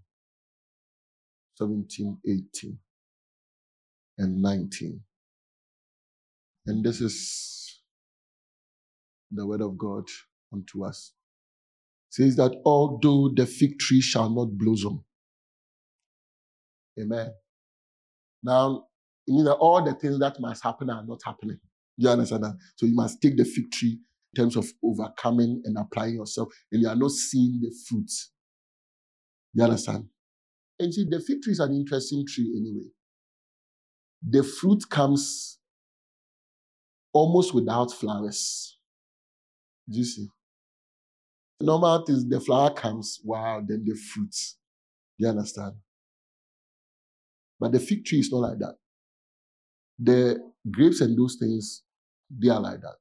17, 1.57 2.17
18, 2.27 2.79
and 4.19 4.41
19. 4.41 5.01
And 6.67 6.83
this 6.83 7.01
is 7.01 7.81
the 9.31 9.45
word 9.45 9.61
of 9.61 9.77
God 9.77 10.05
unto 10.53 10.85
us. 10.85 11.13
It 12.11 12.15
says 12.15 12.35
that 12.37 12.53
although 12.65 13.31
the 13.35 13.45
fig 13.45 13.79
tree 13.79 14.01
shall 14.01 14.29
not 14.29 14.57
blossom, 14.57 15.03
Amen. 16.99 17.31
Now, 18.43 18.85
it 19.27 19.31
means 19.33 19.45
that 19.45 19.55
all 19.55 19.83
the 19.83 19.93
things 19.93 20.19
that 20.19 20.39
must 20.39 20.63
happen 20.63 20.89
are 20.89 21.03
not 21.05 21.21
happening. 21.25 21.59
You 21.97 22.09
understand 22.09 22.43
that? 22.43 22.57
So 22.75 22.85
you 22.85 22.95
must 22.95 23.21
take 23.21 23.37
the 23.37 23.45
fig 23.45 23.71
tree 23.71 23.99
terms 24.37 24.55
of 24.55 24.65
overcoming 24.83 25.61
and 25.65 25.77
applying 25.77 26.15
yourself, 26.15 26.49
and 26.71 26.81
you 26.81 26.87
are 26.87 26.95
not 26.95 27.11
seeing 27.11 27.59
the 27.61 27.73
fruits. 27.87 28.31
You 29.53 29.63
understand? 29.63 30.05
And 30.79 30.93
see, 30.93 31.05
the 31.09 31.19
fig 31.19 31.41
tree 31.41 31.53
is 31.53 31.59
an 31.59 31.73
interesting 31.73 32.23
tree 32.27 32.53
anyway. 32.55 32.89
The 34.21 34.43
fruit 34.43 34.83
comes 34.89 35.57
almost 37.13 37.53
without 37.53 37.91
flowers. 37.91 38.77
Do 39.89 39.97
you 39.97 40.05
see? 40.05 40.27
Normal 41.59 42.05
things, 42.05 42.29
the 42.29 42.39
flower 42.39 42.71
comes, 42.71 43.19
wow, 43.23 43.63
then 43.67 43.83
the 43.83 43.95
fruits. 44.13 44.57
You 45.17 45.29
understand? 45.29 45.73
But 47.59 47.71
the 47.71 47.79
fig 47.79 48.05
tree 48.05 48.19
is 48.19 48.31
not 48.31 48.49
like 48.49 48.59
that. 48.59 48.75
The 49.97 50.37
grapes 50.69 51.01
and 51.01 51.17
those 51.17 51.37
things, 51.39 51.83
they 52.29 52.49
are 52.49 52.59
like 52.59 52.81
that. 52.81 52.97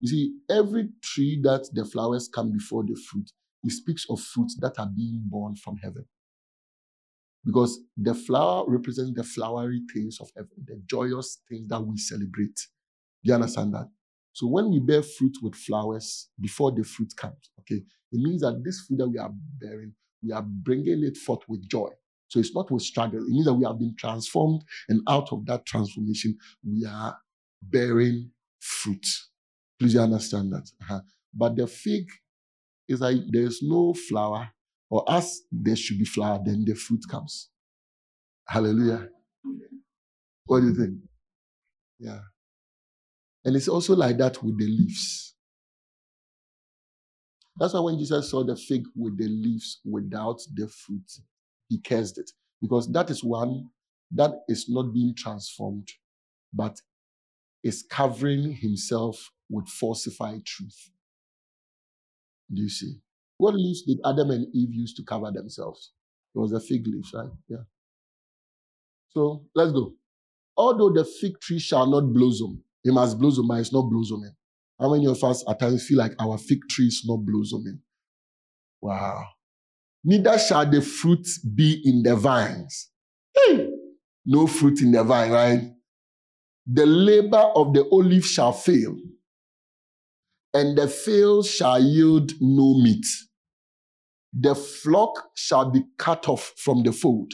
You 0.00 0.08
see, 0.08 0.32
every 0.48 0.88
tree 1.02 1.40
that 1.42 1.68
the 1.72 1.84
flowers 1.84 2.28
come 2.32 2.52
before 2.52 2.84
the 2.84 2.94
fruit, 3.10 3.30
it 3.64 3.72
speaks 3.72 4.06
of 4.08 4.20
fruits 4.20 4.56
that 4.60 4.78
are 4.78 4.88
being 4.94 5.22
born 5.24 5.56
from 5.56 5.76
heaven. 5.78 6.04
Because 7.44 7.80
the 7.96 8.14
flower 8.14 8.64
represents 8.68 9.12
the 9.14 9.24
flowery 9.24 9.82
things 9.92 10.18
of 10.20 10.30
heaven, 10.36 10.50
the 10.66 10.80
joyous 10.86 11.40
things 11.48 11.68
that 11.68 11.80
we 11.80 11.96
celebrate. 11.96 12.56
Do 13.24 13.30
you 13.30 13.34
understand 13.34 13.74
that? 13.74 13.88
So 14.32 14.46
when 14.46 14.70
we 14.70 14.78
bear 14.78 15.02
fruit 15.02 15.36
with 15.42 15.54
flowers 15.54 16.28
before 16.40 16.72
the 16.72 16.84
fruit 16.84 17.12
comes, 17.16 17.50
okay, 17.60 17.82
it 18.12 18.20
means 18.20 18.42
that 18.42 18.62
this 18.64 18.80
fruit 18.86 18.98
that 18.98 19.08
we 19.08 19.18
are 19.18 19.32
bearing, 19.58 19.94
we 20.22 20.32
are 20.32 20.42
bringing 20.42 21.02
it 21.04 21.16
forth 21.16 21.40
with 21.48 21.68
joy. 21.68 21.88
So 22.28 22.38
it's 22.38 22.54
not 22.54 22.70
with 22.70 22.82
struggle. 22.82 23.20
It 23.22 23.28
means 23.28 23.46
that 23.46 23.54
we 23.54 23.64
have 23.64 23.78
been 23.78 23.96
transformed, 23.98 24.62
and 24.88 25.00
out 25.08 25.32
of 25.32 25.46
that 25.46 25.66
transformation, 25.66 26.36
we 26.64 26.86
are 26.86 27.16
bearing 27.62 28.30
fruit. 28.60 29.06
Please 29.78 29.96
understand 29.96 30.52
that. 30.52 30.70
Uh-huh. 30.82 31.00
But 31.34 31.56
the 31.56 31.66
fig 31.66 32.08
is 32.88 33.00
like 33.00 33.18
there's 33.30 33.60
no 33.62 33.94
flower, 33.94 34.50
or 34.90 35.04
as 35.10 35.42
there 35.52 35.76
should 35.76 35.98
be 35.98 36.04
flower, 36.04 36.40
then 36.44 36.64
the 36.64 36.74
fruit 36.74 37.02
comes. 37.08 37.50
Hallelujah. 38.46 39.08
What 40.46 40.60
do 40.60 40.68
you 40.68 40.74
think? 40.74 40.94
Yeah. 41.98 42.20
And 43.44 43.54
it's 43.54 43.68
also 43.68 43.94
like 43.94 44.16
that 44.18 44.42
with 44.42 44.58
the 44.58 44.66
leaves. 44.66 45.34
That's 47.58 47.74
why 47.74 47.80
when 47.80 47.98
Jesus 47.98 48.30
saw 48.30 48.44
the 48.44 48.56
fig 48.56 48.84
with 48.96 49.18
the 49.18 49.28
leaves 49.28 49.80
without 49.84 50.40
the 50.54 50.68
fruit, 50.68 51.10
he 51.68 51.80
cursed 51.80 52.18
it. 52.18 52.30
Because 52.60 52.90
that 52.92 53.10
is 53.10 53.22
one 53.22 53.68
that 54.12 54.32
is 54.48 54.68
not 54.68 54.92
being 54.94 55.14
transformed, 55.14 55.88
but 56.52 56.80
is 57.62 57.84
covering 57.88 58.52
himself 58.54 59.30
with 59.48 59.68
falsify 59.68 60.38
truth. 60.44 60.90
Do 62.52 62.62
you 62.62 62.68
see? 62.68 62.94
What 63.38 63.54
leaves 63.54 63.82
did 63.82 63.98
Adam 64.04 64.30
and 64.30 64.46
Eve 64.54 64.74
use 64.74 64.94
to 64.94 65.02
cover 65.04 65.30
themselves? 65.30 65.92
It 66.34 66.38
was 66.38 66.52
a 66.52 66.60
fig 66.60 66.86
leaf, 66.86 67.06
right? 67.14 67.30
Yeah. 67.48 67.64
So 69.10 69.44
let's 69.54 69.72
go. 69.72 69.94
Although 70.56 70.90
the 70.90 71.04
fig 71.04 71.40
tree 71.40 71.58
shall 71.58 71.86
not 71.86 72.12
blossom, 72.12 72.62
it 72.84 72.92
must 72.92 73.18
blossom, 73.18 73.46
but 73.48 73.60
it's 73.60 73.72
not 73.72 73.82
blossoming. 73.82 74.34
How 74.80 74.92
many 74.92 75.06
of 75.06 75.22
us 75.22 75.44
at 75.48 75.58
times 75.60 75.86
feel 75.86 75.98
like 75.98 76.12
our 76.18 76.38
fig 76.38 76.60
tree 76.68 76.86
is 76.86 77.04
not 77.06 77.18
blossoming? 77.18 77.80
Wow 78.80 79.24
neither 80.04 80.38
shall 80.38 80.68
the 80.68 80.80
fruit 80.80 81.26
be 81.54 81.82
in 81.84 82.02
the 82.02 82.16
vines. 82.16 82.90
Hey! 83.34 83.70
No 84.24 84.46
fruit 84.46 84.80
in 84.80 84.92
the 84.92 85.04
vine, 85.04 85.30
right? 85.30 85.60
The 86.66 86.86
labor 86.86 87.50
of 87.54 87.72
the 87.72 87.88
olive 87.90 88.24
shall 88.24 88.52
fail, 88.52 88.96
and 90.58 90.76
the 90.78 90.88
field 90.88 91.46
shall 91.46 91.80
yield 91.80 92.32
no 92.40 92.74
meat. 92.74 93.06
The 94.32 94.56
flock 94.56 95.30
shall 95.36 95.70
be 95.70 95.84
cut 95.98 96.28
off 96.28 96.52
from 96.58 96.82
the 96.82 96.92
fold, 96.92 97.32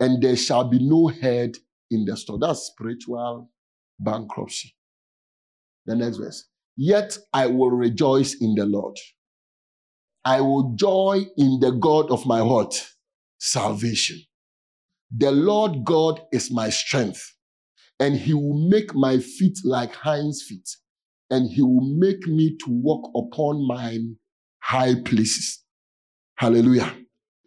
and 0.00 0.22
there 0.22 0.36
shall 0.36 0.64
be 0.64 0.78
no 0.80 1.08
head 1.08 1.56
in 1.90 2.04
the 2.04 2.16
store. 2.16 2.38
That's 2.38 2.60
spiritual 2.60 3.50
bankruptcy. 4.00 4.74
The 5.86 5.96
next 5.96 6.18
verse. 6.18 6.44
Yet 6.76 7.18
I 7.32 7.46
will 7.46 7.70
rejoice 7.70 8.34
in 8.40 8.54
the 8.54 8.66
Lord. 8.66 8.96
I 10.24 10.40
will 10.42 10.74
joy 10.76 11.26
in 11.38 11.60
the 11.60 11.72
God 11.72 12.10
of 12.10 12.26
my 12.26 12.40
heart, 12.40 12.74
Salvation. 13.40 14.20
The 15.16 15.32
Lord 15.32 15.84
God 15.84 16.20
is 16.32 16.50
my 16.52 16.70
strength, 16.70 17.34
and 18.00 18.16
he 18.16 18.34
will 18.34 18.68
make 18.68 18.94
my 18.94 19.18
feet 19.18 19.58
like 19.64 19.94
hinds' 19.94 20.42
feet, 20.42 20.68
and 21.30 21.50
he 21.50 21.62
will 21.62 21.82
make 21.98 22.26
me 22.26 22.56
to 22.58 22.66
walk 22.70 23.10
upon 23.14 23.66
mine 23.66 24.16
high 24.60 24.94
places. 25.04 25.64
Hallelujah. 26.36 26.94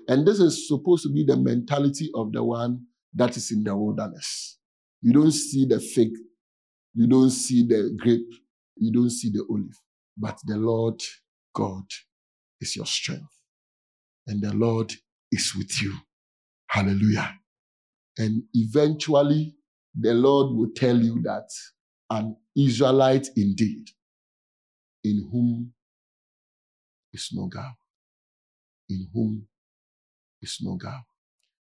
And 0.07 0.27
this 0.27 0.39
is 0.39 0.67
supposed 0.67 1.03
to 1.03 1.13
be 1.13 1.23
the 1.25 1.37
mentality 1.37 2.09
of 2.15 2.31
the 2.31 2.43
one 2.43 2.81
that 3.13 3.37
is 3.37 3.51
in 3.51 3.63
the 3.63 3.75
wilderness. 3.75 4.57
You 5.01 5.13
don't 5.13 5.31
see 5.31 5.65
the 5.65 5.79
fig, 5.79 6.11
you 6.93 7.07
don't 7.07 7.29
see 7.29 7.65
the 7.67 7.95
grape, 7.97 8.31
you 8.77 8.91
don't 8.91 9.09
see 9.09 9.29
the 9.31 9.45
olive, 9.49 9.77
but 10.17 10.37
the 10.45 10.57
Lord 10.57 11.01
God 11.55 11.83
is 12.59 12.75
your 12.75 12.85
strength. 12.85 13.33
And 14.27 14.41
the 14.41 14.53
Lord 14.53 14.93
is 15.31 15.53
with 15.57 15.81
you. 15.81 15.95
Hallelujah. 16.67 17.33
And 18.17 18.43
eventually, 18.53 19.55
the 19.99 20.13
Lord 20.13 20.55
will 20.55 20.69
tell 20.75 20.97
you 20.97 21.21
that 21.23 21.49
an 22.11 22.37
Israelite 22.57 23.29
indeed, 23.37 23.87
in 25.03 25.29
whom 25.31 25.73
is 27.13 27.29
no 27.33 27.47
God. 27.47 27.73
In 28.89 29.07
whom 29.13 29.47
is 30.41 30.59
no 30.61 30.75
God. 30.75 31.01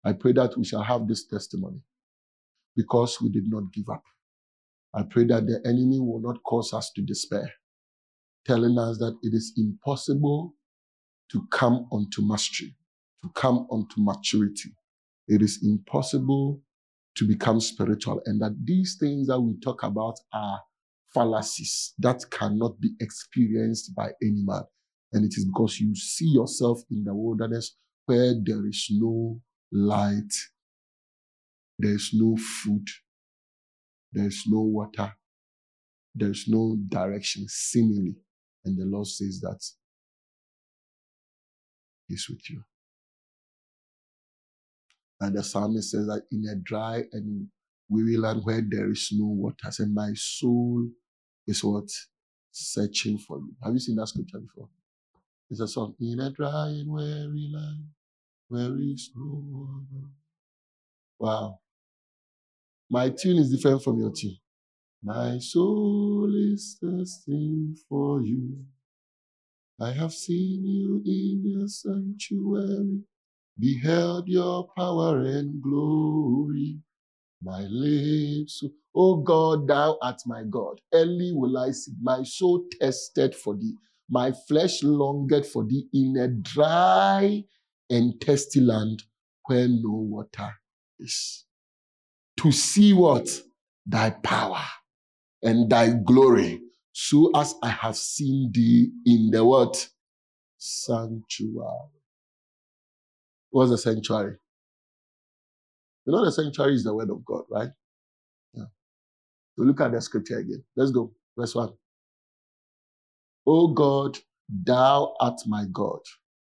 I 0.05 0.13
pray 0.13 0.33
that 0.33 0.57
we 0.57 0.65
shall 0.65 0.83
have 0.83 1.07
this 1.07 1.27
testimony 1.27 1.81
because 2.75 3.21
we 3.21 3.29
did 3.29 3.45
not 3.51 3.73
give 3.73 3.89
up. 3.89 4.03
I 4.93 5.03
pray 5.03 5.25
that 5.25 5.47
the 5.47 5.61
enemy 5.65 5.99
will 5.99 6.21
not 6.21 6.43
cause 6.43 6.73
us 6.73 6.91
to 6.95 7.03
despair, 7.03 7.51
telling 8.45 8.77
us 8.79 8.99
that 8.99 9.17
it 9.23 9.33
is 9.35 9.53
impossible 9.57 10.55
to 11.31 11.47
come 11.51 11.87
unto 11.93 12.23
mastery, 12.23 12.75
to 13.23 13.29
come 13.35 13.67
unto 13.71 13.95
maturity. 13.99 14.71
It 15.27 15.43
is 15.43 15.61
impossible 15.63 16.61
to 17.15 17.27
become 17.27 17.59
spiritual, 17.59 18.21
and 18.25 18.41
that 18.41 18.55
these 18.63 18.97
things 18.99 19.27
that 19.27 19.39
we 19.39 19.59
talk 19.59 19.83
about 19.83 20.15
are 20.33 20.61
fallacies 21.13 21.93
that 21.99 22.23
cannot 22.31 22.79
be 22.79 22.91
experienced 22.99 23.95
by 23.95 24.09
any 24.21 24.43
man. 24.43 24.63
And 25.11 25.23
it 25.23 25.35
is 25.37 25.45
because 25.45 25.79
you 25.79 25.95
see 25.95 26.29
yourself 26.29 26.81
in 26.89 27.03
the 27.03 27.13
wilderness 27.13 27.75
where 28.05 28.33
there 28.43 28.65
is 28.67 28.87
no 28.91 29.39
light, 29.71 30.33
there 31.77 31.93
is 31.93 32.09
no 32.13 32.35
food, 32.35 32.87
there 34.11 34.27
is 34.27 34.43
no 34.47 34.61
water, 34.61 35.13
there 36.15 36.31
is 36.31 36.45
no 36.47 36.77
direction, 36.89 37.45
seemingly. 37.47 38.15
And 38.65 38.77
the 38.77 38.85
Lord 38.85 39.07
says 39.07 39.39
that 39.41 39.59
is 42.09 42.27
with 42.29 42.49
you. 42.49 42.63
And 45.23 45.37
the 45.37 45.43
psalmist 45.43 45.91
says 45.91 46.07
that 46.07 46.23
in 46.33 46.45
a 46.51 46.57
dry 46.57 47.03
and 47.13 47.47
weary 47.89 48.17
land 48.17 48.41
where 48.43 48.61
there 48.69 48.91
is 48.91 49.09
no 49.13 49.27
water, 49.27 49.71
said, 49.71 49.89
My 49.93 50.11
soul 50.15 50.89
is 51.47 51.63
what? 51.63 51.89
Searching 52.51 53.17
for 53.19 53.37
you. 53.39 53.53
Have 53.63 53.73
you 53.73 53.79
seen 53.79 53.95
that 53.97 54.07
scripture 54.07 54.39
before? 54.39 54.69
It's 55.49 55.61
a 55.61 55.67
song. 55.67 55.95
In 56.01 56.19
a 56.19 56.31
dry 56.31 56.67
and 56.67 56.91
weary 56.91 57.51
land 57.53 57.85
where 58.49 58.77
is 58.79 59.11
no 59.15 59.43
water. 59.45 60.07
Wow. 61.19 61.59
My 62.89 63.09
tune 63.09 63.37
is 63.37 63.51
different 63.51 63.83
from 63.83 63.99
your 63.99 64.11
tune. 64.11 64.37
My 65.03 65.39
soul 65.39 66.31
is 66.35 66.77
thirsting 66.81 67.77
for 67.89 68.21
you. 68.21 68.65
I 69.81 69.91
have 69.93 70.13
seen 70.13 70.65
you 70.65 71.01
in 71.05 71.43
your 71.45 71.67
sanctuary, 71.67 73.01
beheld 73.59 74.27
your 74.27 74.67
power 74.77 75.19
and 75.21 75.61
glory. 75.61 76.79
My 77.43 77.61
lips, 77.69 78.63
oh 78.95 79.17
God, 79.17 79.67
thou 79.67 79.97
art 80.01 80.21
my 80.27 80.43
God. 80.49 80.81
Early 80.93 81.31
will 81.33 81.57
I 81.57 81.71
see 81.71 81.93
my 82.01 82.23
soul 82.23 82.65
tested 82.81 83.35
for 83.35 83.55
thee. 83.55 83.75
My 84.09 84.33
flesh 84.47 84.83
longed 84.83 85.33
for 85.45 85.65
thee 85.65 85.87
in 85.93 86.17
a 86.17 86.27
dry 86.29 87.45
and 87.89 88.21
thirsty 88.21 88.61
land 88.61 89.03
where 89.45 89.67
no 89.69 89.91
water 89.91 90.51
is. 90.99 91.45
To 92.39 92.51
see 92.51 92.93
what? 92.93 93.29
Thy 93.85 94.11
power 94.11 94.63
and 95.43 95.69
thy 95.69 95.91
glory, 95.91 96.61
so 96.93 97.31
as 97.35 97.55
I 97.63 97.69
have 97.69 97.97
seen 97.97 98.51
thee 98.53 98.91
in 99.05 99.31
the 99.31 99.45
what? 99.45 99.89
Sanctuary. 100.57 102.02
What's 103.53 103.71
the 103.71 103.79
sanctuary? 103.79 104.37
You 106.05 106.13
know 106.13 106.25
the 106.25 106.33
sanctuary 106.33 106.75
is 106.75 106.85
the 106.85 106.95
word 106.95 107.11
of 107.11 107.25
God, 107.25 107.43
right? 107.51 107.69
Yeah. 108.53 108.65
So 109.57 109.63
look 109.65 109.81
at 109.81 109.93
the 109.93 110.01
scripture 110.01 110.39
again. 110.39 110.63
Let's 110.75 110.91
go. 110.91 111.13
Verse 111.37 111.55
1. 111.55 111.71
O 113.47 113.69
God, 113.69 114.19
thou 114.49 115.15
art 115.19 115.41
my 115.47 115.65
God. 115.71 115.99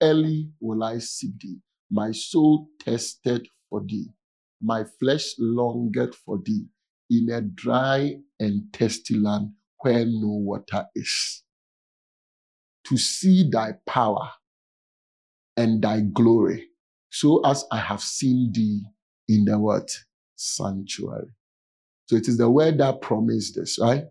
Early 0.02 0.52
will 0.62 0.84
I 0.84 1.00
seek 1.00 1.40
thee. 1.40 1.60
My 1.92 2.12
soul 2.14 2.70
tested 2.80 3.48
for 3.70 3.84
thee. 3.88 4.08
My 4.64 4.86
flesh 5.00 5.36
longed 5.40 5.98
for 6.26 6.40
thee 6.44 6.66
in 7.12 7.30
a 7.32 7.42
dry 7.42 8.18
and 8.40 8.64
thirsty 8.74 9.18
land 9.18 9.52
where 9.82 10.06
no 10.06 10.30
water 10.30 10.88
is. 10.96 11.44
To 12.88 12.98
see 12.98 13.50
thy 13.52 13.74
power 13.88 14.32
and 15.58 15.84
thy 15.84 16.02
glory, 16.02 16.70
so 17.10 17.42
as 17.46 17.66
I 17.72 17.80
have 17.80 18.02
seen 18.02 18.52
thee 18.54 18.84
in 19.28 19.46
the 19.46 19.58
what? 19.58 19.90
Sanctuary. 20.36 21.30
So 22.08 22.16
it 22.16 22.28
is 22.28 22.38
the 22.38 22.50
word 22.50 22.78
that 22.80 23.02
promised 23.02 23.56
this, 23.56 23.80
right? 23.80 24.06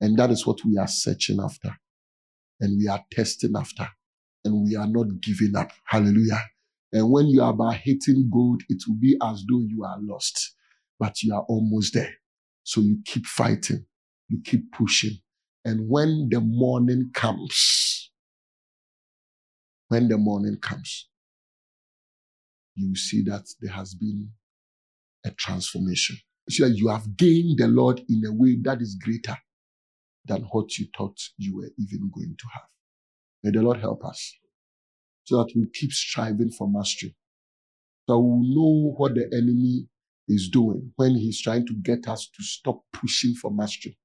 And 0.00 0.18
that 0.18 0.30
is 0.30 0.46
what 0.46 0.64
we 0.64 0.78
are 0.78 0.88
searching 0.88 1.38
after. 1.42 1.76
And 2.60 2.78
we 2.78 2.88
are 2.88 3.04
testing 3.10 3.54
after. 3.56 3.88
And 4.44 4.64
we 4.64 4.76
are 4.76 4.86
not 4.86 5.20
giving 5.20 5.56
up. 5.56 5.70
Hallelujah. 5.84 6.42
And 6.92 7.10
when 7.10 7.26
you 7.26 7.42
are 7.42 7.50
about 7.52 7.76
hitting 7.76 8.30
gold, 8.32 8.62
it 8.68 8.82
will 8.86 8.96
be 8.96 9.16
as 9.22 9.44
though 9.48 9.60
you 9.60 9.84
are 9.84 9.98
lost, 10.00 10.54
but 10.98 11.22
you 11.22 11.34
are 11.34 11.44
almost 11.48 11.94
there. 11.94 12.14
So 12.62 12.80
you 12.80 12.98
keep 13.04 13.26
fighting, 13.26 13.84
you 14.28 14.40
keep 14.44 14.72
pushing. 14.72 15.18
And 15.64 15.88
when 15.88 16.28
the 16.30 16.40
morning 16.40 17.10
comes, 17.12 18.10
when 19.88 20.08
the 20.08 20.18
morning 20.18 20.58
comes, 20.60 21.08
you 22.76 22.96
see 22.96 23.22
that 23.24 23.44
there 23.62 23.72
has 23.72 23.94
been 23.94 24.30
a 25.26 25.32
transformation. 25.32 26.16
You 26.48 26.56
see 26.56 26.64
that 26.64 26.76
you 26.78 26.88
have 26.88 27.16
gained 27.16 27.58
the 27.58 27.68
Lord 27.68 28.02
in 28.08 28.24
a 28.26 28.32
way 28.32 28.58
that 28.62 28.80
is 28.82 28.96
greater 29.02 29.36
than 30.26 30.42
what 30.52 30.78
you 30.78 30.86
thought 30.96 31.18
you 31.38 31.56
were 31.56 31.70
even 31.78 32.10
going 32.14 32.36
to 32.38 32.46
have. 32.54 32.64
May 33.44 33.50
the 33.52 33.62
Lord 33.62 33.78
help 33.80 34.04
us 34.04 34.34
so 35.24 35.38
that 35.38 35.52
we 35.56 35.66
keep 35.74 35.92
striving 35.92 36.50
for 36.50 36.68
mastery. 36.70 37.14
So 38.08 38.18
we 38.18 38.54
know 38.54 38.94
what 38.96 39.14
the 39.14 39.26
enemy 39.32 39.88
is 40.28 40.48
doing 40.50 40.92
when 40.96 41.16
he's 41.16 41.40
trying 41.42 41.66
to 41.66 41.74
get 41.74 42.08
us 42.08 42.28
to 42.36 42.44
stop 42.44 42.82
pushing 42.92 43.34
for 43.34 43.50
mastery. 43.50 43.98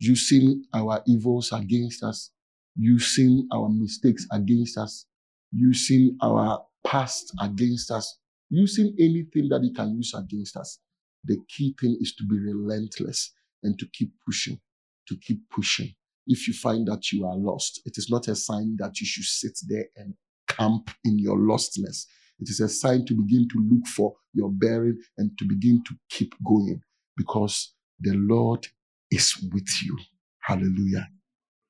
Using 0.00 0.64
our 0.74 1.02
evils 1.06 1.52
against 1.52 2.02
us, 2.04 2.30
using 2.76 3.48
our 3.52 3.68
mistakes 3.70 4.26
against 4.32 4.78
us, 4.78 5.06
using 5.52 6.16
our 6.22 6.64
past 6.86 7.32
against 7.40 7.90
us, 7.90 8.18
using 8.50 8.94
anything 8.98 9.48
that 9.50 9.62
he 9.62 9.72
can 9.72 9.96
use 9.96 10.14
against 10.14 10.56
us. 10.56 10.78
The 11.24 11.38
key 11.48 11.74
thing 11.80 11.98
is 12.00 12.14
to 12.16 12.24
be 12.26 12.38
relentless 12.38 13.32
and 13.62 13.78
to 13.78 13.86
keep 13.92 14.12
pushing, 14.26 14.60
to 15.08 15.16
keep 15.16 15.40
pushing. 15.50 15.94
If 16.26 16.48
you 16.48 16.54
find 16.54 16.86
that 16.88 17.12
you 17.12 17.26
are 17.26 17.36
lost, 17.36 17.82
it 17.86 17.98
is 17.98 18.10
not 18.10 18.28
a 18.28 18.36
sign 18.36 18.76
that 18.78 19.00
you 19.00 19.06
should 19.06 19.24
sit 19.24 19.58
there 19.68 19.86
and 19.96 20.14
camp 20.48 20.90
in 21.04 21.18
your 21.18 21.38
lostness. 21.38 22.06
It 22.40 22.48
is 22.50 22.60
a 22.60 22.68
sign 22.68 23.06
to 23.06 23.14
begin 23.14 23.48
to 23.50 23.58
look 23.70 23.86
for 23.86 24.14
your 24.34 24.50
bearing 24.50 24.98
and 25.18 25.36
to 25.38 25.44
begin 25.46 25.82
to 25.84 25.94
keep 26.10 26.34
going 26.46 26.80
because 27.16 27.74
the 28.00 28.14
Lord 28.14 28.66
is 29.10 29.34
with 29.52 29.68
you. 29.84 29.98
Hallelujah. 30.40 31.08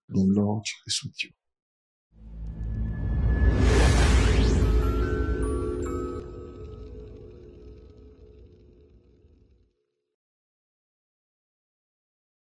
The 0.08 0.20
Lord 0.20 0.64
is 0.86 1.00
with 1.04 1.24
you. 1.24 1.30